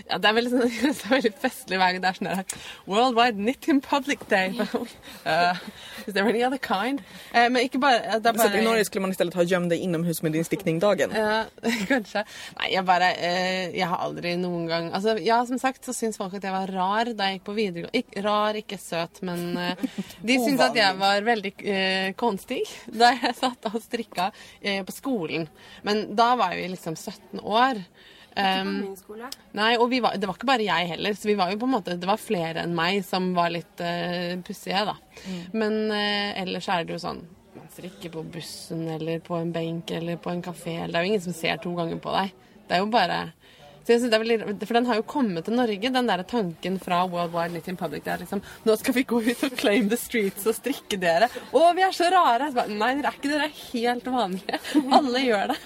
Ja, 0.08 0.18
det 0.18 0.28
er 0.30 0.36
veldig, 0.36 0.50
sånn, 0.52 0.62
det 0.82 0.90
er 0.92 1.12
veldig 1.14 1.32
festlig 1.42 1.78
hver 1.80 1.94
gang 1.94 2.02
det 2.04 2.10
er 2.10 2.18
sånn 2.18 2.28
der 2.30 2.54
Worldwide 2.90 3.38
Knit 3.40 3.68
in 3.72 3.80
Public 3.84 4.24
Day. 4.30 4.54
uh, 4.60 5.58
is 6.06 6.14
there 6.14 6.28
any 6.28 6.42
other 6.46 6.58
kind? 6.58 7.02
Eh, 7.32 7.48
men 7.52 7.66
ikke 7.66 7.80
bare 7.82 8.20
det 8.20 8.32
er 8.32 8.38
Så 8.38 8.48
bare 8.48 8.60
I 8.60 8.64
Norge 8.64 8.84
skulle 8.88 9.04
man 9.06 9.14
istället 9.14 9.36
ha 9.38 9.44
göm 9.44 9.68
dig 9.70 9.82
inomhus 9.84 10.22
med 10.22 10.32
din 10.32 10.44
stickning-dagen. 10.44 11.14
Ja, 11.14 11.44
kanskje. 11.90 12.24
Nei, 12.58 12.70
jeg 12.74 12.84
bare 12.88 13.10
eh, 13.16 13.76
Jeg 13.76 13.88
har 13.90 14.04
aldri 14.06 14.34
noen 14.40 14.66
gang 14.70 14.90
Altså, 14.96 15.16
ja, 15.22 15.40
som 15.46 15.60
sagt 15.60 15.86
så 15.86 15.94
syns 15.96 16.18
folk 16.20 16.34
at 16.38 16.46
jeg 16.46 16.54
var 16.54 16.72
rar 16.74 17.12
da 17.16 17.30
jeg 17.30 17.40
gikk 17.40 17.48
på 17.50 17.56
videregående. 17.58 18.04
Ik 18.04 18.20
rar, 18.24 18.58
ikke 18.58 18.78
søt, 18.80 19.22
men 19.26 19.44
De 20.24 20.38
syns 20.44 20.62
at 20.64 20.78
jeg 20.78 20.98
var 21.00 21.26
veldig 21.26 21.54
eh, 21.64 22.12
konstig 22.18 22.62
da 22.86 23.12
jeg 23.16 23.36
satt 23.38 23.70
og 23.70 23.80
strikka 23.82 24.30
på 24.60 24.92
skolen. 24.94 25.46
Men 25.86 26.10
da 26.16 26.32
var 26.38 26.54
vi 26.56 26.68
liksom 26.72 26.96
17 26.96 27.40
år. 27.40 27.80
Um. 28.40 29.26
Nei, 29.56 29.72
og 29.76 29.88
vi 29.92 30.00
var, 30.02 30.16
det 30.20 30.28
var 30.28 30.38
ikke 30.38 30.48
bare 30.48 30.66
jeg 30.66 30.92
heller. 30.94 31.16
Så 31.18 31.30
vi 31.30 31.36
var 31.38 31.52
jo 31.52 31.58
på 31.60 31.68
en 31.68 31.74
måte, 31.74 31.96
det 32.00 32.08
var 32.08 32.20
flere 32.20 32.64
enn 32.64 32.76
meg 32.76 33.02
som 33.06 33.32
var 33.36 33.52
litt 33.54 33.82
uh, 33.84 34.36
pussige, 34.46 34.84
da. 34.88 34.96
Men 35.52 35.82
eh, 35.92 36.38
ellers 36.40 36.68
er 36.72 36.86
det 36.86 36.94
jo 36.94 37.02
sånn 37.02 37.18
Man 37.52 37.66
strikker 37.74 38.12
på 38.14 38.22
bussen 38.32 38.86
eller 38.88 39.18
på 39.24 39.34
en 39.36 39.50
benk 39.52 39.90
eller 39.92 40.16
på 40.22 40.32
en 40.32 40.42
kafé. 40.42 40.78
Det 40.86 40.94
er 40.94 41.04
jo 41.04 41.10
ingen 41.10 41.26
som 41.26 41.36
ser 41.36 41.60
to 41.60 41.74
ganger 41.76 42.00
på 42.02 42.14
deg. 42.14 42.32
Det 42.68 42.78
er 42.78 42.84
jo 42.84 42.90
bare 42.92 43.20
så 43.80 43.94
jeg 43.94 44.02
synes 44.02 44.12
det 44.12 44.18
er 44.18 44.22
veldig, 44.22 44.66
For 44.68 44.76
den 44.76 44.86
har 44.86 44.98
jo 45.00 45.04
kommet 45.08 45.46
til 45.48 45.56
Norge, 45.56 45.90
den 45.90 46.10
der 46.10 46.22
tanken 46.28 46.76
fra 46.82 47.00
World 47.10 47.32
Wide 47.34 47.54
Knit 47.54 47.70
in 47.72 47.78
Public. 47.80 48.04
Det 48.04 48.12
er 48.12 48.22
liksom 48.22 48.42
Nå 48.68 48.76
skal 48.78 48.94
vi 48.94 49.06
gå 49.08 49.18
ut 49.24 49.44
og 49.48 49.56
claim 49.58 49.88
the 49.90 49.98
streets 49.98 50.46
og 50.46 50.54
strikke 50.58 50.98
dere. 51.00 51.30
Å, 51.50 51.62
vi 51.74 51.82
er 51.86 51.96
så 51.96 52.10
rare! 52.12 52.50
Så 52.50 52.60
bare, 52.60 52.76
Nei, 52.76 52.92
dere 53.00 53.10
er 53.10 53.18
ikke 53.18 53.32
dere 53.32 53.48
er 53.48 53.56
helt 53.72 54.10
vanlige. 54.14 54.60
Alle 54.98 55.24
gjør 55.24 55.54
det. 55.54 55.58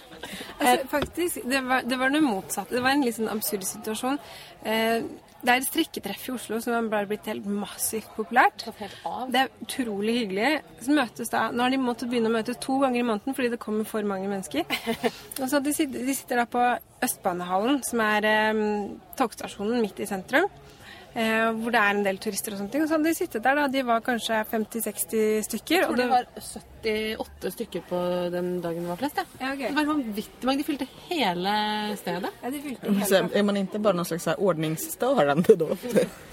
Altså, 0.58 0.88
faktisk, 0.90 1.44
det 1.50 1.60
var, 1.66 1.84
det 1.88 1.98
var 2.00 2.12
noe 2.14 2.24
motsatt. 2.24 2.72
Det 2.72 2.82
var 2.84 2.94
en 2.94 3.04
litt 3.04 3.18
sånn 3.18 3.30
absurd 3.32 3.66
situasjon. 3.68 4.18
Eh, 4.64 5.06
det 5.44 5.52
er 5.52 5.60
et 5.60 5.66
strikketreff 5.68 6.22
i 6.30 6.32
Oslo 6.32 6.58
som 6.64 6.72
har 6.72 7.08
blitt 7.08 7.26
helt 7.28 7.44
massivt 7.44 8.08
populært. 8.16 8.64
Det 9.28 9.42
er 9.42 9.50
utrolig 9.66 10.14
hyggelig. 10.22 10.52
Så 10.80 10.96
møtes 10.96 11.32
da, 11.32 11.42
Nå 11.52 11.66
har 11.66 11.74
de 11.74 11.80
måttet 11.82 12.08
begynne 12.08 12.30
å 12.32 12.36
møtes 12.38 12.60
to 12.64 12.78
ganger 12.80 13.02
i 13.02 13.06
måneden 13.10 13.36
fordi 13.36 13.50
det 13.52 13.60
kommer 13.60 13.84
for 13.88 14.08
mange 14.08 14.30
mennesker. 14.30 14.64
Og 15.42 15.50
så 15.52 15.60
de 15.60 15.74
sitter, 15.76 16.06
de 16.08 16.16
sitter 16.16 16.40
da 16.40 16.46
på 16.48 16.64
Østbanehallen, 17.04 17.82
som 17.84 18.00
er 18.06 18.28
eh, 18.30 18.62
togstasjonen 19.20 19.84
midt 19.84 20.00
i 20.00 20.08
sentrum. 20.08 20.48
Eh, 21.14 21.50
hvor 21.62 21.70
det 21.70 21.78
er 21.78 21.90
en 21.94 22.02
del 22.02 22.16
turister 22.18 22.52
og 22.52 22.58
sånne 22.58 22.72
ting. 22.72 22.82
Og 22.82 22.88
så 22.90 22.96
hadde 22.96 23.06
de 23.06 23.14
sittet 23.14 23.42
der, 23.44 23.54
da. 23.54 23.66
De 23.70 23.82
var 23.86 24.00
kanskje 24.02 24.40
50-60 24.50 25.44
stykker. 25.46 25.76
Jeg 25.76 25.84
tror 25.84 25.92
Og 25.92 25.96
det 25.96 26.04
det, 26.04 26.10
var 26.10 26.26
78 26.42 27.52
stykker 27.54 27.84
på 27.88 28.00
den 28.34 28.48
dagen 28.64 28.82
det 28.82 28.90
var 28.90 28.98
flest. 29.00 29.20
Ja. 29.22 29.24
ja, 29.46 29.52
Det 29.54 29.68
ok. 29.70 29.76
var 29.76 29.84
vanvittig 29.92 30.48
mange. 30.48 30.58
De 30.58 30.64
fylte 30.64 30.88
hele 31.08 31.54
stedet. 32.00 32.30
ja, 32.42 32.50
de 32.50 32.62
fylte 32.66 32.90
hele 32.90 33.06
Så 33.06 33.14
är 33.38 33.42
man 33.42 33.56
inte 33.56 33.78
bara 33.78 33.92
någon 33.92 34.04
slags 34.04 34.26
ordningsstörande 34.38 35.56
då? 35.56 35.76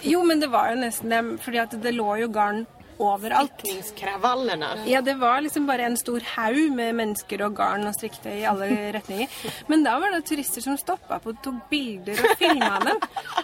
Jo, 0.01 0.23
men 0.23 0.39
det 0.39 0.47
var 0.47 0.69
jo 0.71 0.75
nesten 0.81 1.09
det, 1.09 1.21
fordi 1.41 1.57
at 1.57 1.71
det 1.81 1.91
lå 1.93 2.15
jo 2.17 2.27
garn 2.27 2.65
overalt. 3.01 3.51
Stickningskravallerna. 3.59 4.69
Ja, 4.85 5.01
det 5.01 5.13
var 5.19 5.41
liksom 5.41 5.65
bare 5.67 5.83
en 5.89 5.97
stor 5.97 6.21
haug 6.35 6.71
med 6.75 6.95
mennesker 6.95 7.41
og 7.47 7.55
garn 7.57 7.87
og 7.89 7.95
strikte 7.97 8.29
i 8.39 8.45
alle 8.45 8.67
retninger. 8.95 9.27
Men 9.67 9.83
da 9.87 9.97
var 9.99 10.11
det 10.15 10.23
turister 10.29 10.61
som 10.61 10.77
stoppa 10.77 11.19
på 11.19 11.29
og 11.33 11.41
tok 11.43 11.59
bilder 11.71 12.19
og 12.29 12.37
filma 12.39 12.79
dem. 12.85 12.99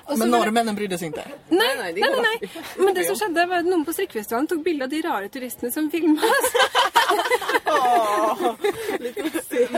Og 0.05 0.13
så 0.13 0.17
Men 0.17 0.31
det- 0.31 0.37
norrmännen 0.37 0.75
brydde 0.75 0.97
sig 0.97 1.07
inte? 1.11 1.23
Nei, 1.49 1.59
nei, 1.59 1.75
nei, 1.81 1.91
de 1.93 2.01
nei, 2.01 2.21
nei. 2.21 2.49
Men 2.77 2.93
det 2.93 3.05
som 3.07 3.15
skjedde, 3.15 3.47
var 3.49 3.57
at 3.63 3.65
noen 3.69 3.85
på 3.87 3.93
strikkefestivalen 3.93 4.47
tok 4.47 4.63
bilde 4.65 4.83
av 4.83 4.89
de 4.89 5.01
rare 5.01 5.29
turistene 5.29 5.71
som 5.71 5.89
filma 5.91 6.21
oss. 6.21 6.51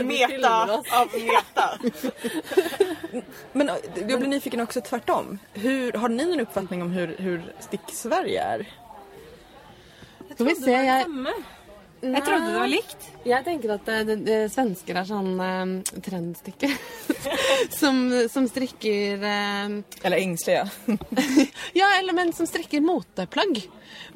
Meta 0.04 0.62
av 0.92 1.08
meta. 1.14 1.78
Men 3.52 3.68
eh, 3.68 3.74
jag 4.08 4.20
blir 4.20 4.28
nyfiken 4.28 4.60
också 4.60 4.80
tvärtom. 4.80 5.38
Hur, 5.54 5.92
har 5.92 6.08
ni 6.08 6.24
någon 6.26 6.40
uppfattning 6.40 6.82
om 6.82 6.90
hur, 6.90 7.14
hur 7.18 7.52
stick-Sverige 7.60 8.42
är? 8.42 8.66
Skal 10.40 10.48
vi 10.48 10.54
se, 10.56 10.72
jeg, 10.72 11.32
Jeg 12.00 12.22
trodde 12.24 12.46
det 12.46 12.54
var 12.56 12.70
likt. 12.72 13.02
jeg 13.28 13.44
tenker 13.44 13.74
at 13.74 13.82
det, 13.84 13.96
det, 14.08 14.14
det, 14.24 14.36
svensker 14.48 14.96
er 14.96 15.04
sånn 15.04 15.34
eh, 15.44 15.98
trendstikker. 16.00 16.72
som, 17.80 17.98
som 18.32 18.46
strikker 18.48 19.20
eh, 19.20 19.74
Eller 20.00 20.16
ängsliga? 20.16 20.64
Ja, 21.80 21.90
eller 21.98 22.16
men 22.16 22.32
som 22.32 22.48
strikker 22.48 22.80
moteplagg. 22.80 23.66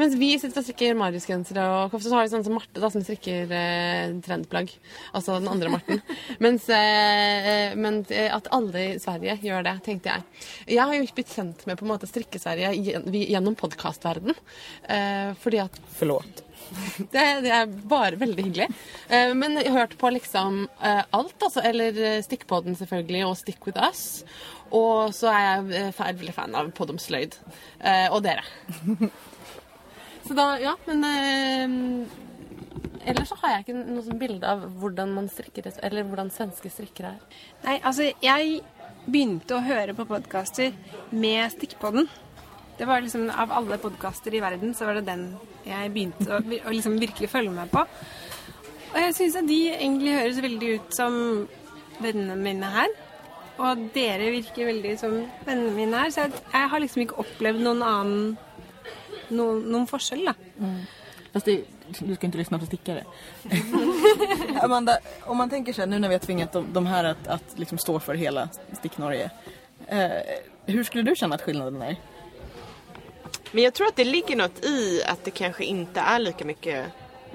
Mens 0.00 0.16
vi 0.20 0.32
sitter 0.38 0.60
og 0.60 0.66
strikker 0.66 0.96
Marius-gensere 0.98 1.64
og 1.70 1.92
kofter, 1.92 2.10
så 2.10 2.18
har 2.18 2.26
vi 2.26 2.32
sånn 2.34 2.46
som 2.46 2.56
Marte 2.58 2.82
da, 2.82 2.90
som 2.92 3.04
strikker 3.04 3.52
eh, 3.54 4.14
trendplagg. 4.24 4.72
Altså 5.12 5.38
den 5.38 5.50
andre 5.52 5.72
Marten. 5.74 6.02
Mens, 6.44 6.68
eh, 6.72 7.74
men 7.78 8.02
eh, 8.08 8.30
at 8.34 8.50
alle 8.54 8.86
i 8.94 9.02
Sverige 9.02 9.38
gjør 9.44 9.66
det, 9.66 9.76
tenkte 9.86 10.14
jeg. 10.14 10.40
Jeg 10.76 10.82
har 10.84 10.96
jo 10.96 11.04
ikke 11.06 11.20
blitt 11.20 11.36
kjent 11.36 11.66
med 11.68 11.80
på 11.80 11.86
en 11.86 11.94
måte 11.94 12.10
strikke-Sverige 12.10 12.74
gjennom 13.24 13.58
podkastverden. 13.58 14.34
Eh, 14.88 15.30
fordi 15.40 15.62
at 15.64 15.80
Förlåt. 15.94 16.44
det, 17.12 17.24
det 17.44 17.52
er 17.52 17.70
bare 17.88 18.18
veldig 18.20 18.46
hyggelig. 18.48 18.68
Eh, 19.08 19.34
men 19.36 19.58
jeg 19.60 19.70
har 19.72 19.84
hørt 19.84 19.98
på 20.00 20.10
liksom 20.14 20.64
eh, 20.80 21.02
alt, 21.10 21.36
altså. 21.40 21.62
Eller 21.64 21.98
eh, 21.98 22.22
Stikkpodden 22.24 22.76
selvfølgelig, 22.78 23.24
og 23.28 23.38
Stick 23.40 23.66
With 23.66 23.80
Us. 23.82 24.24
Og 24.74 25.14
så 25.14 25.30
er 25.32 25.44
jeg 25.44 25.92
eh, 25.92 26.02
veldig 26.18 26.34
fan 26.36 26.56
av 26.58 26.72
Pod 26.76 26.94
om 26.94 27.00
sløyd. 27.00 27.36
Eh, 27.80 28.08
og 28.10 28.22
dere. 28.26 28.44
Så 30.24 30.36
da, 30.36 30.54
ja, 30.62 30.76
men 30.88 31.04
eh, 31.04 32.20
Ellers 33.04 33.28
så 33.28 33.36
har 33.42 33.52
jeg 33.52 33.64
ikke 33.66 33.80
noe 33.82 34.02
sånn 34.06 34.20
bilde 34.20 34.48
av 34.48 34.62
hvordan 34.80 35.10
man 35.12 35.26
strikker, 35.28 35.66
eller 35.84 36.06
hvordan 36.08 36.30
svenske 36.32 36.70
strikkere 36.72 37.10
er. 37.12 37.40
Nei, 37.66 37.74
altså, 37.84 38.06
jeg 38.24 38.62
begynte 39.04 39.58
å 39.58 39.64
høre 39.64 39.92
på 39.96 40.06
podkaster 40.08 40.72
med 41.12 41.52
Stikkpodden. 41.52 42.08
Det 42.78 42.88
var 42.88 43.04
liksom, 43.04 43.28
Av 43.30 43.52
alle 43.54 43.76
podkaster 43.78 44.34
i 44.34 44.40
verden, 44.42 44.72
så 44.74 44.88
var 44.88 44.98
det 44.98 45.06
den 45.10 45.26
jeg 45.64 45.92
begynte 45.92 46.32
å, 46.32 46.40
å 46.40 46.72
liksom 46.72 46.96
virkelig 47.00 47.28
følge 47.32 47.52
med 47.52 47.70
på. 47.72 47.84
Og 48.94 48.98
jeg 49.02 49.14
syns 49.18 49.36
at 49.40 49.48
de 49.48 49.60
egentlig 49.74 50.16
høres 50.16 50.40
veldig 50.42 50.72
ut 50.78 50.96
som 50.96 51.14
vennene 52.00 52.38
mine 52.40 52.72
her. 52.72 52.96
Og 53.60 53.84
dere 53.94 54.32
virker 54.34 54.72
veldig 54.72 54.96
som 54.98 55.20
vennene 55.44 55.76
mine 55.76 56.02
her. 56.02 56.12
Så 56.14 56.24
jeg, 56.24 56.42
jeg 56.56 56.72
har 56.72 56.82
liksom 56.82 57.04
ikke 57.04 57.20
opplevd 57.22 57.62
noen 57.62 57.84
annen 57.86 58.36
noen, 59.36 59.62
noen 59.72 59.86
forskjell, 59.86 60.24
da. 60.24 60.34
Fast 61.32 61.46
det, 61.46 61.64
du 61.98 62.14
ska 62.14 62.26
inte 62.26 62.38
lyssna 62.38 62.58
på 62.58 62.66
stickare. 62.66 63.04
Amanda, 64.62 64.98
om 65.22 65.36
man 65.36 65.50
tänker 65.50 65.72
sig 65.72 65.86
nu 65.86 65.98
när 65.98 66.08
vi 66.08 66.14
har 66.14 66.20
tvingat 66.20 66.52
de, 66.52 66.72
de 66.72 66.86
här 66.86 67.04
att, 67.04 67.26
att 67.26 67.58
liksom 67.58 67.78
stå 67.78 68.00
för 68.00 68.14
hela 68.14 68.48
Stick-Norge. 68.72 69.30
Eh, 69.86 70.10
hur 70.66 70.84
skulle 70.84 71.02
du 71.02 71.16
känna 71.16 71.34
att 71.34 71.42
skillnaden 71.42 71.82
är? 71.82 71.96
Men 73.52 73.64
jag 73.64 73.74
tror 73.74 73.86
att 73.86 73.96
det 73.96 74.04
ligger 74.04 74.36
något 74.36 74.64
i 74.64 75.02
att 75.06 75.24
det 75.24 75.30
kanske 75.30 75.64
inte 75.64 76.00
är 76.00 76.18
lika 76.18 76.44
mycket 76.44 76.86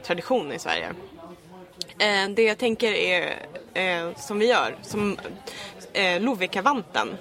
tradition 0.04 0.52
i 0.52 0.60
Sverige. 0.60 0.94
Eh, 2.00 2.30
det 2.30 2.44
jag 2.44 2.58
tänker 2.58 2.92
är 2.92 3.48
eh, 3.74 4.16
som 4.16 4.40
vi 4.40 4.48
gör, 4.48 4.76
som 4.82 5.18
eh, 5.94 6.22
Lovikkavanten 6.22 7.18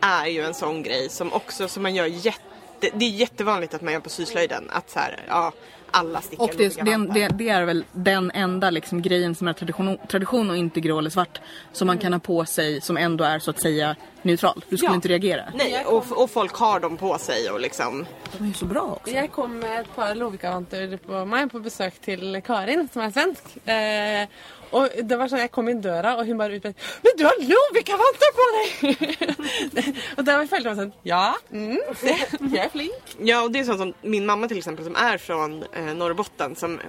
är 0.00 0.26
ju 0.26 0.42
en 0.42 0.54
sån 0.54 0.82
grej 0.82 1.08
som 1.08 1.32
också 1.32 1.68
som 1.68 1.82
man 1.82 1.94
gör 1.94 2.06
jätte, 2.06 2.40
det 2.80 3.04
är 3.04 3.10
jättevanligt 3.10 3.74
att 3.74 3.82
man 3.82 3.92
gör 3.92 4.00
på 4.00 4.10
syslöjden 4.10 4.64
att 4.70 4.90
så 4.90 4.98
här, 4.98 5.20
ja 5.28 5.52
alla 5.90 6.20
stickar 6.20 6.44
Och 6.44 6.50
det, 6.50 6.56
det, 6.56 6.62
Lovikkavantar. 6.64 7.14
det, 7.14 7.28
det 7.28 7.48
är 7.48 7.64
väl 7.64 7.84
den 7.92 8.30
enda 8.34 8.70
liksom 8.70 9.02
grejen 9.02 9.34
som 9.34 9.48
är 9.48 9.52
tradition, 9.52 9.98
tradition 10.08 10.50
och 10.50 10.56
inte 10.56 10.80
grå 10.80 10.98
eller 10.98 11.10
svart 11.10 11.40
som 11.72 11.86
man 11.86 11.98
kan 11.98 12.12
ha 12.12 12.20
på 12.20 12.44
sig 12.44 12.80
som 12.80 12.96
ändå 12.96 13.24
är 13.24 13.38
så 13.38 13.50
att 13.50 13.60
säga 13.60 13.96
neutral. 14.22 14.64
Du 14.68 14.76
skulle 14.76 14.90
Ja. 14.90 14.94
inte 14.94 15.08
reagera. 15.08 15.42
Nej, 15.54 15.84
och, 15.86 16.22
och 16.22 16.30
folk 16.30 16.54
har 16.54 16.80
dem 16.80 16.96
på 16.96 17.18
sig 17.18 17.50
och 17.50 17.60
liksom 17.60 18.06
De 18.38 18.44
är 18.44 18.48
ju 18.48 18.54
så 18.54 18.64
bra 18.64 18.82
också. 18.82 19.14
Jeg 19.14 19.32
kom 19.32 19.58
med 19.58 19.80
et 19.80 19.94
par 19.96 20.14
Lovikavanter 20.14 20.96
på 21.06 21.48
på 21.52 21.58
besøk 21.60 22.00
til 22.00 22.42
Karin, 22.46 22.88
som 22.92 23.02
er 23.02 23.10
svensk. 23.10 23.42
Eh, 23.68 24.28
og 24.72 24.96
det 25.08 25.18
var 25.18 25.28
sånn, 25.30 25.40
Jeg 25.46 25.52
kom 25.54 25.68
inn 25.68 25.80
døra, 25.80 26.16
og 26.18 26.26
hun 26.26 26.38
bare 26.38 26.56
utbrøt 26.58 26.76
'Men 27.04 27.16
du 27.18 27.24
har 27.24 27.36
Lovikavanter 27.40 28.30
på 28.38 28.46
deg!' 28.56 29.96
og 30.18 30.24
da 30.24 30.38
følte 30.46 30.68
jeg 30.68 30.76
meg 30.76 30.80
sånn 30.82 30.92
Ja, 31.04 31.34
mm, 31.50 31.94
se, 31.94 32.14
jeg 32.52 32.64
er 32.64 32.68
flink. 32.68 33.16
Ja 33.20 33.42
och 33.42 33.50
det 33.50 33.58
är 33.60 33.64
sånt 33.64 33.78
som 33.78 33.94
min 34.02 34.26
mamma 34.26 34.48
till 34.48 34.58
exempel 34.58 34.84
som 34.84 34.96
är 34.96 35.18
från 35.18 35.62
eh, 35.72 35.94
Norrbotten 35.94 36.56
som 36.56 36.80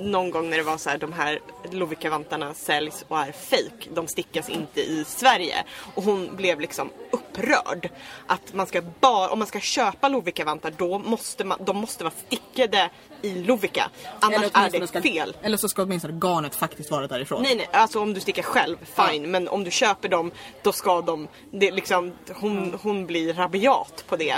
någon 0.00 0.30
gång 0.30 0.50
när 0.50 0.56
det 0.56 0.62
var 0.62 0.78
så 0.78 0.90
här, 0.90 0.98
de 0.98 1.12
här 1.12 1.40
Lovikka-vantarna 1.70 2.54
säljs 2.54 3.04
och 3.08 3.18
är 3.18 3.32
fake. 3.32 3.90
De 3.94 4.06
stickas 4.08 4.48
inte 4.48 4.80
i 4.80 5.04
Sverige. 5.04 5.64
Och 5.94 6.02
hon 6.02 6.36
blev 6.36 6.60
liksom 6.60 6.90
upprörd. 7.10 7.90
Att 8.26 8.54
man 8.54 8.66
ska 8.66 8.82
bara, 9.00 9.28
om 9.28 9.38
man 9.38 9.48
ska 9.48 9.60
köpa 9.60 10.08
Lovikka-vantar 10.08 10.74
då 10.76 10.98
måste 10.98 11.44
man, 11.44 11.58
de 11.64 11.76
måste 11.76 12.04
vara 12.04 12.14
stickade 12.26 12.90
i 13.22 13.34
Lovikka. 13.34 13.90
Annars 14.20 14.50
är 14.54 14.80
det 14.80 14.86
ska, 14.86 15.02
fel. 15.02 15.36
Eller 15.42 15.56
så 15.56 15.68
ska 15.68 15.82
åtminstone 15.82 16.18
garnet 16.20 16.54
faktiskt 16.54 16.90
vara 16.90 17.06
därifrån. 17.06 17.42
Nej 17.42 17.54
nej, 17.54 17.68
alltså 17.72 18.00
om 18.00 18.14
du 18.14 18.20
stickar 18.20 18.42
själv, 18.42 18.76
fine. 18.84 19.30
Men 19.30 19.48
om 19.48 19.64
du 19.64 19.70
köper 19.70 20.08
dem, 20.08 20.30
då 20.62 20.72
ska 20.72 21.00
de, 21.00 21.28
det 21.50 21.70
liksom, 21.70 22.12
hon, 22.34 22.78
hon 22.82 23.06
blir 23.06 23.34
rabiat 23.34 24.04
på 24.08 24.16
det. 24.16 24.36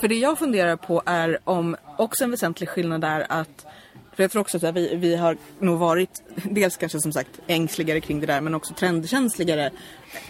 För 0.00 0.08
det 0.08 0.14
jag 0.14 0.38
funderar 0.38 0.76
på 0.76 1.02
är 1.06 1.38
om 1.44 1.76
också 1.98 2.24
en 2.24 2.30
väsentlig 2.30 2.68
skillnad 2.68 3.04
är 3.04 3.26
att 3.28 3.66
för 4.14 4.22
jag 4.22 4.30
tror 4.30 4.40
också 4.40 4.66
att 4.66 4.74
vi, 4.74 4.96
vi 4.96 5.16
har 5.16 5.36
nog 5.58 5.78
varit 5.78 6.22
dels 6.50 6.76
kanske 6.76 7.00
som 7.00 7.12
sagt 7.12 7.40
ängsligare 7.46 8.00
kring 8.00 8.20
det 8.20 8.26
där 8.26 8.40
men 8.40 8.54
också 8.54 8.74
trendkänsligare 8.74 9.70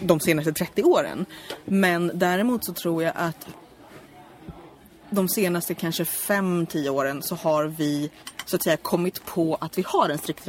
de 0.00 0.20
senaste 0.20 0.52
30 0.52 0.82
åren. 0.82 1.26
Men 1.64 2.10
däremot 2.14 2.64
så 2.64 2.72
tror 2.72 3.02
jag 3.02 3.12
att 3.16 3.46
de 5.10 5.28
senaste 5.28 5.74
kanske 5.74 6.04
5-10 6.04 6.88
åren 6.88 7.22
så 7.22 7.34
har 7.34 7.64
vi 7.64 8.10
så 8.44 8.56
att 8.56 8.62
säga 8.62 8.76
kommit 8.76 9.24
på 9.24 9.54
att 9.60 9.78
vi 9.78 9.84
har 9.86 10.08
en 10.08 10.18
strikt, 10.18 10.48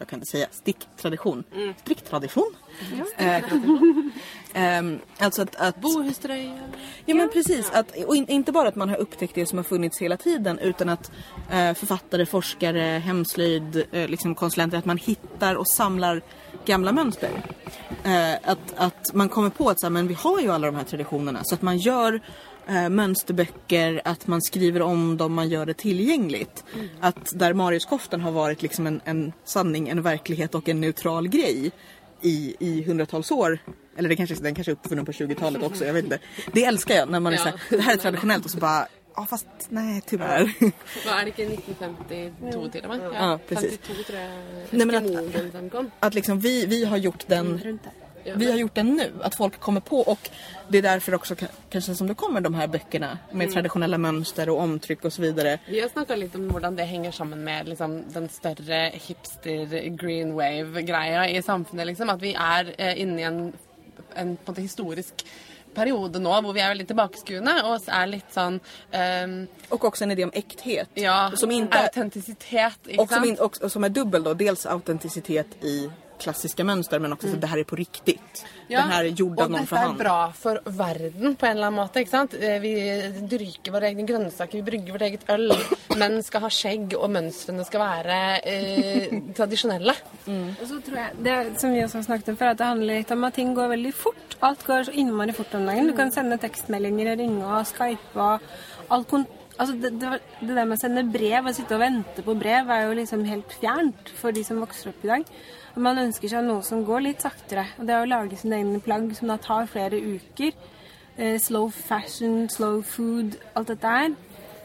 jag 0.00 0.08
kan 0.08 0.16
inte 0.16 0.30
säga 0.30 0.46
sticktradition. 0.50 1.44
Strikttradition. 1.80 2.56
Eh, 3.16 3.42
ehm, 4.54 4.98
alltså 5.18 5.42
att, 5.42 5.56
att 5.56 5.80
Bohuströja. 5.80 6.58
Ja 7.06 7.14
men 7.14 7.28
precis, 7.28 7.70
att, 7.70 7.96
och 8.06 8.16
in, 8.16 8.28
inte 8.28 8.52
bara 8.52 8.68
att 8.68 8.76
man 8.76 8.88
har 8.88 8.96
upptäckt 8.96 9.34
det 9.34 9.46
som 9.46 9.58
har 9.58 9.64
funnits 9.64 9.98
hela 9.98 10.16
tiden 10.16 10.58
utan 10.58 10.88
att 10.88 11.10
eh, 11.50 11.74
författare, 11.74 12.26
forskare, 12.26 12.80
hemslöjd, 12.80 13.84
eh, 13.92 14.08
liksom 14.08 14.34
konsulenter, 14.34 14.78
att 14.78 14.84
man 14.84 14.98
hittar 14.98 15.54
och 15.54 15.68
samlar 15.68 16.22
gamla 16.64 16.92
mönster. 16.92 17.30
Eh, 18.04 18.50
att, 18.50 18.74
att 18.76 19.14
man 19.14 19.28
kommer 19.28 19.50
på 19.50 19.70
att 19.70 19.80
så 19.80 19.86
här, 19.86 19.90
men 19.90 20.08
vi 20.08 20.14
har 20.14 20.40
ju 20.40 20.50
alla 20.50 20.66
de 20.66 20.76
här 20.76 20.84
traditionerna 20.84 21.40
så 21.42 21.54
att 21.54 21.62
man 21.62 21.78
gör 21.78 22.20
eh, 22.70 22.88
mönsterböcker, 22.88 24.00
att 24.04 24.26
man 24.26 24.42
skriver 24.42 24.82
om 24.82 25.16
dem, 25.16 25.32
man 25.34 25.48
gör 25.48 25.66
det 25.66 25.74
tillgängligt. 25.74 26.64
Att 27.00 27.38
där 27.38 27.52
Mariuskoftan 27.52 28.20
har 28.20 28.30
varit 28.30 28.62
liksom 28.62 28.86
en, 28.86 29.00
en 29.04 29.32
sanning, 29.44 29.88
en 29.88 30.02
verklighet 30.02 30.54
och 30.54 30.68
en 30.68 30.80
neutral 30.80 31.28
grej 31.28 31.70
i, 32.22 32.56
i 32.58 32.82
hundratals 32.82 33.30
år. 33.30 33.58
Eller 33.96 34.08
det 34.08 34.16
kanske, 34.16 34.34
den 34.34 34.54
kanske 34.54 34.70
är 34.70 34.74
uppfunnen 34.74 35.04
på 35.06 35.12
20-talet 35.12 35.62
också, 35.62 35.84
jag 35.84 35.92
vet 35.94 36.04
inte. 36.04 36.18
Det 36.52 36.64
älskar 36.64 36.94
jag 36.94 37.08
när 37.10 37.20
man 37.20 37.32
är 37.32 37.36
Ja. 37.36 37.42
såhär, 37.42 37.58
det 37.70 37.80
här 37.80 37.92
är 37.92 37.96
traditionellt 37.96 38.44
och 38.44 38.50
så 38.50 38.58
bara, 38.58 38.86
ja 39.16 39.26
fast 39.30 39.46
nej 39.68 40.02
tyvärr. 40.06 40.54
Vad 41.06 41.14
är 41.20 41.24
det 41.24 41.28
inte 41.28 41.42
1952 41.42 42.68
till 42.68 42.84
och 42.84 42.88
med? 42.88 43.00
Ja, 43.14 43.38
precis. 43.48 43.70
52 43.70 44.02
tror 44.06 44.18
jag 44.70 44.86
men 44.86 45.76
att-. 45.76 45.86
Att 46.00 46.14
liksom 46.14 46.40
vi, 46.40 46.66
vi 46.66 46.84
har 46.84 46.96
gjort 46.96 47.24
den. 47.26 47.78
Vi 48.24 48.50
har 48.50 48.58
gjort 48.58 48.74
den 48.74 48.94
nu, 48.96 49.12
att 49.22 49.34
folk 49.34 49.60
kommer 49.60 49.80
på 49.80 50.00
och 50.00 50.30
det 50.68 50.78
är 50.78 50.82
därför 50.82 51.14
också 51.14 51.34
ka- 51.34 51.48
kanske 51.70 51.94
som 51.94 52.06
det 52.06 52.14
kommer 52.14 52.40
de 52.40 52.54
här 52.54 52.66
böckerna 52.66 53.18
med 53.32 53.52
traditionella 53.52 53.98
mönster 53.98 54.48
och 54.48 54.58
omtryck 54.60 55.04
och 55.04 55.12
så 55.12 55.22
vidare. 55.22 55.58
Vi 55.68 55.80
har 55.80 55.88
snakka 55.88 56.16
litt 56.16 56.34
om 56.34 56.48
hvordan 56.50 56.76
det 56.76 56.84
henger 56.84 57.10
sammen 57.12 57.44
med 57.44 57.68
liksom, 57.68 58.04
den 58.12 58.28
større 58.28 58.90
hipster 58.94 59.88
green 59.96 60.32
wave-greia 60.34 61.28
i 61.28 61.42
samfunnet. 61.42 61.86
Liksom. 61.86 62.10
At 62.10 62.22
vi 62.22 62.34
er 62.34 62.74
eh, 62.78 63.00
inne 63.00 63.20
i 63.20 63.24
en, 63.24 63.52
en 64.16 64.36
på 64.36 64.52
en 64.56 64.62
historisk 64.62 65.24
periode 65.74 66.18
nå 66.18 66.32
hvor 66.42 66.52
vi 66.52 66.60
er 66.60 66.72
veldig 66.72 66.86
tilbakeskuende 66.90 67.52
og 67.64 67.84
er 67.88 68.06
litt 68.10 68.32
sånn 68.34 68.60
ehm, 68.92 69.46
Och 69.68 69.84
också 69.84 70.04
en 70.04 70.10
idé 70.10 70.24
om 70.24 70.32
äkthet. 70.34 70.88
Ja, 70.94 71.30
som 71.34 71.50
inte, 71.50 71.78
autentisitet. 71.78 72.78
Ikke 72.86 73.02
och, 73.02 73.08
som 73.08 73.16
sant? 73.16 73.26
in, 73.26 73.38
och, 73.38 73.62
och 73.62 73.72
som 73.72 73.84
är 73.84 73.88
dubbel 73.88 74.22
då, 74.22 74.34
dels 74.34 74.66
autenticitet 74.66 75.46
i 75.64 75.90
klassiska 76.20 76.64
mönster 76.64 76.98
men 76.98 77.12
också 77.12 77.26
att 77.28 77.40
det 77.40 77.46
här 77.46 77.58
är 77.58 77.64
på 77.64 77.76
riktigt. 77.76 78.44
det 78.68 78.76
här 78.76 79.04
är 79.04 79.08
gjort 79.08 79.40
av 79.40 79.50
någon 79.50 79.66
för 79.66 79.76
hand. 79.76 79.98
bra 79.98 80.32
for 80.32 80.60
verden 80.64 81.34
på 81.36 81.46
en 81.46 81.52
eller 81.56 81.66
annen 81.66 81.80
måte. 81.80 82.00
ikke 82.00 82.10
sant? 82.10 82.34
Eh, 82.34 82.60
Vi 82.60 82.74
dyrker 83.30 83.72
våre 83.72 83.88
egne 83.88 84.04
grønnsaker, 84.08 84.58
vi 84.60 84.62
brygger 84.62 84.92
vårt 84.92 85.02
eget 85.08 85.24
øl. 85.30 85.52
Menn 86.00 86.22
skal 86.22 86.44
ha 86.44 86.50
skjegg, 86.52 86.94
og 86.98 87.10
mønstrene 87.10 87.64
skal 87.66 87.80
være 87.80 88.20
eh, 88.44 89.18
tradisjonelle. 89.38 89.94
Og 90.28 90.64
så 90.68 90.80
tror 90.86 91.00
jeg, 91.02 91.18
det 91.24 91.36
som 91.60 91.72
vi 91.74 91.82
også 91.84 91.98
har 92.02 92.08
snakket 92.10 92.32
om 92.34 92.40
før, 92.40 92.52
at 92.54 92.58
det 92.62 92.70
handler 92.70 93.00
litt 93.02 93.10
om 93.16 93.24
at 93.24 93.34
ting 93.40 93.54
går 93.56 93.72
veldig 93.74 93.94
fort. 93.94 94.36
Alt 94.46 94.64
går 94.66 94.88
så 94.88 94.92
innmari 94.96 95.32
fort 95.36 95.54
om 95.58 95.66
dagen. 95.68 95.90
Du 95.90 95.96
kan 95.96 96.12
sende 96.14 96.38
tekstmeldinger 96.40 97.12
og 97.14 97.18
ringe 97.24 97.44
og 97.44 97.66
skype 97.68 98.16
og 98.30 98.40
alt 98.90 99.08
kon 99.10 99.26
Altså 99.60 99.74
det, 99.76 99.90
det, 100.00 100.08
det 100.40 100.54
der 100.56 100.64
med 100.64 100.78
å 100.78 100.80
sende 100.80 101.02
brev 101.12 101.44
og 101.50 101.52
sitte 101.52 101.74
og 101.76 101.82
vente 101.82 102.22
på 102.24 102.32
brev 102.40 102.70
er 102.72 102.86
jo 102.86 102.94
liksom 102.96 103.26
helt 103.28 103.50
fjernt 103.60 104.08
for 104.16 104.32
de 104.32 104.40
som 104.46 104.56
vokser 104.62 104.88
opp 104.88 105.02
i 105.04 105.10
dag. 105.10 105.26
Man 105.74 105.98
ønsker 105.98 106.28
seg 106.28 106.44
noe 106.44 106.62
som 106.66 106.84
går 106.84 107.04
litt 107.04 107.22
saktere. 107.22 107.66
Og 107.78 107.86
det 107.86 107.98
å 107.98 108.08
lage 108.08 108.38
sine 108.40 108.58
egne 108.58 108.80
plagg 108.82 109.12
som 109.16 109.30
da 109.30 109.36
tar 109.38 109.68
flere 109.70 110.00
uker, 110.00 110.52
eh, 111.16 111.38
slow 111.38 111.70
fashion, 111.70 112.48
slow 112.48 112.82
food, 112.82 113.36
alt 113.54 113.68
dette 113.68 113.86
her, 113.86 114.14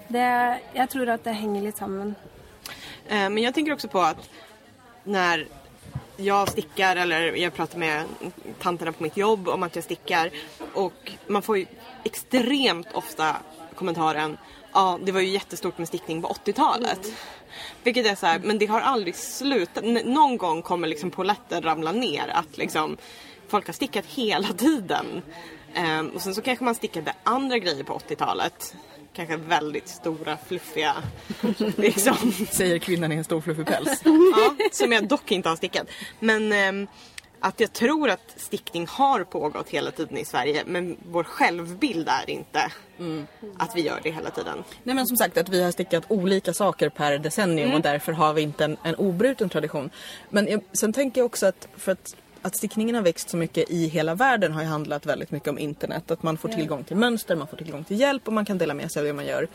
det, 0.08 0.60
jeg 0.74 0.90
tror 0.90 1.10
at 1.10 1.24
det 1.24 1.34
henger 1.34 1.62
litt 1.62 1.78
sammen. 1.78 2.16
Eh, 3.08 3.30
Men 3.30 3.44
jag 3.44 3.54
tänker 3.54 3.74
också 3.74 3.88
på 3.88 4.00
att 4.02 4.30
när 5.04 5.48
jag 6.18 6.50
stickar 6.50 6.96
eller 6.96 7.36
jag 7.36 7.54
pratar 7.54 7.80
med 7.80 8.04
tanterna 8.60 8.92
på 8.92 9.04
mitt 9.04 9.18
jobb 9.18 9.48
om 9.48 9.64
att 9.64 9.76
jag 9.76 9.84
stickar 9.84 10.30
och 10.74 11.12
man 11.28 11.42
får 11.42 11.58
ju 11.58 11.66
extremt 12.04 12.88
ofta 12.94 13.36
kommentaren 13.76 14.38
Ja, 14.76 14.82
ah, 14.82 14.98
det 14.98 15.12
var 15.12 15.22
ju 15.22 15.28
jättestort 15.28 15.78
med 15.78 15.88
stickning 15.88 16.22
på 16.22 16.28
80-talet. 16.28 17.14
Vilket 17.84 18.06
är 18.06 18.16
så 18.16 18.26
här, 18.26 18.40
men 18.44 18.58
det 18.58 18.66
har 18.66 18.82
aldrig 18.82 19.16
slutat. 19.16 19.84
N- 19.84 20.02
någon 20.06 20.38
gång 20.38 20.62
kommer 20.62 20.88
liksom 20.88 21.12
polletten 21.12 21.62
ramla 21.64 21.92
ner 21.92 22.28
att 22.28 22.58
liksom 22.58 22.98
folk 23.48 23.66
har 23.66 23.74
stickat 23.74 24.06
hela 24.06 24.48
tiden. 24.58 25.22
Ehm, 25.74 26.10
och 26.10 26.22
sen 26.22 26.36
så 26.36 26.42
kanske 26.42 26.66
man 26.66 26.76
stickade 26.76 27.14
andra 27.24 27.58
grejer 27.58 27.84
på 27.84 27.98
80-talet. 28.10 28.76
Kanske 29.14 29.38
väldigt 29.38 29.88
stora, 29.88 30.38
fluffiga 30.48 30.94
liksom, 31.78 32.32
Säger 32.52 32.80
kvinnan 32.80 33.12
i 33.12 33.16
en 33.16 33.24
stor 33.24 33.42
fluffig 33.42 33.66
päls. 33.66 34.02
ja, 34.04 34.56
som 34.72 34.92
jag 34.92 35.08
dock 35.08 35.32
inte 35.32 35.50
har 35.50 35.56
stickat. 35.56 35.88
Men 36.20 36.52
ehm, 36.52 36.88
att 37.46 37.60
jag 37.60 37.74
tror 37.74 38.10
att 38.10 38.34
stickning 38.36 38.88
har 38.88 39.24
pågått 39.24 39.70
hela 39.70 39.92
tiden 39.92 40.18
i 40.18 40.26
Sverige 40.26 40.64
men 40.66 40.98
vår 41.12 41.24
självbild 41.24 42.08
är 42.08 42.30
inte 42.30 42.72
att 43.58 43.76
vi 43.76 43.82
gör 43.82 44.00
det 44.04 44.12
hela 44.12 44.30
tiden. 44.30 44.64
Nej 44.84 44.96
men 44.96 45.08
som 45.08 45.18
sagt 45.18 45.38
att 45.38 45.50
vi 45.50 45.64
har 45.64 45.72
stickat 45.72 46.04
olika 46.08 46.54
saker 46.54 46.90
per 46.90 47.18
decennium 47.18 47.74
och 47.74 47.82
därför 47.82 48.12
har 48.12 48.34
vi 48.34 48.42
inte 48.42 48.66
en, 48.66 48.78
en 48.84 48.96
obruten 48.96 49.50
tradition. 49.50 49.90
Men 50.30 50.48
jag, 50.48 50.62
sen 50.74 50.94
tänker 50.94 51.22
jag 51.22 51.26
också 51.26 51.46
att 51.46 51.68
för 51.78 51.92
att 51.92 52.16
att 52.42 52.58
stickningen 52.58 52.96
har 52.96 53.02
växt 53.02 53.30
så 53.30 53.38
mycket 53.38 53.70
i 53.70 53.88
hela 53.88 54.16
världen 54.16 54.52
har 54.52 54.62
ju 54.62 54.68
handlat 54.68 55.06
väldigt 55.06 55.32
mycket 55.32 55.50
om 55.50 55.60
internet. 55.60 56.12
Att 56.12 56.24
man 56.24 56.38
får 56.38 56.50
tillgång 56.50 56.84
till 56.84 56.96
mönster, 56.96 57.36
man 57.36 57.48
får 57.48 57.58
tillgång 57.58 57.84
till 57.84 58.00
hjälp 58.00 58.28
och 58.28 58.34
man 58.34 58.46
kan 58.46 58.58
dela 58.58 58.74
med 58.74 58.92
sig 58.92 59.00
av 59.00 59.06
det 59.06 59.14
man 59.14 59.26
gör. 59.26 59.48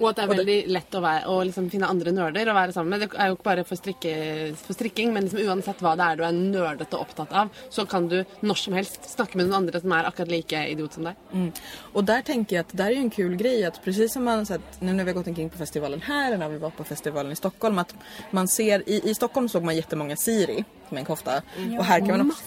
Og 0.00 0.08
at 0.10 0.16
det 0.16 0.24
er 0.24 0.32
veldig 0.32 0.58
lett 0.72 0.94
å, 0.96 1.02
være, 1.04 1.24
å 1.28 1.38
liksom 1.44 1.68
finne 1.72 1.88
andre 1.92 2.12
nerder 2.16 2.50
å 2.50 2.56
være 2.56 2.74
sammen 2.76 2.94
med. 2.94 3.04
Det 3.04 3.20
er 3.20 3.30
jo 3.30 3.36
ikke 3.36 3.48
bare 3.50 3.64
for, 3.68 3.80
strikke, 3.80 4.14
for 4.58 4.76
strikking, 4.76 5.12
men 5.14 5.26
liksom 5.26 5.42
uansett 5.44 5.82
hva 5.84 5.92
det 5.98 6.06
er 6.06 6.20
du 6.20 6.24
er 6.26 6.36
nerdete 6.36 6.96
og 6.96 7.06
opptatt 7.08 7.34
av, 7.36 7.50
så 7.72 7.84
kan 7.88 8.08
du 8.08 8.22
når 8.40 8.62
som 8.62 8.76
helst 8.78 9.10
snakke 9.12 9.38
med 9.38 9.48
noen 9.48 9.62
andre 9.62 9.82
som 9.82 9.92
er 9.96 10.08
akkurat 10.08 10.32
like 10.32 10.64
idiot 10.72 10.96
som 10.96 11.10
deg. 11.10 11.20
Mm. 11.32 11.52
Och 11.92 12.04
där 12.04 12.22
tänker 12.22 12.56
jag 12.56 12.60
att 12.60 12.68
det 12.68 12.76
där 12.76 12.86
är 12.86 12.90
ju 12.90 12.96
en 12.96 13.10
kul 13.10 13.36
grej 13.36 13.64
att 13.64 13.84
precis 13.84 14.12
som 14.12 14.24
man 14.24 14.46
sett 14.46 14.80
nu 14.80 14.92
när 14.92 15.04
vi 15.04 15.10
har 15.10 15.14
gått 15.14 15.26
omkring 15.26 15.50
på 15.50 15.58
festivalen 15.58 16.00
här 16.00 16.36
när 16.36 16.48
vi 16.48 16.58
var 16.58 16.70
på 16.70 16.84
festivalen 16.84 17.32
i 17.32 17.36
Stockholm 17.36 17.78
att 17.78 17.94
man 18.30 18.48
ser 18.48 18.88
i, 18.88 19.10
i 19.10 19.14
Stockholm 19.14 19.48
såg 19.48 19.62
man 19.62 19.76
jättemånga 19.76 20.16
Siri 20.16 20.64
med 20.88 20.98
en 20.98 21.04
kofta 21.04 21.42
och 21.78 21.84
här 21.84 21.98
kan 21.98 22.08
man 22.08 22.30
också, 22.30 22.44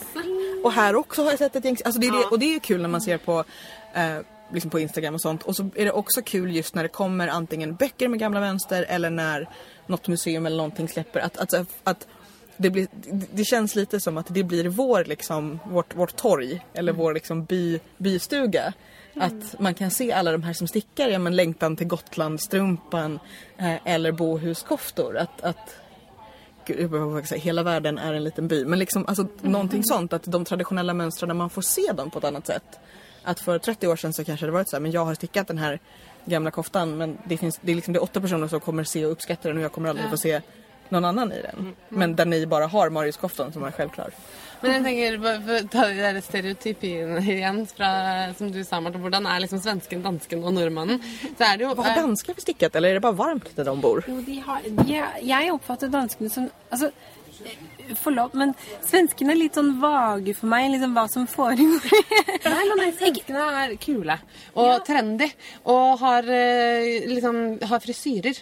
och 0.63 0.71
här 0.71 0.95
också 0.95 1.23
har 1.23 1.29
jag 1.29 1.39
sett 1.39 1.55
ett 1.55 1.65
gäng 1.65 1.77
alltså 1.85 2.01
det 2.01 2.07
är 2.07 2.11
det, 2.11 2.25
och 2.25 2.39
det 2.39 2.45
är 2.45 2.53
ju 2.53 2.59
kul 2.59 2.81
när 2.81 2.89
man 2.89 3.01
ser 3.01 3.17
på 3.17 3.43
eh, 3.93 4.17
liksom 4.53 4.69
på 4.69 4.79
Instagram 4.79 5.13
och 5.13 5.21
sånt 5.21 5.43
och 5.43 5.55
så 5.55 5.69
är 5.75 5.85
det 5.85 5.91
också 5.91 6.21
kul 6.21 6.55
just 6.55 6.75
när 6.75 6.83
det 6.83 6.89
kommer 6.89 7.27
antingen 7.27 7.75
böcker 7.75 8.07
med 8.07 8.19
gamla 8.19 8.39
mönster 8.39 8.85
eller 8.89 9.09
när 9.09 9.49
något 9.87 10.07
museum 10.07 10.45
eller 10.45 10.57
någonting 10.57 10.89
släpper 10.89 11.19
att, 11.19 11.37
att, 11.37 11.69
att 11.83 12.07
det, 12.57 12.69
blir, 12.69 12.87
det 13.33 13.45
känns 13.45 13.75
lite 13.75 13.99
som 13.99 14.17
att 14.17 14.27
det 14.29 14.43
blir 14.43 14.67
vår, 14.67 15.05
liksom, 15.05 15.59
vårt, 15.65 15.95
vårt 15.95 16.15
torg 16.15 16.65
eller 16.73 16.93
vår 16.93 17.13
liksom, 17.13 17.45
by, 17.45 17.79
bystuga. 17.97 18.73
Att 19.15 19.59
man 19.59 19.73
kan 19.73 19.91
se 19.91 20.11
alla 20.11 20.31
de 20.31 20.43
här 20.43 20.53
som 20.53 20.67
stickar, 20.67 21.09
ja 21.09 21.19
men 21.19 21.35
längtan 21.35 21.75
till 21.75 21.87
Gotlandstrumpan 21.87 23.19
eh, 23.57 23.75
eller 23.85 24.11
bohuskoftor. 24.11 25.17
Att, 25.17 25.41
att 25.41 25.75
Gud, 26.65 26.79
jag 26.79 26.91
behöver 26.91 27.23
säga, 27.23 27.41
hela 27.41 27.63
världen 27.63 27.97
är 27.97 28.13
en 28.13 28.23
liten 28.23 28.47
by. 28.47 28.65
Men 28.65 28.79
liksom, 28.79 29.05
alltså, 29.07 29.27
någonting 29.41 29.83
sånt, 29.83 30.13
att 30.13 30.23
de 30.23 30.45
traditionella 30.45 30.93
mönstren, 30.93 31.37
man 31.37 31.49
får 31.49 31.61
se 31.61 31.91
dem 31.93 32.11
på 32.11 32.19
ett 32.19 32.25
annat 32.25 32.47
sätt. 32.47 32.79
Att 33.23 33.39
för 33.39 33.59
30 33.59 33.87
år 33.87 33.95
sedan 33.95 34.13
så 34.13 34.23
kanske 34.23 34.45
det 34.45 34.51
varit 34.51 34.69
så 34.69 34.75
här, 34.75 34.81
men 34.81 34.91
jag 34.91 35.05
har 35.05 35.15
stickat 35.15 35.47
den 35.47 35.57
här 35.57 35.79
gamla 36.25 36.51
koftan 36.51 36.97
men 36.97 37.17
det, 37.25 37.37
finns, 37.37 37.59
det, 37.61 37.71
är 37.71 37.75
liksom, 37.75 37.93
det 37.93 37.97
är 37.97 38.03
åtta 38.03 38.21
personer 38.21 38.47
som 38.47 38.59
kommer 38.59 38.83
se 38.83 39.05
och 39.05 39.11
uppskatta 39.11 39.47
den 39.47 39.57
och 39.57 39.63
jag 39.63 39.71
kommer 39.71 39.89
aldrig 39.89 40.09
få 40.09 40.17
se 40.17 40.41
någon 40.89 41.05
annan 41.05 41.31
i 41.31 41.41
den. 41.41 41.75
Men 41.89 42.15
där 42.15 42.25
ni 42.25 42.45
bara 42.45 42.67
har 42.67 42.89
Mariuskoftan 42.89 43.53
som 43.53 43.63
är 43.63 43.71
självklar. 43.71 44.11
Men 44.61 44.83
for 45.43 45.55
å 45.55 45.67
ta 45.67 45.87
de 45.87 45.95
der 45.99 46.21
stereotypiene 46.23 47.19
igjen 47.19 47.65
fra, 47.67 47.89
som 48.37 48.51
du 48.51 48.61
sa, 48.63 48.79
Martin. 48.79 49.01
Hvordan 49.03 49.25
er 49.27 49.41
liksom 49.43 49.59
svensken, 49.59 50.03
dansken 50.05 50.43
og 50.43 50.53
nordmannen? 50.55 51.01
Så 51.37 51.43
er 51.43 51.57
det 51.57 51.65
jo 51.65 51.73
Vad 51.73 51.85
har 51.85 51.95
danskar 51.95 52.33
för 52.33 52.41
stickat 52.41 52.75
eller 52.75 52.89
är 52.89 52.93
det 52.93 52.99
bara 52.99 53.11
varmt 53.11 53.55
där 53.55 53.65
de 53.65 53.81
bor? 53.81 54.05
Jo, 54.07 54.21
de 54.21 54.39
har, 54.39 54.61
de 54.63 55.01
jeg 55.21 55.51
oppfatter 55.51 55.91
danskene 55.91 56.29
som 56.29 56.49
Altså, 56.69 56.91
forlåt, 57.99 58.33
men 58.39 58.53
svenskene 58.85 59.33
er 59.33 59.39
litt 59.41 59.57
sånn 59.57 59.73
vage 59.81 60.33
for 60.37 60.47
meg, 60.51 60.69
liksom 60.73 60.93
hva 60.95 61.03
som 61.11 61.25
foregår. 61.29 61.83
Nei, 62.45 62.61
men 62.69 62.79
nei, 62.79 62.89
svenskene 62.95 63.43
er 63.63 63.75
kule 63.83 64.15
og 64.59 64.85
trendy 64.87 65.27
og 65.69 65.99
har 66.03 66.27
eh, 66.31 67.07
liksom 67.11 67.41
har 67.69 67.83
frisyrer. 67.83 68.39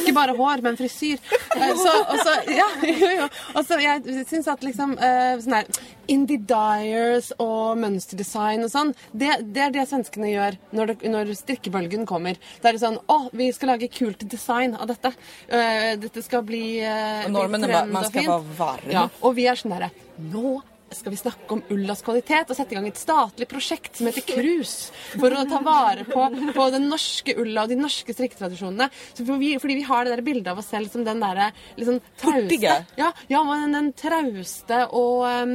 Ikke 0.00 0.14
bare 0.16 0.34
hår, 0.38 0.64
men 0.66 0.78
frisyr. 0.80 1.20
Eh, 1.56 1.70
Så, 1.80 1.94
og 2.02 2.18
så, 2.24 2.34
ja, 2.50 2.66
jo, 2.90 3.12
jo. 3.22 3.28
Og 3.54 3.64
så 3.68 3.78
jeg 3.80 4.24
syns 4.28 4.50
at 4.50 4.66
liksom 4.66 4.96
eh, 4.98 5.38
sånn 5.40 5.58
her 5.60 5.70
Indie 6.10 6.40
Dyers 6.40 7.30
og 7.42 7.78
mønsterdesign 7.82 8.64
og 8.66 8.72
sånn, 8.72 8.94
det, 9.12 9.32
det 9.54 9.66
er 9.66 9.74
det 9.74 9.86
svenskene 9.90 10.30
gjør 10.32 10.58
når, 10.76 10.92
det, 10.92 11.12
når 11.12 11.32
strikkebølgen 11.38 12.06
kommer. 12.08 12.40
Da 12.62 12.70
er 12.70 12.78
det 12.78 12.84
sånn 12.84 12.98
Å, 13.10 13.18
vi 13.36 13.50
skal 13.54 13.74
lage 13.74 13.90
kult 13.92 14.24
design 14.30 14.76
av 14.78 14.90
dette. 14.90 15.12
Eh, 15.48 15.92
dette 16.00 16.22
skal 16.24 16.44
bli 16.46 16.80
uh, 16.84 17.26
bara, 17.32 17.84
man 17.86 18.06
ska 18.08 18.26
vara 18.26 18.56
varm. 18.58 18.90
Ja, 18.92 19.08
og 19.20 19.36
vi 19.38 19.48
er 19.50 19.58
sånn 19.58 19.74
derre 19.74 19.90
Nå 20.20 20.58
skal 20.90 21.14
vi 21.14 21.18
snakke 21.20 21.54
om 21.54 21.62
ullas 21.70 22.02
kvalitet 22.04 22.50
og 22.50 22.58
sette 22.58 22.74
i 22.74 22.78
gang 22.78 22.88
et 22.88 22.98
statlig 22.98 23.46
prosjekt 23.50 23.98
som 23.98 24.08
heter 24.10 24.24
Krus. 24.26 24.74
For 25.14 25.34
å 25.34 25.44
ta 25.48 25.60
vare 25.64 26.06
på, 26.08 26.24
på 26.56 26.66
den 26.74 26.88
norske 26.90 27.36
ulla 27.38 27.64
og 27.64 27.72
de 27.72 27.78
norske 27.80 28.14
strikketradisjonene. 28.16 28.90
For 29.18 29.38
vi, 29.40 29.52
fordi 29.62 29.78
vi 29.80 29.86
har 29.86 30.06
det 30.06 30.16
der 30.16 30.24
bildet 30.26 30.50
av 30.52 30.62
oss 30.62 30.70
selv 30.72 30.90
som 30.92 31.04
den 31.06 31.22
derre 31.22 31.50
liksom 31.78 32.00
trauste 32.20 32.74
Ja, 32.98 33.10
ja, 33.30 33.42
men 33.46 33.76
den 33.76 33.92
trauste 33.98 34.82
og 34.96 35.26
um, 35.26 35.54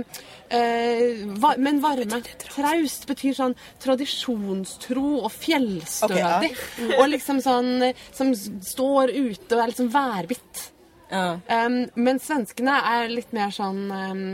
eh, 0.50 1.26
va, 1.42 1.56
Men 1.62 1.82
varme. 1.84 2.22
Traust 2.46 3.08
betyr 3.10 3.36
sånn 3.38 3.58
tradisjonstro 3.84 5.20
og 5.24 5.32
fjellstødig. 5.34 6.54
Og 7.00 7.10
liksom 7.12 7.42
sånn 7.44 7.92
som 8.16 8.32
står 8.36 9.12
ute 9.16 9.52
og 9.56 9.60
er 9.60 9.74
liksom 9.74 9.92
værbitt. 9.94 10.70
Ja. 11.16 11.66
Um, 11.66 11.78
men 11.96 12.20
svenskene 12.20 12.76
er 12.92 13.08
litt 13.12 13.32
mer 13.36 13.54
sånn 13.56 13.86
um, 13.92 14.26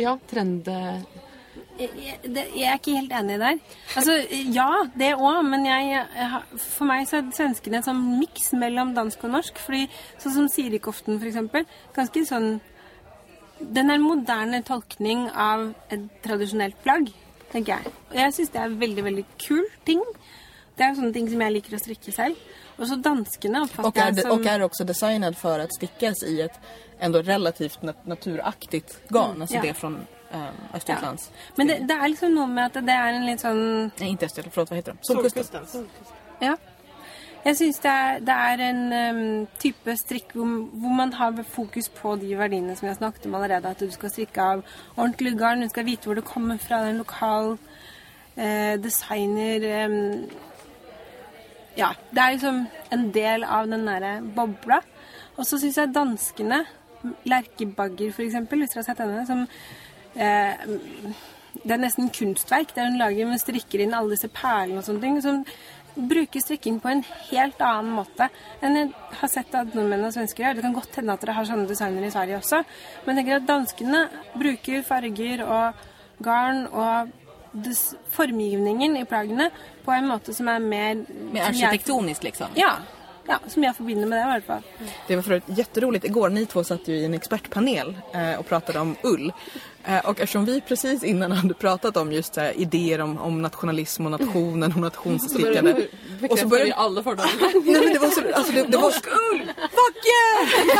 ja, 0.00 0.16
trend... 0.30 0.68
Jeg, 1.80 1.90
jeg- 1.96 2.32
det, 2.36 2.42
jeg 2.52 2.66
er 2.68 2.76
ikke 2.76 2.92
helt 2.98 3.12
enig 3.16 3.36
der. 3.40 3.60
Altså, 3.96 4.14
ja, 4.52 4.66
det 5.00 5.14
òg, 5.16 5.38
men 5.48 5.62
jeg, 5.64 6.02
for 6.60 6.88
meg 6.90 7.06
så 7.08 7.20
er 7.22 7.30
svenskene 7.32 7.78
en 7.80 7.86
sånn 7.86 8.02
miks 8.20 8.50
mellom 8.60 8.90
dansk 8.96 9.24
og 9.24 9.32
norsk. 9.32 9.60
Fordi 9.64 9.86
sånn 10.20 10.34
som 10.34 10.50
Sirikoften, 10.52 11.16
for 11.16 11.30
eksempel, 11.30 11.64
ganske 11.96 12.24
sånn 12.28 12.50
Den 13.60 13.90
er 13.92 13.98
en 13.98 14.04
moderne 14.04 14.62
tolkning 14.64 15.26
av 15.36 15.66
et 15.92 16.04
tradisjonelt 16.24 16.78
plagg, 16.84 17.10
tenker 17.52 17.74
jeg. 17.78 17.90
Og 18.10 18.14
jeg 18.16 18.32
syns 18.36 18.52
det 18.54 18.60
er 18.62 18.76
veldig, 18.84 19.02
veldig 19.08 19.24
kul 19.42 19.66
ting. 19.88 20.00
Det 20.76 20.84
er 20.86 20.92
jo 20.94 21.00
sånne 21.02 21.12
ting 21.16 21.26
som 21.28 21.42
jeg 21.44 21.52
liker 21.58 21.76
å 21.76 21.80
strikke 21.82 22.14
selv. 22.16 22.40
Och 22.80 22.88
så 22.88 22.96
danskarna 22.96 23.68
Och 23.76 23.96
är, 23.96 24.06
jag 24.06 24.18
som... 24.18 24.30
och 24.30 24.46
är 24.46 24.62
också 24.62 24.84
designad 24.84 25.36
för 25.36 25.58
att 25.58 25.74
stickas 25.74 26.22
i 26.22 26.40
ett 26.40 26.60
ändå 26.98 27.22
relativt 27.22 27.82
nat- 27.82 28.06
naturaktigt 28.06 29.00
garn. 29.08 29.42
Alltså 29.42 29.56
ja. 29.56 29.62
det 29.62 29.74
från 29.74 29.94
um, 30.32 30.40
Östergötlands. 30.74 31.30
Men 31.56 31.66
det, 31.66 31.78
det 31.88 31.94
er 31.94 32.08
liksom 32.08 32.34
noe 32.34 32.46
med 32.46 32.70
at 32.70 32.80
det 32.86 32.96
er 32.96 33.12
en 33.18 33.26
litt 33.26 33.42
sånn 33.44 33.90
Nej, 34.00 34.08
inte 34.08 34.26
Östergötland, 34.26 34.54
förlåt 34.54 34.70
vad 34.70 34.78
heter 34.78 34.92
de? 34.92 34.98
Solkusten. 35.02 35.66
Solkusten. 35.66 35.88
Ja. 36.40 36.56
Jeg 37.44 37.56
syns 37.56 37.78
det, 37.80 37.90
er- 37.90 38.20
det 38.20 38.36
er 38.36 38.62
en 38.68 38.80
em, 38.92 39.46
type 39.60 39.96
strikk 39.96 40.32
hvor, 40.36 40.48
hvor 40.72 40.96
man 40.96 41.12
har 41.16 41.42
fokus 41.52 41.88
på 41.88 42.16
de 42.20 42.34
verdiene 42.36 42.76
som 42.76 42.86
vi 42.86 42.92
har 42.94 42.98
snakket 42.98 43.26
om 43.26 43.34
allerede. 43.34 43.68
At 43.68 43.80
du 43.80 43.90
skal 43.90 44.12
strikke 44.12 44.42
av 44.56 44.64
ordentlig 44.96 45.38
garn, 45.40 45.64
du 45.64 45.68
skal 45.68 45.84
vite 45.88 46.08
hvor 46.08 46.20
det 46.20 46.24
kommer 46.24 46.60
er 46.70 46.90
en 46.90 47.00
lokal 47.00 47.58
eh, 48.36 48.76
designer 48.80 49.64
em, 49.84 49.98
Ja. 51.78 51.92
Det 52.10 52.22
er 52.22 52.36
liksom 52.36 52.62
en 52.90 53.10
del 53.14 53.44
av 53.46 53.68
den 53.70 53.86
derre 53.88 54.18
bobla. 54.36 54.80
Og 55.36 55.46
så 55.48 55.60
syns 55.60 55.78
jeg 55.80 55.94
danskene, 55.94 56.64
Lerkebagger 57.24 58.10
f.eks., 58.12 58.34
hvis 58.36 58.74
dere 58.74 58.82
har 58.82 58.88
sett 58.90 58.98
henne, 59.00 59.22
som 59.24 59.46
eh, 60.20 60.64
det 61.64 61.74
er 61.74 61.80
nesten 61.80 62.10
kunstverk 62.14 62.74
der 62.76 62.90
hun 62.90 62.98
lager 63.00 63.28
med 63.28 63.40
strikker 63.40 63.82
inn 63.82 63.96
alle 63.96 64.14
disse 64.14 64.28
perlene 64.32 64.82
og 64.82 64.86
sånne 64.86 65.04
ting. 65.04 65.20
Som 65.24 65.40
bruker 65.94 66.42
strikking 66.42 66.78
på 66.80 66.90
en 66.90 67.02
helt 67.30 67.62
annen 67.64 67.94
måte 67.96 68.28
enn 68.62 68.76
jeg 68.78 68.90
har 69.20 69.30
sett 69.32 69.54
at 69.58 69.72
nordmenn 69.74 70.06
og 70.06 70.14
svensker 70.14 70.44
gjør. 70.44 70.58
Det 70.58 70.66
kan 70.66 70.76
godt 70.76 71.00
hende 71.00 71.16
at 71.16 71.24
dere 71.24 71.36
har 71.38 71.48
sånne 71.48 71.68
designere 71.70 72.10
i 72.10 72.14
Sverige 72.14 72.38
også, 72.38 72.60
men 73.04 73.16
jeg 73.16 73.20
tenker 73.20 73.40
at 73.40 73.48
danskene 73.48 74.04
bruker 74.38 74.84
farger 74.86 75.44
og 75.46 75.82
garn 76.24 76.66
og 76.68 77.10
formgivningen 78.10 78.96
i 78.96 79.04
plaggene 79.04 79.50
på 79.84 79.92
en 79.92 80.08
måte 80.08 80.34
som 80.34 80.48
er 80.48 80.58
mer 80.58 81.04
Mer 81.32 81.48
arkitektoniskt 81.48 82.24
liksom. 82.24 82.46
Ja. 82.54 82.72
ja. 83.26 83.38
Som 83.48 83.64
jag 83.64 83.76
förbinder 83.76 84.06
med 84.06 84.18
det 84.18 84.22
i 84.22 84.32
alla 84.32 84.40
fall. 84.40 84.62
Det 85.06 85.16
var 85.16 85.22
förut 85.22 85.42
jätteroligt. 85.46 86.04
Igår, 86.04 86.28
ni 86.28 86.46
två 86.46 86.64
satt 86.64 86.88
ju 86.88 86.94
i 86.94 87.04
en 87.04 87.14
expertpanel 87.14 87.96
eh, 88.12 88.38
och 88.38 88.46
pratade 88.46 88.78
om 88.78 88.96
ull. 89.02 89.32
Eh, 89.84 89.98
och 89.98 90.20
eftersom 90.20 90.44
vi 90.44 90.60
precis 90.60 91.04
innan 91.04 91.32
hade 91.42 91.54
pratat 91.54 91.96
om 91.96 92.12
just 92.12 92.36
här, 92.36 92.52
idéer 92.52 93.00
om, 93.00 93.18
om 93.18 93.42
nationalism 93.42 94.04
och 94.04 94.10
nationen 94.10 94.72
och 94.72 94.80
nationsstickande. 94.80 95.86
Och 96.28 96.38
så 96.38 96.46
började. 96.46 96.70
Nej 97.64 97.80
men 97.80 97.92
det 97.92 97.98
var 97.98 98.10
så... 98.10 98.34
Alltså 98.34 98.52
det, 98.52 98.62
det 98.62 98.76
var, 98.76 98.92
ull! 99.32 99.52
Fuck 99.56 99.96
yeah! 100.06 100.76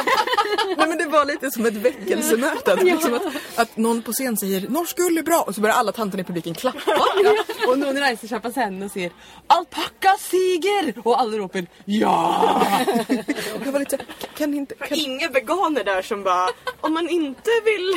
Nej 0.79 0.89
men 0.89 0.99
det 0.99 1.07
var 1.07 1.25
lite 1.25 1.51
som 1.51 1.67
ett 1.67 1.75
väckelsemöte. 1.75 2.73
Att, 2.73 2.83
liksom 2.83 3.15
att, 3.15 3.23
att 3.57 3.77
någon 3.77 4.03
på 4.03 4.13
scen 4.13 4.37
säger 4.37 4.69
norsk 4.69 4.99
ull 4.99 5.19
är 5.19 5.23
bra 5.23 5.41
och 5.47 5.55
så 5.55 5.61
börjar 5.61 5.77
alla 5.77 5.93
tanterna 5.93 6.21
i 6.21 6.25
publiken 6.25 6.55
klappa. 6.55 6.81
Og 7.69 7.79
noen 7.79 7.99
reiser 8.01 8.31
seg 8.31 8.43
på 8.43 8.51
scenen 8.51 8.83
og 8.87 8.91
sier 8.91 9.13
'alpakka 9.53 10.15
siger', 10.19 10.93
og 11.05 11.21
alle 11.21 11.39
roper 11.39 11.67
'ja'. 11.85 12.81
Och 13.55 13.67
jag 13.67 13.73
var 13.73 13.79
lite 13.79 13.99
kan 14.35 14.55
inte... 14.55 14.75
Kan, 14.75 14.99
Inga 14.99 15.29
veganer 15.29 15.85
där 15.85 16.03
som 16.03 16.23
bara, 16.23 16.49
om 16.81 16.93
man 16.95 17.09
inte 17.09 17.51
vill... 17.65 17.95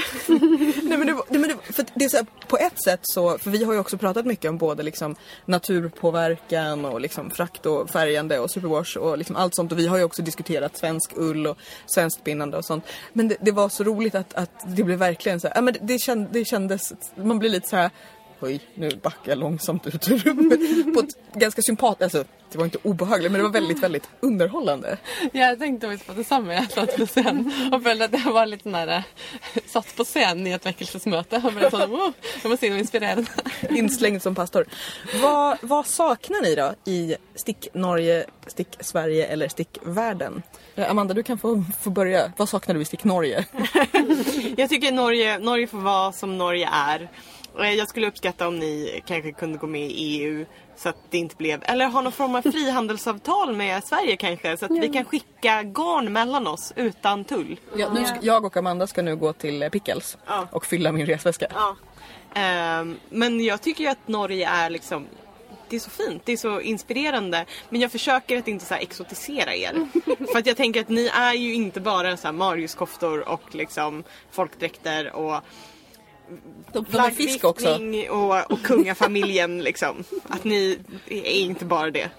Nej 0.84 0.98
men 0.98 1.08
det, 1.08 1.14
var- 1.14 1.26
nej, 1.30 1.40
men 1.40 1.50
det, 1.50 1.74
för 1.74 1.86
det 1.96 2.06
är 2.06 2.10
så 2.10 2.18
här, 2.18 2.26
på 2.48 2.58
ett 2.58 2.84
sätt 2.84 3.00
så, 3.04 3.38
för 3.38 3.50
vi 3.52 3.64
har 3.64 3.74
ju 3.74 3.80
också 3.80 3.98
pratat 3.98 4.26
mycket 4.26 4.50
om 4.50 4.58
både 4.58 4.84
liksom 4.84 5.16
naturpåverkan 5.46 6.86
och 6.86 7.02
liksom 7.02 7.32
frakt 7.36 7.66
och 7.66 7.90
färgande 7.90 8.40
och 8.40 8.52
superwash 8.52 8.98
och 8.98 9.18
liksom 9.18 9.36
allt 9.36 9.56
sånt 9.56 9.72
och 9.72 9.80
vi 9.80 9.88
har 9.88 9.98
ju 9.98 10.04
också 10.04 10.22
diskuterat 10.22 10.78
svensk 10.78 11.12
ull 11.16 11.48
och 11.48 11.58
svenskt 11.86 12.24
pinnande 12.24 12.58
och 12.58 12.66
sånt. 12.66 12.86
Men 13.14 13.28
det, 13.28 13.38
det 13.42 13.52
var 13.52 13.70
så 13.70 13.84
roligt 13.84 14.16
att, 14.16 14.34
att 14.34 14.76
det 14.76 14.84
blev 14.84 15.00
verkligen 15.00 15.40
så 15.40 15.48
här, 15.48 15.56
ja, 15.56 15.62
men 15.62 15.76
det, 15.82 16.00
känd, 16.00 16.28
det 16.32 16.46
kändes, 16.46 16.94
man 17.16 17.40
blir 17.40 17.50
lite 17.50 17.68
så 17.68 17.76
här 17.76 17.92
Oj, 18.44 18.60
nu 18.76 18.90
backar 18.90 19.32
jag 19.32 19.38
långsamt 19.38 19.88
ut 19.88 20.10
ur 20.12 20.18
rummet. 20.18 20.94
På 20.94 21.00
ett 21.00 21.34
ganska 21.34 21.62
sympatiskt, 21.62 22.02
alltså 22.02 22.24
det 22.52 22.58
var 22.58 22.66
inte 22.66 22.78
obehagligt 22.84 23.32
men 23.32 23.40
det 23.40 23.44
var 23.44 23.54
väldigt, 23.54 23.84
väldigt 23.84 24.10
underhållande. 24.20 24.98
Jeg 25.32 25.60
tenkte 25.60 25.88
faktisk 25.88 26.08
på 26.08 26.14
det 26.14 26.24
samme. 26.24 26.54
Jeg 26.54 26.72
satt 26.72 26.98
på 26.98 27.06
scenen 27.06 27.48
og 27.72 27.80
følte 27.84 28.06
at 28.06 28.18
jeg 28.18 28.34
var 28.36 28.52
sånn 28.52 28.76
der, 28.76 28.92
eh, 28.98 29.64
satt 29.72 29.96
på 29.96 30.06
scenen 30.06 30.48
i 30.48 30.54
et 30.54 30.68
vekkelsesmøte. 30.68 31.40
Og 31.40 31.56
ble 31.56 31.72
sånn, 31.72 31.90
wow, 31.90 32.12
jeg 32.44 32.52
må 32.52 32.58
si 32.60 32.70
noe 32.70 32.84
inspirerende. 32.84 33.46
Inslängd 33.72 34.22
som 34.22 34.36
pastor. 34.36 34.68
Vad, 35.22 35.64
vad 35.64 35.88
saknar 35.88 36.42
ni 36.42 36.56
då 36.56 36.74
i 36.86 37.16
Stick 37.36 37.68
Norge, 37.74 38.26
Stick 38.48 38.78
Sverige 38.80 39.28
eller 39.28 39.48
Stick 39.48 39.80
Världen? 39.82 40.44
Eh, 40.76 40.90
Amanda, 40.92 41.14
du 41.14 41.24
kan 41.24 41.38
få, 41.38 41.64
få 41.82 41.90
börja. 41.90 42.32
Vad 42.38 42.50
saknar 42.50 42.76
du 42.76 42.82
i 42.82 42.86
Stick 42.86 43.04
Norge? 43.04 43.46
Jag 44.58 44.70
tycker 44.70 44.92
Norge, 44.92 45.40
Norge 45.40 45.68
får 45.68 45.78
vara 45.78 46.12
som 46.12 46.38
Norge 46.38 46.70
är. 46.72 47.10
Och 47.54 47.66
Jag 47.66 47.90
skulle 47.90 48.08
uppskatta 48.08 48.48
om 48.48 48.60
ni 48.60 49.02
kanske 49.06 49.32
kunde 49.32 49.58
gå 49.58 49.68
med 49.68 49.82
i 49.82 49.94
EU 49.94 50.46
så 50.76 50.90
att 50.90 50.98
det 51.10 51.18
inte 51.18 51.36
blev, 51.36 51.64
eller 51.66 51.86
ha 51.88 52.02
någon 52.02 52.12
form 52.12 52.36
av 52.36 52.42
frihandelsavtal 52.42 53.56
med 53.56 53.84
Sverige 53.84 54.16
kanske 54.16 54.58
så 54.58 54.66
att 54.66 54.72
vi 54.72 54.90
kan 54.90 55.06
skicka 55.06 55.64
garn 55.64 56.14
mellan 56.14 56.48
oss 56.48 56.74
utan 56.76 57.24
tull. 57.24 57.60
Ja, 57.76 57.94
nu 57.94 58.06
ska, 58.06 58.16
jag 58.22 58.46
och 58.46 58.58
Amanda 58.58 58.88
ska 58.88 59.02
nu 59.02 59.16
gå 59.16 59.34
till 59.34 59.64
eh, 59.64 59.70
Pickles 59.70 60.18
Ja. 60.28 60.48
och 60.52 60.66
fylla 60.66 60.92
min 60.92 61.06
resväska. 61.06 61.48
Ja. 61.56 61.76
Ehm, 62.36 63.00
men 63.10 63.44
jag 63.44 63.62
tycker 63.62 63.84
ju 63.84 63.90
att 63.90 64.08
Norge 64.08 64.50
är 64.50 64.70
liksom 64.70 65.08
det 65.70 65.76
är 65.76 65.80
så 65.80 65.90
fint, 65.90 66.22
det 66.26 66.32
är 66.34 66.38
så 66.38 66.62
inspirerande. 66.62 67.46
Men 67.70 67.82
jag 67.82 67.92
försöker 67.92 68.38
att 68.38 68.48
inte 68.48 68.66
så 68.66 68.74
här 68.74 68.82
exotisera 68.82 69.56
er. 69.56 69.88
För 70.32 70.40
att 70.40 70.46
jag 70.46 70.58
tänker 70.58 70.82
att 70.82 70.90
ni 70.90 71.08
är 71.08 71.34
ju 71.34 71.54
inte 71.54 71.82
bara 71.82 72.18
så 72.18 72.28
här 72.28 72.32
Mariuskoftor 72.34 73.30
och 73.30 73.56
liksom 73.56 74.04
folkdräkter 74.32 75.12
och 75.12 75.36
De, 76.72 76.86
är 77.00 77.12
fisk 77.12 77.44
också. 77.44 77.80
och, 78.10 78.52
och 78.52 78.62
kungafamiljen 78.64 79.60
liksom. 79.64 80.04
Att 80.24 80.44
ni 80.44 80.80
är 81.10 81.40
inte 81.40 81.66
bara 81.66 81.92
det. 81.92 82.10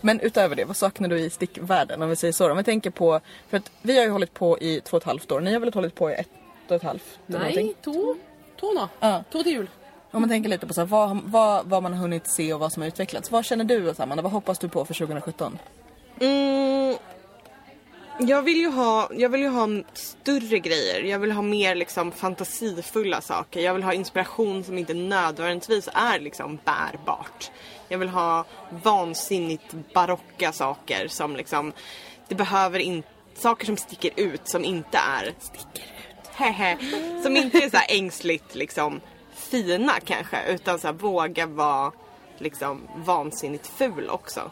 Men 0.00 0.20
utöver 0.20 0.56
det, 0.56 0.64
vad 0.64 0.76
saknar 0.76 1.08
du 1.08 1.18
i 1.18 1.30
stickvärlden 1.30 2.02
om 2.02 2.08
vi 2.08 2.16
säger 2.16 2.32
så? 2.32 2.50
Om 2.50 2.56
vi 2.56 2.64
tänker 2.64 2.90
på, 2.90 3.20
för 3.48 3.56
att 3.56 3.70
vi 3.82 3.96
har 3.96 4.04
ju 4.04 4.10
hållit 4.10 4.34
på 4.34 4.58
i 4.58 4.80
två 4.80 4.96
och 4.96 5.02
ett 5.02 5.06
halvt 5.06 5.32
år. 5.32 5.40
Ni 5.40 5.52
har 5.52 5.60
väl 5.60 5.74
hållit 5.74 5.94
på 5.94 6.10
i 6.10 6.14
ett 6.14 6.28
och 6.68 6.76
ett 6.76 6.82
halvt? 6.82 7.18
eller 7.26 7.38
någonting? 7.38 7.66
Nei, 7.66 7.74
to. 7.74 8.16
To 8.56 8.72
nå. 8.72 8.88
Ja. 9.00 9.24
To 9.30 9.42
til 9.42 9.52
jul. 9.52 9.68
Om 10.10 10.20
man 10.20 10.30
tänker 10.30 10.50
lite 10.50 10.66
på 10.66 10.74
så 10.74 10.80
här, 10.80 10.86
vad, 10.88 11.20
vad, 11.24 11.66
vad 11.66 11.82
man 11.82 11.92
har 11.92 12.00
hunnit 12.00 12.26
se 12.26 12.54
och 12.54 12.60
vad 12.60 12.72
som 12.72 12.82
har 12.82 12.88
utvecklats. 12.88 13.30
Vad 13.30 13.44
känner 13.44 13.64
du 13.64 13.94
Amanda? 13.98 14.22
Vad 14.22 14.32
hoppas 14.32 14.58
du 14.58 14.68
på 14.68 14.84
för 14.84 14.94
2017? 14.94 15.58
Mm, 16.20 16.96
Jag 18.18 18.42
vill 18.42 18.56
ju 18.56 18.70
ha, 18.70 19.08
jag 19.12 19.28
vill 19.28 19.46
ha 19.46 19.68
större 19.94 20.58
grejer. 20.58 21.02
Jag 21.02 21.18
vill 21.18 21.32
ha 21.32 21.42
mer 21.42 21.74
liksom 21.74 22.12
fantasifulla 22.12 23.20
saker. 23.20 23.60
Jag 23.60 23.74
vill 23.74 23.82
ha 23.82 23.92
inspiration 23.92 24.64
som 24.64 24.78
inte 24.78 24.94
nödvändigtvis 24.94 25.88
är 25.94 26.20
liksom 26.20 26.58
bärbart. 26.64 27.50
Jag 27.88 27.98
vill 27.98 28.08
ha 28.08 28.44
vansinnigt 28.82 29.74
barocka 29.94 30.52
saker 30.52 31.08
som 31.08 31.36
liksom, 31.36 31.72
det 32.28 32.34
behöver 32.34 32.78
inte, 32.78 33.08
saker 33.34 33.66
som 33.66 33.76
sticker 33.76 34.10
ut 34.16 34.48
som 34.48 34.64
inte 34.64 34.98
är 34.98 35.34
Sticker 35.38 35.82
ut? 35.82 37.22
Som 37.22 37.36
inte 37.36 37.58
är 37.58 37.70
så 37.70 37.76
här 37.76 37.96
ängsligt 37.98 38.54
liksom 38.54 39.00
fina 39.34 39.92
kanske 40.04 40.36
utan 40.48 40.78
så 40.78 40.86
här, 40.86 40.94
våga 40.94 41.46
vara 41.46 41.92
liksom 42.38 42.88
vansinnigt 42.96 43.66
ful 43.66 44.08
också. 44.10 44.50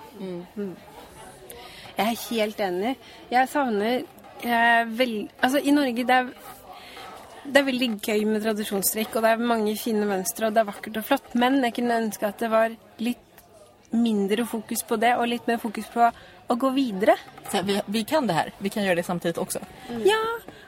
Jeg 1.97 2.07
er 2.07 2.20
helt 2.30 2.61
enig. 2.61 2.97
Jeg 3.30 3.49
savner 3.53 4.03
eh, 4.45 4.84
vel, 4.99 5.16
Altså, 5.40 5.61
i 5.61 5.74
Norge 5.74 6.07
det 6.09 6.16
er, 6.16 6.30
det 7.45 7.59
er 7.61 7.66
veldig 7.66 7.90
gøy 7.99 8.24
med 8.28 8.45
tradisjonstrekk, 8.45 9.16
og 9.16 9.26
det 9.26 9.34
er 9.34 9.49
mange 9.53 9.76
fine 9.76 10.07
mønstre, 10.09 10.49
og 10.49 10.55
det 10.55 10.62
er 10.62 10.70
vakkert 10.70 11.01
og 11.03 11.07
flott, 11.11 11.34
men 11.34 11.61
jeg 11.64 11.76
kunne 11.78 12.01
ønske 12.05 12.28
at 12.28 12.43
det 12.43 12.51
var 12.53 12.76
litt 13.03 13.28
mindre 13.93 14.47
fokus 14.49 14.82
på 14.88 14.97
det, 14.97 15.16
og 15.18 15.28
litt 15.28 15.49
mer 15.51 15.61
fokus 15.61 15.90
på 15.93 16.07
å 16.49 16.57
gå 16.57 16.70
videre. 16.76 17.16
Så 17.51 17.62
vi, 17.66 17.80
vi 17.86 18.05
kan 18.09 18.26
det 18.26 18.32
här, 18.32 18.53
vi 18.59 18.70
kan 18.70 18.84
göra 18.84 18.95
det 18.95 19.03
samtidigt 19.03 19.38
också. 19.38 19.59
Ja, 20.05 20.22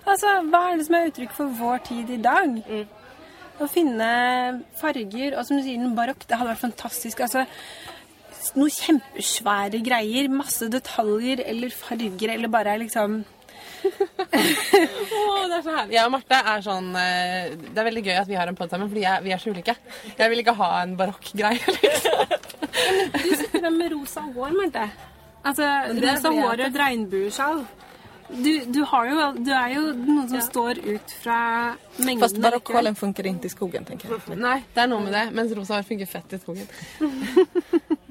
altså, 0.05 0.27
hva 0.51 0.67
er 0.71 0.77
det 0.77 0.87
som 0.89 0.99
er 0.99 1.09
uttrykk 1.09 1.33
for 1.33 1.57
vår 1.61 1.83
tid 1.89 2.11
i 2.11 2.21
dag? 2.21 2.61
Å 3.63 3.69
finne 3.71 4.07
farger, 4.77 5.39
og 5.39 5.47
som 5.47 5.57
du 5.57 5.63
sier, 5.63 5.79
den 5.79 5.97
barokk, 5.97 6.27
det 6.29 6.37
hadde 6.37 6.53
vært 6.53 6.65
fantastisk. 6.65 7.23
Altså, 7.25 7.47
noen 8.57 8.73
kjempesvære 8.73 9.81
greier, 9.85 10.29
masse 10.33 10.69
detaljer 10.73 11.43
eller 11.47 11.73
farger, 11.75 12.35
eller 12.37 12.53
bare 12.53 12.77
liksom 12.83 13.23
Åh, 14.35 15.43
det 15.49 15.57
er 15.59 15.63
så 15.63 15.73
herlig. 15.75 15.93
Jeg 15.93 16.05
og 16.07 16.13
Marte 16.15 16.39
er 16.53 16.63
sånn 16.65 16.87
eh, 16.97 17.55
Det 17.61 17.81
er 17.81 17.89
veldig 17.89 18.03
gøy 18.07 18.17
at 18.17 18.31
vi 18.31 18.39
har 18.39 18.49
en 18.49 18.57
pod 18.59 18.73
sammen, 18.73 18.89
fordi 18.91 19.05
jeg, 19.05 19.25
vi 19.27 19.35
er 19.35 19.43
så 19.43 19.53
ulike. 19.53 19.75
Jeg 20.17 20.33
vil 20.33 20.41
ikke 20.41 20.57
ha 20.61 20.71
en 20.83 20.95
barokkgreie. 20.99 21.75
Liksom. 21.85 22.33
Du 23.15 23.31
sitter 23.39 23.61
der 23.63 23.75
med 23.75 23.93
rosa 23.93 24.25
hår, 24.25 24.55
Marte. 24.57 24.89
Altså, 25.45 25.69
det 25.93 26.07
rosa 26.09 26.33
hår 26.35 26.55
og 26.55 26.65
et 26.67 26.79
regnbuesjal. 26.81 27.65
Du, 28.35 28.53
du, 28.73 28.81
har 28.89 29.11
jo, 29.11 29.27
du 29.45 29.51
er 29.53 29.75
jo 29.75 29.83
noen 29.93 30.29
som 30.33 30.41
står 30.43 30.81
ut 30.81 31.13
fra 31.21 31.39
mengden. 31.99 32.25
Fast 32.25 32.41
barockhålen 32.43 32.97
funkar 32.97 33.29
inte 33.31 33.47
i 33.47 33.53
skogen 33.53 33.85
tänker 33.85 34.17
jag. 34.17 34.39
Nei, 34.41 34.63
det 34.75 34.87
er 34.87 34.91
noe 34.91 35.05
med 35.05 35.15
det. 35.15 35.27
Mens 35.37 35.53
rosa 35.57 35.77
hår 35.77 35.87
funker 35.91 36.11
fett 36.11 36.35
i 36.35 36.41
skogen. 36.41 36.67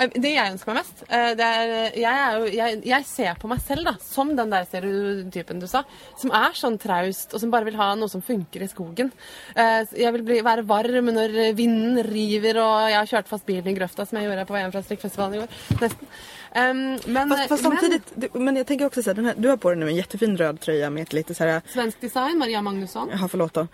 Eh, 0.00 0.16
det 0.16 0.32
jeg 0.32 0.54
ønsker 0.54 0.72
meg 0.72 0.80
mest 0.80 1.02
eh, 1.08 1.30
det 1.38 1.46
er, 1.46 1.72
jeg, 1.98 2.10
er 2.10 2.38
jo, 2.38 2.48
jeg, 2.54 2.80
jeg 2.88 3.06
ser 3.08 3.40
på 3.40 3.50
meg 3.50 3.60
selv 3.64 3.90
da, 3.90 3.94
som 4.02 4.32
den 4.36 4.52
der 4.52 4.66
stereotypen 4.68 5.60
du 5.60 5.68
sa. 5.70 5.84
Som 6.20 6.32
er 6.36 6.56
sånn 6.56 6.78
traust, 6.80 7.34
og 7.34 7.42
som 7.42 7.52
bare 7.52 7.68
vil 7.68 7.78
ha 7.80 7.92
noe 7.98 8.10
som 8.10 8.24
funker 8.24 8.64
i 8.64 8.70
skogen. 8.70 9.12
Eh, 9.54 9.82
jeg 10.00 10.14
vil 10.16 10.26
bli, 10.26 10.40
være 10.46 10.66
varm 10.68 11.12
når 11.14 11.38
vinden 11.58 12.02
river, 12.06 12.60
og 12.62 12.90
jeg 12.90 12.98
har 12.98 13.14
kjørt 13.14 13.32
fast 13.32 13.48
bilen 13.48 13.72
i 13.72 13.76
grøfta, 13.76 14.06
som 14.06 14.18
jeg 14.20 14.28
gjorde 14.28 14.46
på 14.48 14.56
VM 14.56 14.74
fra 14.74 14.84
strikkfestivalen 14.86 15.38
i 15.38 15.42
går. 15.42 15.58
Nesten. 15.84 16.14
Um, 16.56 16.98
men, 17.06 17.28
Fast, 17.28 17.48
fast 17.48 17.62
samtidigt, 17.62 18.02
det- 18.14 18.34
men 18.34 18.56
jag 18.56 18.66
tänker 18.66 18.86
också 18.86 19.02
så 19.02 19.14
här, 19.14 19.22
här, 19.22 19.34
du 19.36 19.48
har 19.48 19.56
på 19.56 19.70
dig 19.70 19.78
nu 19.78 19.88
en 19.88 19.96
jättefin 19.96 20.36
röd 20.36 20.60
tröja 20.60 20.90
med 20.90 21.02
ett 21.02 21.12
lite 21.12 21.34
så 21.34 21.44
här 21.44 21.52
men 21.52 21.62
svensk 21.72 22.00
design, 22.00 22.38
Maria 22.38 22.62
Magnusson. 22.62 23.08
Jaha, 23.12 23.28
förlåt 23.28 23.54
då. 23.54 23.66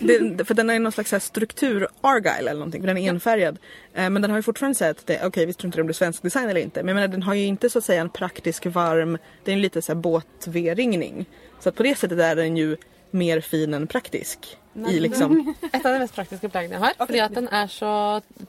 det, 0.00 0.44
för 0.44 0.54
den 0.54 0.70
är 0.70 0.78
någon 0.78 0.92
slags 0.92 1.10
så 1.10 1.16
här 1.16 1.20
struktur 1.20 1.88
Argyle 2.00 2.38
eller 2.48 2.54
någonting, 2.54 2.82
för 2.82 2.86
den 2.86 2.98
är 2.98 3.08
enfärgad. 3.08 3.58
Eh, 3.94 4.10
men 4.10 4.22
den 4.22 4.30
har 4.30 4.38
ju 4.38 4.42
fortfarande 4.42 4.84
här 4.84 4.90
att 4.90 5.06
det, 5.06 5.26
okej 5.26 5.46
vi 5.46 5.52
tror 5.52 5.68
inte 5.68 5.80
om 5.80 5.86
det 5.86 5.90
är 5.90 5.94
svensk 5.94 6.22
design 6.22 6.48
eller 6.48 6.60
inte. 6.60 6.82
Men 6.82 6.88
jag 6.88 6.94
menar 6.94 7.08
den 7.08 7.22
har 7.22 7.34
ju 7.34 7.44
inte 7.44 7.70
så 7.70 7.78
att 7.78 7.84
säga 7.84 8.00
en 8.00 8.10
praktisk 8.10 8.66
varm, 8.66 9.18
det 9.44 9.50
är 9.50 9.54
en 9.54 9.62
lite 9.62 9.82
så 9.82 9.92
här 9.92 10.00
båt-V-ringning. 10.00 11.26
Så 11.60 11.68
att 11.68 11.74
på 11.74 11.82
det 11.82 11.98
sättet 11.98 12.18
är 12.18 12.36
den 12.36 12.56
ju 12.56 12.76
mer 13.10 13.40
fin 13.40 13.74
än 13.74 13.86
praktisk. 13.86 14.56
I 14.86 15.00
liksom, 15.02 15.32
Et 15.72 15.80
av 15.84 15.92
de 15.94 15.98
mest 16.04 16.14
praktiske 16.14 16.50
plaggene 16.52 16.76
jeg 16.78 16.84
har. 16.84 16.94
Fordi 17.00 17.20
at 17.24 17.34
den 17.34 17.48
er 17.50 17.66
så 17.72 17.90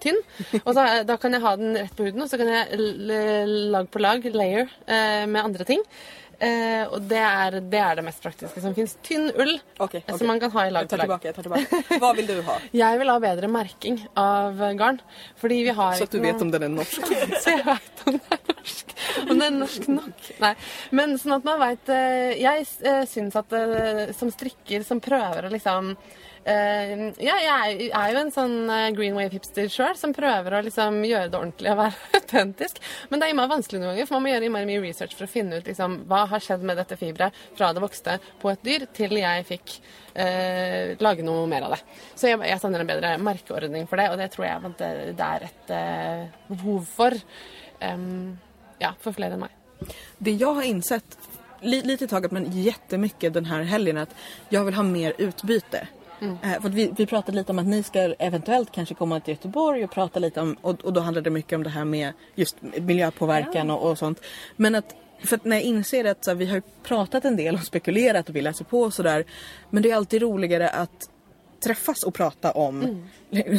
tynn. 0.03 0.19
Og 0.65 0.75
er- 0.77 1.03
da 1.09 1.17
kan 1.17 1.34
jeg 1.34 1.41
ha 1.41 1.55
den 1.55 1.75
rett 1.80 1.95
på 1.97 2.05
huden, 2.05 2.21
og 2.21 2.30
så 2.30 2.38
kan 2.38 2.47
jeg 2.47 2.80
lag 3.73 3.89
på 3.89 3.99
lag, 4.03 4.23
layer, 4.34 4.67
eh, 4.88 5.25
med 5.25 5.41
andre 5.43 5.65
ting. 5.65 5.82
Eh, 6.39 6.85
og 6.87 7.01
det 7.03 7.19
er, 7.19 7.57
det 7.67 7.79
er 7.83 7.97
det 7.99 8.03
mest 8.05 8.21
praktiske 8.23 8.61
som 8.63 8.75
fins. 8.75 8.93
Tynn 9.03 9.27
ull 9.27 9.57
Okej, 9.77 10.03
okej. 10.05 10.17
som 10.17 10.29
man 10.29 10.39
kan 10.39 10.51
ha 10.53 10.65
i 10.67 10.71
lag 10.71 10.85
jag 10.87 10.89
på 10.89 11.07
lag. 11.07 11.19
jag 11.23 11.35
tar 11.35 11.43
tillbaka. 11.43 11.99
Vad 11.99 12.15
vill 12.15 12.27
du 12.27 12.41
ha? 12.41 12.55
Jeg 12.71 12.99
vil 12.99 13.09
ha 13.09 13.19
bedre 13.19 13.47
merking 13.47 14.07
av 14.13 14.61
garn. 14.79 15.01
Fordi 15.35 15.63
vi 15.63 15.69
har 15.69 15.93
Så 15.93 16.03
att 16.03 16.11
du 16.11 16.19
vet 16.19 16.41
om 16.41 16.51
den 16.51 16.63
är 16.63 16.69
norsk. 16.69 17.01
så 17.43 17.49
jeg 17.49 17.65
vet 17.65 18.07
om 18.07 18.13
det 18.13 18.37
er 18.37 18.53
norsk. 18.53 18.95
Om 19.29 19.39
det 19.39 19.45
er 19.45 19.51
norsk 19.57 19.87
nok. 19.87 20.31
Nei. 20.39 20.53
Men 20.91 21.17
sånn 21.19 21.35
at 21.39 21.43
man 21.43 21.59
veit 21.59 21.91
Jeg 22.39 22.65
uh, 22.87 23.03
syns 23.09 23.35
at 23.35 23.53
eh, 23.53 24.15
som 24.15 24.31
strikker 24.31 24.83
som 24.87 25.03
prøver 25.03 25.47
å 25.47 25.53
liksom 25.53 25.95
Uh, 26.39 27.09
ja, 27.21 27.35
jeg 27.43 27.89
er, 27.89 28.11
jo 28.13 28.21
en 28.21 28.31
sånn 28.33 28.55
eh, 28.71 28.87
green 28.95 29.17
wave 29.17 29.33
hipster 29.33 29.67
sjøl 29.69 29.97
som 29.99 30.13
prøver 30.15 30.55
å 30.55 30.61
liksom 30.65 31.01
gjøre 31.05 31.27
det 31.29 31.37
ordentlig 31.37 31.71
og 31.73 31.79
være 31.81 32.09
autentisk. 32.21 32.79
Men 33.11 33.19
det 33.19 33.27
er 33.27 33.33
innmari 33.33 33.53
vanskelig 33.53 33.81
noen 33.81 33.91
ganger, 33.93 34.09
for 34.09 34.17
man 34.17 34.25
må 34.25 34.33
gjøre 34.33 34.49
innmari 34.49 34.69
mye 34.69 34.83
research 34.83 35.15
for 35.17 35.27
å 35.27 35.31
finne 35.31 35.59
ut 35.59 35.69
liksom, 35.69 35.99
hva 36.09 36.23
har 36.31 36.43
skjedd 36.43 36.65
med 36.65 36.79
dette 36.79 36.97
fiberet 36.99 37.37
fra 37.57 37.71
det 37.75 37.83
vokste 37.83 38.17
på 38.41 38.53
et 38.53 38.63
dyr 38.65 38.87
til 38.95 39.17
jeg 39.19 39.47
fikk 39.49 39.75
uh, 39.75 40.25
eh, 40.25 40.95
lage 41.03 41.25
noe 41.27 41.45
mer 41.51 41.67
av 41.67 41.75
det. 41.75 41.81
Så 42.15 42.31
jeg, 42.31 42.41
jeg 42.47 42.63
savner 42.63 42.85
en 42.85 42.91
bedre 42.91 43.15
merkeordning 43.29 43.89
for 43.89 44.01
det, 44.01 44.09
og 44.13 44.19
det 44.21 44.31
tror 44.33 44.47
jeg 44.47 44.69
at 44.71 44.83
det, 44.83 44.91
det 45.19 45.29
er 45.29 45.47
et 45.49 45.73
uh, 45.75 46.53
behov 46.53 46.87
for. 46.97 47.19
Um, 47.83 48.37
ja, 48.79 48.93
for 49.03 49.15
flere 49.15 49.35
enn 49.35 49.43
meg. 49.43 49.55
Det 50.17 50.31
jag 50.31 50.53
har 50.53 50.63
insett, 50.63 51.17
lite 51.61 52.03
i 52.03 52.07
taget 52.07 52.31
men 52.31 52.51
jättemycket 52.51 53.33
den 53.33 53.45
här 53.45 53.63
helgen, 53.63 53.97
är 53.97 54.01
att 54.01 54.15
jag 54.49 54.65
vill 54.65 54.73
ha 54.73 54.83
mer 54.83 55.13
utbyte. 55.17 55.87
Eh, 56.22 56.61
för 56.61 56.70
vi, 56.70 56.91
vi 56.97 57.05
pratade 57.05 57.38
lite 57.38 57.51
om 57.51 57.59
att 57.59 57.67
ni 57.67 57.84
ska 57.84 57.99
eventuellt 57.99 58.72
kanske 58.72 58.95
komma 58.95 59.20
till 59.20 59.34
Göteborg 59.34 59.84
och 59.84 59.91
prata 59.91 60.20
lite 60.20 60.41
om, 60.41 60.57
och, 60.61 60.86
och 60.86 60.93
då 60.93 61.01
handlade 61.01 61.30
det 61.30 61.34
mycket 61.34 61.55
om 61.55 61.63
det 61.63 61.70
här 61.70 61.86
med 61.86 62.13
just 62.36 62.55
miljöpåverkan 62.61 63.70
och, 63.70 63.89
och 63.89 63.97
sånt. 63.97 64.22
Men 64.55 64.76
att, 64.76 64.95
för 65.24 65.36
att 65.36 65.45
när 65.45 65.55
jag 65.55 65.63
inser 65.63 66.05
att 66.05 66.24
så 66.26 66.32
här, 66.32 66.36
vi 66.36 66.45
har 66.45 66.61
pratat 66.84 67.26
en 67.26 67.36
del 67.36 67.55
och 67.55 67.63
spekulerat 67.63 68.30
och 68.30 68.36
vi 68.36 68.41
läser 68.41 68.65
på 68.65 68.82
och 68.82 68.93
sådär. 68.93 69.24
Men 69.70 69.84
det 69.84 69.91
är 69.91 69.95
alltid 69.95 70.22
roligare 70.22 70.70
att 70.70 71.09
träffas 71.59 72.03
och 72.03 72.13
prata 72.13 72.51
om, 72.51 73.03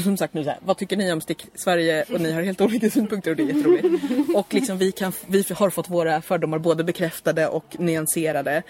som 0.02 0.16
sagt 0.16 0.34
nu 0.34 0.44
så 0.44 0.50
här, 0.50 0.58
vad 0.64 0.76
tycker 0.76 0.96
ni 0.96 1.12
om 1.12 1.20
Stick 1.20 1.46
Sverige 1.54 2.04
och 2.12 2.20
ni 2.20 2.32
har 2.32 2.42
helt 2.42 2.60
olika 2.60 2.90
synpunkter 2.90 3.30
och 3.30 3.36
det 3.36 3.42
är 3.42 3.46
jätteroligt. 3.46 3.86
Och 4.34 4.54
liksom 4.54 4.78
vi, 4.78 4.92
kan, 4.92 5.12
vi 5.26 5.44
har 5.54 5.70
fått 5.70 5.90
våra 5.90 6.22
fördomar 6.22 6.58
både 6.58 6.84
bekräftade 6.84 7.48
och 7.48 7.76
nyanserade. 7.78 8.62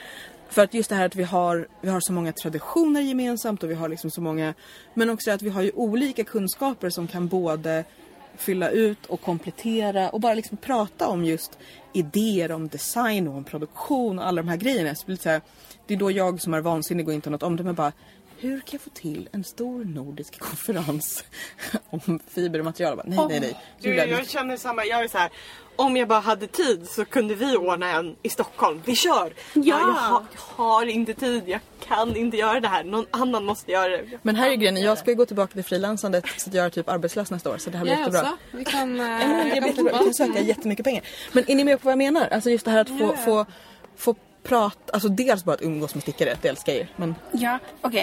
För 0.51 0.63
att 0.63 0.75
just 0.75 0.91
det 0.91 0.97
här 0.97 1.07
att 1.07 1.17
vi 1.17 1.23
har, 1.23 1.69
vi 1.81 1.89
har 1.89 2.01
så 2.01 2.13
många 2.13 2.33
traditioner 2.33 3.01
gemensamt 3.01 3.63
och 3.63 3.71
vi 3.71 3.75
har 3.75 3.89
liksom 3.89 4.11
så 4.11 4.21
många, 4.21 4.55
men 4.95 5.11
också 5.11 5.31
att 5.31 5.43
vi 5.43 5.51
har 5.51 5.63
ju 5.63 5.71
olika 5.75 6.25
kunskaper 6.25 6.91
som 6.91 7.07
kan 7.07 7.29
både 7.29 7.85
fylla 8.37 8.71
ut 8.71 9.07
och 9.07 9.21
komplettera 9.21 10.11
och 10.11 10.21
bara 10.21 10.35
liksom 10.35 10.57
prata 10.57 11.09
om 11.09 11.25
just 11.25 11.59
idéer 11.93 12.53
om 12.53 12.69
design 12.69 13.29
och 13.29 13.35
om 13.35 13.45
produktion 13.45 14.19
och 14.19 14.27
alla 14.27 14.43
de 14.43 14.49
här 14.49 14.57
grejerna. 14.57 14.95
Så 14.95 15.01
det, 15.01 15.07
blir 15.07 15.17
så 15.17 15.29
här, 15.29 15.41
det 15.91 15.95
är 15.95 15.99
då 15.99 16.11
jag 16.11 16.41
som 16.41 16.55
är 16.55 16.61
vansinnig 16.61 17.09
och 17.09 17.15
inte 17.15 17.29
har 17.29 17.33
något 17.33 17.43
omdöme 17.43 17.73
bara 17.73 17.93
hur 18.39 18.61
kan 18.61 18.67
jag 18.73 18.81
få 18.81 18.91
till 18.91 19.29
en 19.33 19.45
stor 19.45 19.85
nordisk 19.85 20.39
konferens 20.39 21.25
om 21.91 22.21
fibermaterial? 22.29 22.91
Jag 22.91 23.17
Bara, 23.17 23.27
nej, 23.27 23.27
nej, 23.29 23.41
nej. 23.41 23.57
Du, 23.81 23.89
Julia, 23.89 24.07
jag 24.07 24.29
känner 24.29 24.57
samma, 24.57 24.85
jag 24.85 25.05
är 25.05 25.09
så 25.09 25.19
här. 25.19 25.31
Om 25.77 25.97
jag 25.97 26.09
bara 26.09 26.21
hade 26.21 26.47
tid 26.47 26.89
så 26.89 27.05
kunde 27.05 27.35
vi 27.35 27.57
ordna 27.57 27.91
en 27.91 28.17
i 28.23 28.29
Stockholm. 28.29 28.83
Vi 28.85 28.97
kör! 28.97 29.33
Ja. 29.53 29.63
Jag, 29.63 29.77
har, 29.79 30.25
jag 30.35 30.65
har 30.65 30.87
inte 30.87 31.15
tid, 31.15 31.43
jag 31.47 31.61
kan 31.89 32.17
inte 32.17 32.37
göra 32.37 32.61
det 32.61 32.69
här. 32.69 32.85
Någon 32.85 33.07
annan 33.11 33.45
måste 33.45 33.73
göra 33.73 33.89
det. 33.89 34.19
Men 34.23 34.37
här 34.37 34.51
är 34.51 34.55
grejen, 34.55 34.77
jag 34.77 34.99
ska 34.99 35.11
ju 35.11 35.17
gå 35.17 35.27
tillbaka 35.27 35.53
till 35.53 35.65
frilansandet 35.65 36.25
så 36.37 36.51
att 36.51 36.55
jag 36.55 36.67
är 36.67 36.71
typ 36.71 36.89
arbetslös 36.89 37.31
nästa 37.31 37.51
år 37.51 37.59
så 37.59 37.71
det 37.71 37.77
här 37.79 37.85
blir 37.85 37.93
Jeg 37.93 38.01
jättebra. 38.01 38.21
også. 38.21 38.57
Vi 38.57 38.65
kan, 38.65 38.97
Ja, 38.97 39.07
men 39.07 39.49
jeg 39.49 39.57
jag 39.57 39.77
kan 39.77 39.85
vi 39.85 39.91
kan 39.91 40.15
söka 40.15 40.41
jättemycket 40.41 40.85
pengar. 40.85 41.03
Men 41.33 41.51
är 41.51 41.55
ni 41.55 41.65
med 41.65 41.81
på 41.81 41.85
vad 41.85 41.93
jag 41.93 41.99
menar? 41.99 42.29
Alltså 42.29 42.51
just 42.51 42.65
det 42.65 42.71
här 42.71 42.81
att 42.81 42.89
få, 42.99 43.17
få, 43.17 43.47
få 43.97 44.15
prata, 44.43 44.93
alltså 44.93 45.09
dels 45.09 45.45
bara 45.45 45.55
att 45.55 45.63
umgås 45.63 45.95
med 45.95 46.03
stickare, 46.03 46.37
det 46.43 46.49
älskar 46.49 46.73
jag. 46.73 46.87
Men 46.97 47.15
Ja, 47.33 47.59
ok. 47.83 47.95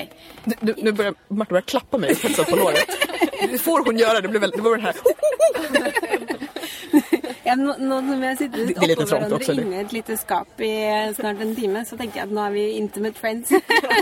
du, 0.45 0.55
du, 0.61 0.75
nu 0.77 0.91
börjar 0.91 1.13
Marta 1.27 1.49
börjar 1.49 1.61
klappa 1.61 1.97
mig 1.97 2.11
och 2.39 2.47
på 2.47 2.55
låret. 2.55 2.85
Det 3.51 3.57
får 3.57 3.85
hon 3.85 3.97
göra, 3.97 4.21
det 4.21 4.27
blir 4.27 4.39
väldigt, 4.39 4.57
det 4.57 4.69
var 4.69 4.77
den 4.77 4.85
här. 4.85 4.95
Ja, 7.47 7.55
nå, 7.55 7.75
nå 7.79 7.97
som 7.99 8.19
vi 8.21 8.27
har 8.27 8.35
litt 8.87 8.97
oppå 8.99 9.05
hverandre 9.07 9.37
eller? 9.51 9.63
inne 9.63 9.77
i 9.77 9.83
et 9.85 9.93
lite 9.95 10.17
skap 10.19 10.61
i 10.61 10.71
snart 11.15 11.39
en 11.41 11.53
time, 11.55 11.83
så 11.87 11.95
tenker 11.99 12.19
jeg 12.19 12.27
at 12.27 12.33
nå 12.35 12.41
er 12.43 12.51
vi 12.57 12.63
intimate 12.75 13.15
friends. 13.15 13.53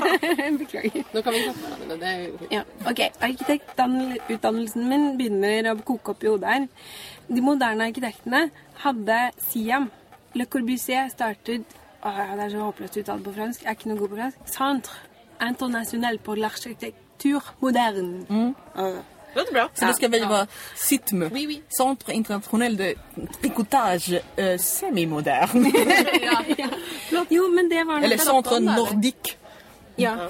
Beklager. 0.62 1.04
Nå 1.14 1.22
kan 1.22 1.36
vi 1.36 1.44
klappe 1.44 1.62
hverandre. 1.68 1.98
Det 2.02 2.10
er 2.10 2.24
jo. 2.24 2.40
Ja, 2.50 2.64
ok. 2.90 3.04
Arkitektutdannelsen 3.28 4.88
min 4.90 5.06
begynner 5.20 5.70
å 5.72 5.76
koke 5.86 6.16
opp 6.16 6.26
i 6.26 6.32
hodet 6.32 6.56
her. 6.56 6.66
De 7.30 7.46
moderne 7.46 7.86
arkitektene 7.92 8.48
hadde 8.82 9.20
Siam. 9.52 9.92
Le 10.36 10.50
Corbusier 10.50 11.14
startet 11.14 11.78
Åh, 12.06 12.36
Det 12.38 12.44
er 12.46 12.50
så 12.50 12.60
håpløst 12.60 12.98
uttalt 12.98 13.24
på 13.24 13.34
fransk. 13.34 13.64
Jeg 13.64 13.70
er 13.70 13.76
ikke 13.80 13.90
noe 13.90 13.98
god 13.98 14.10
på 14.10 14.16
fransk. 14.16 14.38
Centre 14.46 14.94
international 15.50 16.18
pour 16.20 16.36
l'architecture 16.36 17.42
moderne. 17.60 18.26
Åh. 18.76 18.98
Låter 19.36 19.54
bra. 19.54 19.70
Så 19.74 19.86
det 19.86 19.96
ska 19.96 20.08
väl 20.08 20.28
vara 20.28 20.48
CITM, 20.76 21.24
Oui, 21.24 21.46
oui. 21.48 21.62
Centre 21.78 22.14
International 22.14 22.78
de 22.78 22.94
Tricotage 23.42 24.22
euh, 24.38 24.58
Semi-Moderne. 24.60 25.72
Jo, 27.30 27.48
men 27.48 27.70
det 27.70 27.84
var 27.84 28.00
Eller 28.00 28.18
Centre 28.18 28.60
Nordique. 28.60 29.38
Ja. 29.96 30.30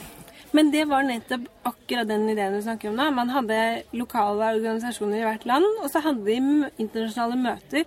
Men 0.55 0.71
det 0.71 0.85
var 0.87 1.03
nettopp 1.03 1.49
akkurat 1.67 2.07
den 2.07 2.29
ideen 2.31 2.55
du 2.55 2.61
snakker 2.63 2.91
om 2.91 2.95
nå. 2.95 3.09
Man 3.11 3.33
hadde 3.33 3.57
lokale 3.97 4.53
organisasjoner 4.55 5.19
i 5.19 5.25
hvert 5.25 5.47
land, 5.49 5.65
og 5.83 5.89
så 5.91 5.99
hadde 6.05 6.23
de 6.23 6.69
internasjonale 6.79 7.39
møter 7.41 7.83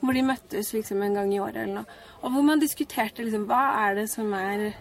hvor 0.00 0.14
de 0.14 0.24
møttes 0.26 0.72
liksom 0.74 1.02
en 1.02 1.14
gang 1.18 1.30
i 1.34 1.40
året 1.42 1.62
eller 1.62 1.80
noe. 1.80 1.98
Og 2.22 2.34
hvor 2.34 2.46
man 2.46 2.62
diskuterte 2.62 3.22
liksom 3.22 3.46
hva 3.50 3.62
er 3.84 4.00
det 4.00 4.08
som 4.10 4.34
er 4.34 4.72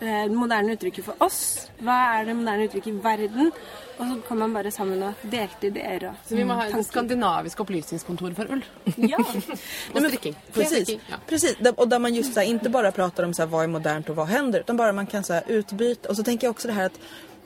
eh, 0.00 0.24
det 0.28 0.36
moderne 0.36 0.72
uttrykket 0.76 1.04
for 1.04 1.22
oss? 1.24 1.68
Hva 1.80 1.96
er 2.18 2.24
det 2.30 2.36
moderne 2.36 2.66
uttrykket 2.68 2.92
i 2.92 2.98
verden? 3.04 3.52
Og 4.00 4.06
så 4.06 4.16
kom 4.28 4.38
man 4.40 4.54
bare 4.56 4.70
sammen 4.72 5.02
og 5.04 5.24
delte 5.28 5.68
ideer 5.68 6.06
og 6.08 6.14
Så 6.24 6.36
vi 6.36 6.44
må 6.44 6.54
ha 6.56 6.64
et 6.64 6.72
tanker. 6.72 6.88
skandinavisk 6.88 7.60
opplysningskontor 7.60 8.32
for 8.34 8.52
ull. 8.54 8.62
Ja. 8.96 9.18
Og 9.94 9.98
strikking. 10.06 10.36
Precis, 10.54 10.88
ja. 10.88 11.16
precis. 11.26 11.56
Och 11.76 11.88
där 11.88 11.98
man 11.98 12.14
just 12.14 12.34
så 12.34 12.40
här, 12.40 12.46
inte 12.46 12.70
bara 12.70 12.92
pratar 12.92 13.24
om 13.24 13.34
så 13.34 13.42
här, 13.42 13.46
vad 13.46 13.64
är 13.64 13.68
modernt 13.68 14.08
och 14.08 14.16
vad 14.16 14.26
händer 14.26 14.60
utan 14.60 14.76
bara 14.76 14.92
man 14.92 15.06
kan 15.06 15.24
så 15.24 15.32
här, 15.32 15.42
utbyta. 15.46 16.08
Och 16.08 16.16
så 16.16 16.22
tänker 16.22 16.46
jag 16.46 16.50
också 16.50 16.68
det 16.68 16.74
här 16.74 16.86
att 16.86 17.00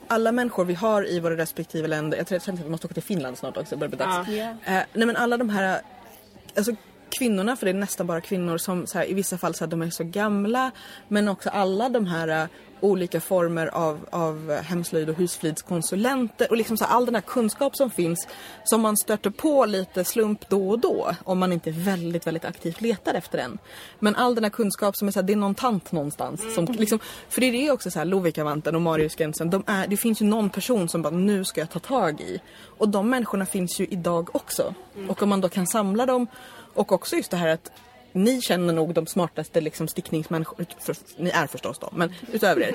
alla 0.09 0.33
människor 0.33 0.65
vi 0.65 0.75
har 0.75 1.09
i 1.11 1.21
våra 1.21 1.37
respektive 1.37 1.89
länder, 1.89 2.19
jag 2.19 2.27
tror 2.27 2.39
att 2.39 2.49
vi 2.49 2.71
måste 2.71 2.87
åka 2.87 2.95
till 2.95 3.03
Finland 3.03 3.39
snart 3.39 3.57
också, 3.57 3.75
det 3.75 3.79
börjar 3.79 3.89
bli 3.89 3.99
dags. 3.99 4.29
Ja. 4.29 4.75
Eh, 4.75 4.83
nej 4.93 5.07
men 5.07 5.17
alla 5.17 5.37
de 5.37 5.51
här, 5.51 5.81
alltså 6.57 6.73
kvinnorna, 7.19 7.57
för 7.57 7.67
det 7.67 7.73
är 7.73 7.75
nästan 7.75 8.07
bara 8.07 8.21
kvinnor 8.21 8.59
som 8.59 8.87
så 8.87 8.99
här, 8.99 9.11
i 9.11 9.15
vissa 9.15 9.39
fall 9.39 9.55
så 9.55 9.65
här, 9.65 9.71
de 9.71 9.83
är 9.83 9.91
så 9.91 10.05
gamla, 10.05 10.71
men 11.09 11.29
också 11.29 11.51
alla 11.51 11.89
de 11.89 12.07
här 12.07 12.29
eh, 12.29 12.47
olika 12.85 13.21
former 13.21 13.67
av, 13.67 14.01
av 14.11 14.53
hemslöjd 14.53 15.09
och 15.09 15.17
husflidskonsulenter 15.17 16.51
och 16.51 16.57
liksom 16.57 16.77
så 16.77 16.85
här, 16.85 16.93
all 16.97 17.07
den 17.07 17.15
här 17.15 17.23
kunskap 17.23 17.77
som 17.77 17.91
finns 17.91 18.29
som 18.65 18.81
man 18.81 18.97
stöter 18.97 19.31
på 19.31 19.65
lite 19.65 20.05
slump 20.05 20.49
då 20.49 20.71
och 20.71 20.79
då 20.79 21.11
om 21.25 21.39
man 21.39 21.53
inte 21.53 21.71
väldigt, 21.71 22.27
väldigt 22.27 22.45
aktivt 22.45 22.81
letar 22.81 23.15
efter 23.15 23.39
den. 23.39 23.59
Men 23.99 24.17
all 24.17 24.35
den 24.35 24.45
här 24.45 24.51
kunskap 24.51 24.97
som 24.97 25.09
är 25.09 25.13
så 25.13 25.21
här, 25.21 25.27
det 25.27 25.33
är 25.33 25.37
någon 25.37 25.55
tant 25.55 25.93
någonstans. 25.93 26.55
Som, 26.55 26.65
liksom, 26.65 26.99
för 27.29 27.41
det 27.41 27.47
är 27.47 27.53
det 27.53 27.71
också 27.71 27.91
så 27.91 27.99
här, 27.99 28.07
Lovikkavanten 28.07 28.75
och 28.75 28.83
Mariusgränsen, 28.83 29.51
de 29.51 29.65
är, 29.67 29.87
det 29.87 29.97
finns 29.97 30.23
ju 30.23 30.27
någon 30.27 30.51
person 30.51 30.89
som 30.89 31.03
bara 31.03 31.15
nu 31.15 31.45
ska 31.45 31.61
jag 31.61 31.71
ta 31.71 31.79
tag 31.79 32.21
i. 32.21 32.41
Och 32.79 32.89
de 32.89 33.11
människorna 33.11 33.47
finns 33.47 33.81
ju 33.81 33.87
idag 33.87 34.37
också. 34.37 34.75
Och 35.09 35.23
om 35.23 35.29
man 35.29 35.41
då 35.41 35.49
kan 35.49 35.67
samla 35.67 36.07
dem 36.07 36.27
och 36.75 36.93
också 36.93 37.17
just 37.17 37.31
det 37.31 37.37
här 37.37 37.49
att 37.49 37.71
ni 38.15 38.41
känner 38.41 38.73
nog 38.73 38.95
de 38.95 39.07
smartaste 39.07 39.61
liksom 39.61 39.89
stickningsmänniskor, 39.89 40.67
för, 40.81 40.97
ni 41.17 41.31
är 41.31 41.47
förstås 41.47 41.79
då, 41.79 41.89
men 41.93 42.15
utöver 42.33 42.61
er, 42.61 42.75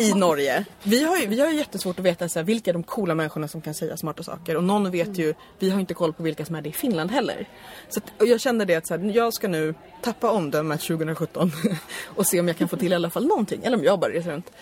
i 0.00 0.14
Norge. 0.14 0.64
Vi 0.82 1.04
har 1.04 1.16
ju, 1.16 1.26
vi 1.26 1.40
har 1.40 1.50
ju 1.50 1.56
jättesvårt 1.56 1.98
att 1.98 2.04
veta 2.04 2.28
så 2.28 2.38
här, 2.38 2.44
vilka 2.44 2.70
är 2.70 2.72
de 2.72 2.82
coola 2.82 3.14
människorna 3.14 3.48
som 3.48 3.60
kan 3.60 3.74
säga 3.74 3.96
smarta 3.96 4.22
saker 4.22 4.56
och 4.56 4.64
någon 4.64 4.90
vet 4.90 5.18
ju, 5.18 5.34
vi 5.58 5.70
har 5.70 5.80
inte 5.80 5.94
koll 5.94 6.12
på 6.12 6.22
vilka 6.22 6.44
som 6.44 6.54
är 6.54 6.62
det 6.62 6.68
i 6.68 6.72
Finland 6.72 7.10
heller. 7.10 7.48
Så 7.88 8.00
att, 8.00 8.28
jag 8.28 8.40
kände 8.40 8.64
det 8.64 8.74
att 8.74 8.86
så 8.86 8.96
här, 8.96 9.10
jag 9.14 9.34
ska 9.34 9.48
nu 9.48 9.74
tappa 10.02 10.30
omdömet 10.30 10.80
2017 10.80 11.52
och 12.04 12.26
se 12.26 12.40
om 12.40 12.48
jag 12.48 12.56
kan 12.56 12.68
få 12.68 12.76
till 12.76 12.92
i 12.92 12.94
alla 12.94 13.10
fall 13.10 13.26
någonting, 13.26 13.60
eller 13.64 13.76
om 13.76 13.84
jag 13.84 14.00
bara 14.00 14.10
reser 14.10 14.30
runt. 14.30 14.52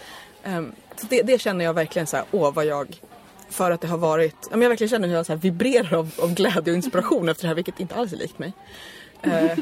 Ehm, 0.44 0.72
så 0.96 1.06
det, 1.10 1.22
det 1.22 1.40
känner 1.40 1.64
jag 1.64 1.74
verkligen 1.74 2.06
så 2.06 2.16
här, 2.16 2.26
åh 2.30 2.54
vad 2.54 2.64
jag 2.66 3.00
för 3.50 3.70
att 3.70 3.80
det 3.80 3.88
har 3.88 3.98
varit, 3.98 4.36
jag 4.50 4.58
verkligen 4.58 4.88
känner 4.88 5.08
hur 5.08 5.14
jag 5.14 5.26
så 5.26 5.32
här 5.32 5.40
vibrerar 5.40 5.94
av, 5.94 6.10
av 6.22 6.34
glädje 6.34 6.72
och 6.72 6.76
inspiration 6.76 7.28
efter 7.28 7.42
det 7.44 7.48
här 7.48 7.54
vilket 7.54 7.80
inte 7.80 7.94
alls 7.94 8.12
är 8.12 8.16
likt 8.16 8.38
mig. 8.38 8.52
Eh, 9.22 9.58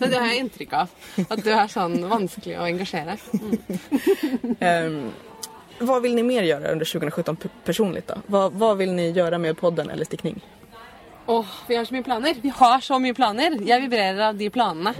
Men 0.00 0.10
det 0.10 0.16
har 0.18 0.26
jeg 0.26 0.36
inntrykk 0.36 0.72
av. 0.72 0.88
At 1.30 1.44
du 1.44 1.50
er 1.50 1.66
sånn 1.72 2.08
vanskelig 2.08 2.58
å 2.60 2.62
engasjere. 2.68 3.16
Ehm, 4.60 5.10
vad 5.78 6.02
vill 6.02 6.14
ni 6.14 6.22
mer 6.22 6.42
göra 6.42 6.68
under 6.72 6.84
2017 6.86 7.36
p- 7.36 7.48
personligt 7.64 8.06
då? 8.06 8.14
Vad, 8.26 8.52
vad 8.52 8.76
vill 8.76 8.92
ni 8.92 9.10
göra 9.10 9.38
med 9.38 9.56
podden 9.58 9.90
eller 9.90 10.04
stickning? 10.04 10.40
Åh, 11.26 11.46
vi 11.68 11.76
har 11.76 11.84
så 11.84 11.94
mye 11.94 12.02
planer. 12.02 12.34
Vi 12.42 12.48
har 12.48 12.80
så 12.80 12.98
mye 12.98 13.14
planer. 13.14 13.58
Jeg 13.68 13.80
vibrerer 13.82 14.20
av 14.28 14.36
de 14.36 14.50
planene. 14.50 14.94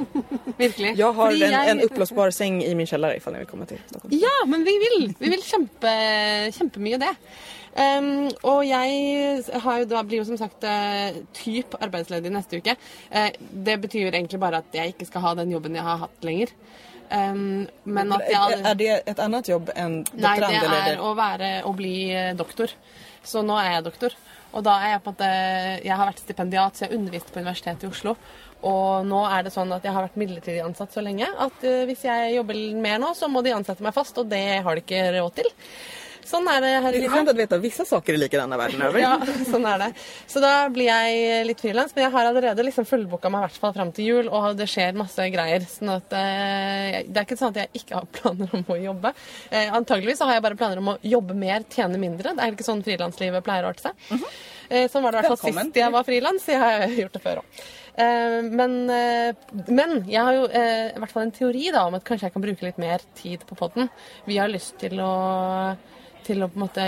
Virkelig. 0.56 0.94
Jag 0.98 1.12
har 1.12 1.30
en, 1.32 1.38
jeg- 1.38 1.68
en 1.70 1.80
uppblåsbar 1.80 2.30
säng 2.30 2.62
i 2.64 2.74
min 2.74 2.86
källare 2.86 3.16
ifall 3.16 3.32
ni 3.32 3.38
vill 3.38 3.48
komma 3.48 3.66
till 3.66 3.78
Stockholm. 3.86 4.18
Ja, 4.22 4.46
men 4.46 4.64
vi 4.64 4.78
vil. 4.78 5.14
Vi 5.18 5.28
vil 5.30 5.42
kjempe, 5.42 5.88
kjempemye 6.58 6.98
det. 6.98 7.14
Um, 7.76 8.28
og 8.48 8.62
jeg 8.66 9.60
har 9.62 9.80
jo 9.82 9.88
da, 9.90 10.02
blir 10.06 10.22
jo 10.22 10.26
som 10.26 10.38
sagt 10.40 10.64
eh, 10.66 11.20
typ 11.36 11.76
arbeidsledig 11.78 12.32
neste 12.32 12.62
uke. 12.62 12.74
Eh, 13.10 13.28
det 13.38 13.76
betyr 13.84 14.08
egentlig 14.10 14.40
bare 14.42 14.62
at 14.64 14.74
jeg 14.74 14.94
ikke 14.94 15.06
skal 15.10 15.26
ha 15.26 15.34
den 15.38 15.52
jobben 15.52 15.76
jeg 15.76 15.86
har 15.86 16.00
hatt 16.06 16.26
lenger. 16.26 16.54
Um, 17.08 17.68
men 17.84 18.12
at 18.12 18.26
jeg 18.28 18.60
Är 18.64 18.74
det 18.74 19.08
ett 19.08 19.18
annat 19.18 19.48
jobb 19.48 19.70
än 19.74 20.04
Nei, 20.12 20.40
doktorand? 20.40 20.72
det 20.72 20.92
er 20.92 21.00
å 21.00 21.14
være 21.16 21.52
å 21.64 21.72
bli 21.76 22.10
eh, 22.12 22.34
doktor. 22.36 22.72
Så 23.24 23.42
nå 23.42 23.56
er 23.60 23.78
jeg 23.78 23.86
doktor. 23.86 24.16
Og 24.52 24.64
da 24.64 24.74
er 24.80 24.94
jeg 24.94 25.02
på 25.04 25.10
en 25.10 25.16
måte 25.16 25.30
Jeg 25.84 25.96
har 25.96 26.08
vært 26.08 26.20
stipendiat, 26.24 26.76
så 26.76 26.86
jeg 26.86 26.98
underviste 26.98 27.32
på 27.32 27.40
Universitetet 27.40 27.84
i 27.84 27.92
Oslo. 27.92 28.16
Og 28.68 29.06
nå 29.06 29.22
er 29.28 29.46
det 29.46 29.52
sånn 29.54 29.72
at 29.72 29.84
jeg 29.84 29.94
har 29.94 30.04
vært 30.08 30.18
midlertidig 30.18 30.64
ansatt 30.64 30.92
så 30.92 31.04
lenge 31.04 31.28
at 31.38 31.62
hvis 31.86 32.00
jeg 32.08 32.32
jobber 32.34 32.56
mer 32.82 32.98
nå, 32.98 33.12
så 33.14 33.28
må 33.30 33.42
de 33.44 33.52
ansette 33.54 33.84
meg 33.84 33.94
fast, 33.94 34.18
og 34.18 34.26
det 34.32 34.64
har 34.64 34.74
de 34.74 34.82
ikke 34.82 35.04
råd 35.14 35.36
til. 35.36 35.52
Sånn 36.28 36.48
er 36.52 36.60
det 36.60 36.70
her 36.84 36.92
i 36.92 36.98
livet. 37.00 37.12
skönt 37.14 37.28
att 37.32 37.36
veta 37.38 37.56
att 37.56 37.62
vissa 37.64 37.84
saker 37.88 38.12
är 38.14 38.18
likadana 38.20 38.56
världen 38.60 38.82
över. 38.82 39.00
Ja, 39.00 39.14
sånn 39.50 39.64
er 39.66 39.78
det. 39.80 39.88
Så 40.28 40.42
da 40.44 40.50
blir 40.68 40.90
jeg 40.90 41.46
litt 41.48 41.60
frilans. 41.64 41.94
Men 41.96 42.04
jeg 42.04 42.12
har 42.12 42.28
allerede 42.28 42.66
liksom 42.66 42.84
fullbooka 42.88 43.30
meg 43.32 43.40
i 43.40 43.46
hvert 43.48 43.60
fall 43.62 43.72
fram 43.78 43.92
til 43.96 44.10
jul, 44.10 44.28
og 44.28 44.50
det 44.60 44.66
skjer 44.68 44.92
masse 44.98 45.24
greier. 45.32 45.64
Sånn 45.72 45.94
at 45.96 46.12
eh, 46.18 46.98
Det 47.08 47.22
er 47.22 47.24
ikke 47.24 47.38
sånn 47.40 47.54
at 47.56 47.62
jeg 47.64 47.82
ikke 47.82 47.96
har 48.02 48.06
planer 48.18 48.54
om 48.60 48.64
å 48.68 48.78
jobbe. 48.82 49.14
Eh, 49.50 49.72
antageligvis 49.80 50.20
så 50.20 50.28
har 50.28 50.38
jeg 50.38 50.46
bare 50.50 50.60
planer 50.60 50.84
om 50.84 50.92
å 50.94 50.98
jobbe 51.02 51.34
mer, 51.34 51.64
tjene 51.72 51.98
mindre. 51.98 52.36
Det 52.36 52.44
er 52.44 52.52
ikke 52.56 52.68
sånn 52.68 52.84
frilanslivet 52.84 53.44
pleier 53.48 53.64
å 53.64 53.72
arte 53.72 53.88
seg. 53.88 54.22
eh, 54.68 54.86
sånn 54.92 55.02
var 55.06 55.16
det 55.16 55.24
i 55.24 55.28
hvert 55.28 55.38
fall 55.38 55.52
sist 55.54 55.82
jeg 55.82 55.92
var 55.96 56.04
frilans. 56.04 56.48
Jeg 56.52 56.60
har 56.60 56.86
gjort 57.02 57.16
det 57.16 57.24
før 57.24 57.40
òg. 57.42 57.62
Eh, 57.98 58.40
men, 58.46 58.74
eh, 58.94 59.32
men 59.66 60.02
jeg 60.06 60.22
har 60.22 60.36
jo 60.36 60.44
eh, 60.52 60.92
i 60.92 61.00
hvert 61.02 61.10
fall 61.16 61.24
en 61.26 61.32
teori 61.34 61.70
da, 61.74 61.86
om 61.88 61.96
at 61.98 62.04
kanskje 62.06 62.28
jeg 62.28 62.36
kan 62.36 62.44
bruke 62.44 62.68
litt 62.68 62.78
mer 62.78 63.02
tid 63.18 63.42
på 63.48 63.56
podden. 63.58 63.88
Vi 64.28 64.36
har 64.38 64.52
lyst 64.52 64.76
til 64.84 65.00
å 65.02 65.12
til 66.28 66.44
å 66.44 66.50
på 66.52 66.58
en 66.58 66.66
måte 66.66 66.86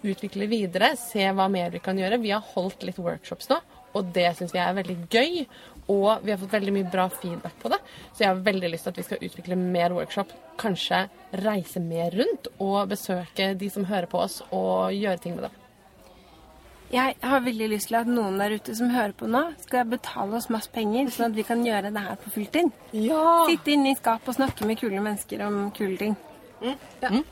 utvikle 0.00 0.48
videre, 0.50 0.94
se 0.98 1.26
hva 1.36 1.48
mer 1.52 1.72
vi 1.74 1.82
kan 1.84 1.98
gjøre. 1.98 2.20
Vi 2.22 2.32
har 2.32 2.46
holdt 2.54 2.86
litt 2.86 3.00
workshops 3.00 3.50
nå, 3.52 3.60
og 3.96 4.10
det 4.14 4.30
syns 4.38 4.54
vi 4.54 4.62
er 4.62 4.76
veldig 4.78 4.98
gøy. 5.10 5.44
Og 5.90 6.22
vi 6.22 6.30
har 6.30 6.38
fått 6.38 6.52
veldig 6.54 6.72
mye 6.76 6.90
bra 6.90 7.08
feedback 7.10 7.56
på 7.58 7.70
det. 7.72 7.80
Så 8.12 8.22
jeg 8.22 8.30
har 8.30 8.44
veldig 8.46 8.68
lyst 8.70 8.86
til 8.86 8.92
at 8.92 9.00
vi 9.00 9.06
skal 9.08 9.24
utvikle 9.26 9.56
mer 9.58 9.94
workshop. 9.96 10.30
Kanskje 10.60 11.00
reise 11.40 11.82
mer 11.82 12.14
rundt 12.14 12.46
og 12.60 12.92
besøke 12.92 13.48
de 13.58 13.70
som 13.74 13.88
hører 13.88 14.06
på 14.10 14.20
oss, 14.22 14.38
og 14.54 14.94
gjøre 14.94 15.22
ting 15.24 15.34
med 15.38 15.48
det. 15.48 15.56
Jeg 16.90 17.14
har 17.22 17.42
veldig 17.42 17.68
lyst 17.70 17.90
til 17.90 18.00
at 18.00 18.08
noen 18.10 18.38
der 18.38 18.56
ute 18.58 18.74
som 18.74 18.90
hører 18.90 19.14
på 19.18 19.26
nå, 19.30 19.42
skal 19.62 19.90
betale 19.90 20.38
oss 20.38 20.48
masse 20.50 20.70
penger, 20.74 21.10
sånn 21.14 21.28
at 21.30 21.36
vi 21.38 21.46
kan 21.46 21.66
gjøre 21.66 21.92
det 21.94 22.06
her 22.06 22.22
på 22.22 22.32
fulltid. 22.34 22.70
Ja! 22.94 23.26
Sitte 23.50 23.74
inne 23.74 23.92
i 23.92 23.98
skapet 23.98 24.32
og 24.32 24.38
snakke 24.38 24.66
med 24.66 24.78
kule 24.78 25.02
mennesker 25.02 25.44
om 25.46 25.68
kule 25.74 25.98
ting. 25.98 26.16
Ja 26.62 27.22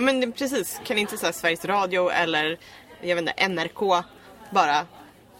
men 0.00 0.20
det- 0.20 0.32
precis, 0.32 0.80
kan 0.84 0.98
inte 0.98 1.16
så 1.18 1.32
Sveriges 1.32 1.64
Radio 1.64 2.10
eller 2.10 2.58
jag 3.00 3.16
vet 3.16 3.28
inte, 3.28 3.48
NRK 3.48 4.04
bara... 4.50 4.86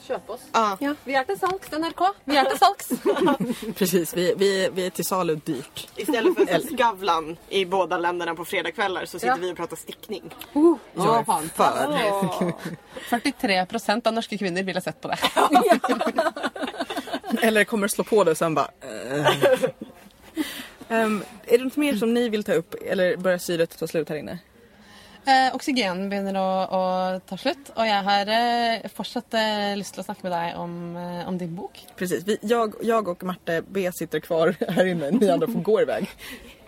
Kjøp 0.07 0.31
oss. 0.31 0.41
Ja. 0.53 0.77
Ja. 0.81 0.95
Vi 1.05 1.13
er 1.15 1.25
til 1.29 1.37
salgs, 1.39 1.69
NRK. 1.77 2.01
Vi 2.25 2.37
er 2.37 2.45
til 2.49 2.59
salgs. 2.59 2.89
Precis, 3.79 4.15
vi, 4.17 4.35
vi, 4.37 4.69
vi 4.73 4.87
är 4.87 4.91
till 4.91 5.05
salu 5.05 5.35
dyrt. 5.35 5.89
Istället 5.97 6.35
för 6.35 6.77
Skavlan 6.77 7.37
i 7.49 7.65
båda 7.65 7.99
länderna 7.99 8.35
på 8.35 8.45
fredagskvällar 8.45 9.05
så 9.05 9.19
sitter 9.19 9.27
Ja. 9.29 9.37
vi 9.41 9.53
och 9.53 9.57
pratar 9.57 9.77
stickning. 9.77 10.35
Uh, 10.57 10.77
Jag 10.95 11.19
är 11.19 11.49
för. 11.49 12.53
43 13.09 13.67
av 14.05 14.13
norske 14.15 14.39
kvinner 14.39 14.63
ville 14.63 14.81
sett 14.81 15.01
på 15.01 15.09
det. 15.09 15.19
Eller 17.47 17.65
kommer 17.65 17.89
slå 17.89 18.05
på 18.05 18.25
det 18.25 18.31
och 18.31 18.37
sen 18.39 18.55
bara... 18.55 18.71
Ehm, 20.89 21.23
är 21.47 21.59
det 21.59 21.65
något 21.65 21.77
mer 21.77 21.95
som 21.95 22.15
ni 22.15 22.29
vill 22.29 22.45
ta 22.45 22.53
upp 22.53 22.75
eller 22.75 23.17
börjar 23.17 23.39
syret 23.39 23.79
ta 23.79 23.87
slut 23.87 24.09
här 24.09 24.17
inne? 24.17 24.39
Eh, 25.27 25.55
oksygenen 25.55 26.09
begynner 26.09 26.37
å, 26.41 26.51
å 26.73 26.83
ta 27.29 27.37
slutt, 27.37 27.73
og 27.77 27.85
jeg 27.85 28.05
har 28.07 28.31
eh, 28.33 28.87
fortsatt 28.95 29.37
eh, 29.37 29.73
lyst 29.77 29.93
til 29.95 30.01
å 30.01 30.07
snakke 30.07 30.25
med 30.25 30.33
deg 30.33 30.61
om, 30.61 30.77
eh, 30.97 31.29
om 31.29 31.37
din 31.39 31.53
bok. 31.55 31.83
Precis, 31.97 32.25
vi, 32.25 32.39
jag, 32.41 32.75
jag 32.83 33.09
och 33.09 33.23
Marte 33.23 33.63
B 33.69 33.93
sitter 33.93 34.21
kvar 34.21 34.55
här 34.69 34.87
inne, 34.87 35.11
ni 35.11 35.31
andra 35.31 35.47
får 35.47 35.61
gå 35.61 35.81
iväg. 35.81 36.09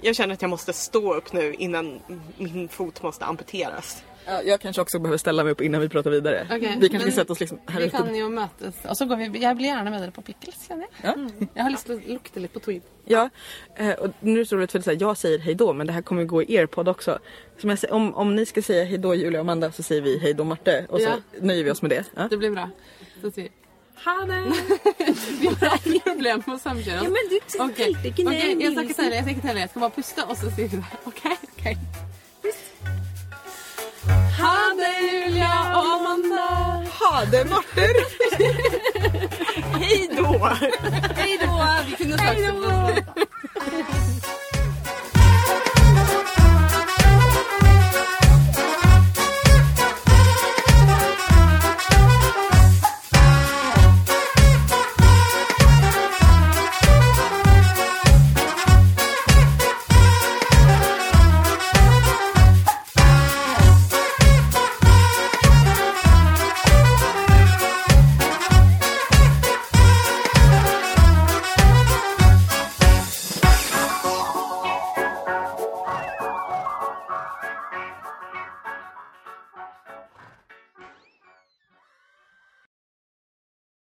Jag 0.00 0.16
känner 0.16 0.34
att 0.34 0.42
jag 0.42 0.50
måste 0.50 0.72
stå 0.72 1.14
upp 1.14 1.32
nu 1.32 1.55
innan 1.55 2.00
min 2.36 2.68
fot 2.68 3.03
måste 3.03 3.24
amputeras. 3.24 4.03
Ja, 4.26 4.42
jag 4.42 4.60
kanske 4.60 4.82
också 4.82 4.98
behöver 4.98 5.18
ställa 5.18 5.44
mig 5.44 5.52
upp 5.52 5.60
innan 5.60 5.80
vi 5.80 5.88
pratar 5.88 6.10
vidare. 6.10 6.46
Okej, 6.50 6.76
vi 6.80 6.88
kanske 6.88 7.10
ska 7.10 7.20
sätta 7.20 7.32
oss 7.32 7.40
liksom 7.40 7.58
här 7.66 7.80
Vi 7.80 7.86
ute. 7.86 7.96
kan 7.96 8.14
jo 8.16 8.28
møtes. 8.28 8.74
Og 8.88 8.96
så 8.96 9.04
går 9.06 9.16
vi 9.16 9.38
Jeg 9.40 9.56
blir 9.56 9.66
gjerne 9.66 9.90
med 9.90 10.00
dere 10.02 10.10
på 10.10 10.22
Pickles, 10.22 10.68
kjenner 10.68 10.86
jeg. 10.86 10.90
Ja. 11.02 11.12
Mm. 11.12 11.48
Jeg 11.54 11.62
har 11.64 11.70
lyst 11.70 11.86
til 11.86 11.96
å 11.96 12.12
lukte 12.12 12.40
litt 12.40 12.52
på 12.52 12.60
tweed. 12.60 12.82
Ja, 13.04 13.28
eh, 13.76 13.90
och 13.92 14.10
nu 14.20 14.32
är 14.32 14.38
det 14.38 14.46
så 14.46 14.56
roligt 14.56 14.72
för 14.72 14.78
är 14.78 14.82
så 14.82 14.90
här, 14.90 14.98
jag 15.00 15.16
säger 15.16 15.38
hej 15.38 15.54
då 15.54 15.72
men 15.72 15.86
det 15.86 15.92
här 15.92 16.02
kommer 16.02 16.24
gå 16.24 16.42
i 16.42 16.54
er 16.54 16.66
podd 16.66 16.88
också. 16.88 17.18
Som 17.60 17.70
jag 17.70 17.78
säger, 17.78 17.94
om, 17.94 18.14
om 18.14 18.36
ni 18.36 18.46
ska 18.46 18.62
säga 18.62 18.84
hej 18.84 18.98
då 18.98 19.14
Julia 19.14 19.40
och 19.40 19.44
Amanda 19.44 19.72
så 19.72 19.82
säger 19.82 20.02
vi 20.02 20.18
hej 20.18 20.34
då 20.34 20.44
Marte 20.44 20.86
och 20.88 21.00
så 21.00 21.04
Ja. 21.08 21.16
nöjer 21.40 21.64
vi 21.64 21.70
oss 21.70 21.82
med 21.82 21.90
det. 21.90 22.04
Ja. 22.16 22.28
Det 22.30 22.36
blir 22.36 22.50
bra. 22.50 22.70
Så 23.22 23.30
sier 23.30 23.44
vi 23.44 23.50
ha 24.04 24.24
det! 24.26 24.52
vi 25.40 25.46
har 25.46 25.68
alltid 25.68 26.04
problemer 26.04 26.42
med 26.46 26.54
å 26.56 26.58
samkjøre 26.58 26.98
oss. 26.98 27.04
Ja, 27.04 27.10
men 27.10 27.28
du 27.30 27.36
Ok. 27.64 27.76
telte 27.76 28.08
ikke 28.08 28.24
ned 28.24 28.34
Ok, 28.34 28.42
Jeg 28.42 28.50
skal 28.50 28.50
ikke 28.52 28.56
begynnelsen. 28.58 28.94
telle, 28.94 29.14
jeg 29.14 29.22
skal 29.24 29.34
ikke 29.36 29.46
telle. 29.48 29.60
Jeg 29.60 29.68
skal 29.70 29.80
bare 29.80 29.90
puste, 29.90 30.24
og 30.24 30.36
så 30.36 30.50
sier 30.56 30.68
vi 30.68 30.76
det. 30.76 30.84
OK? 31.06 31.24
ok. 31.26 31.64
Ha 31.64 32.21
det, 34.78 34.94
Julia 35.02 35.54
og 35.76 35.84
Amanda! 35.94 36.46
Ha 36.98 37.24
Bademårtor! 37.24 37.96
Hej 39.78 40.08
då! 40.16 40.48
Hej 41.16 41.38
då! 41.40 41.66
Vi 41.86 41.92
kunde 41.96 42.18
sagt 42.18 42.36
det. 42.36 43.04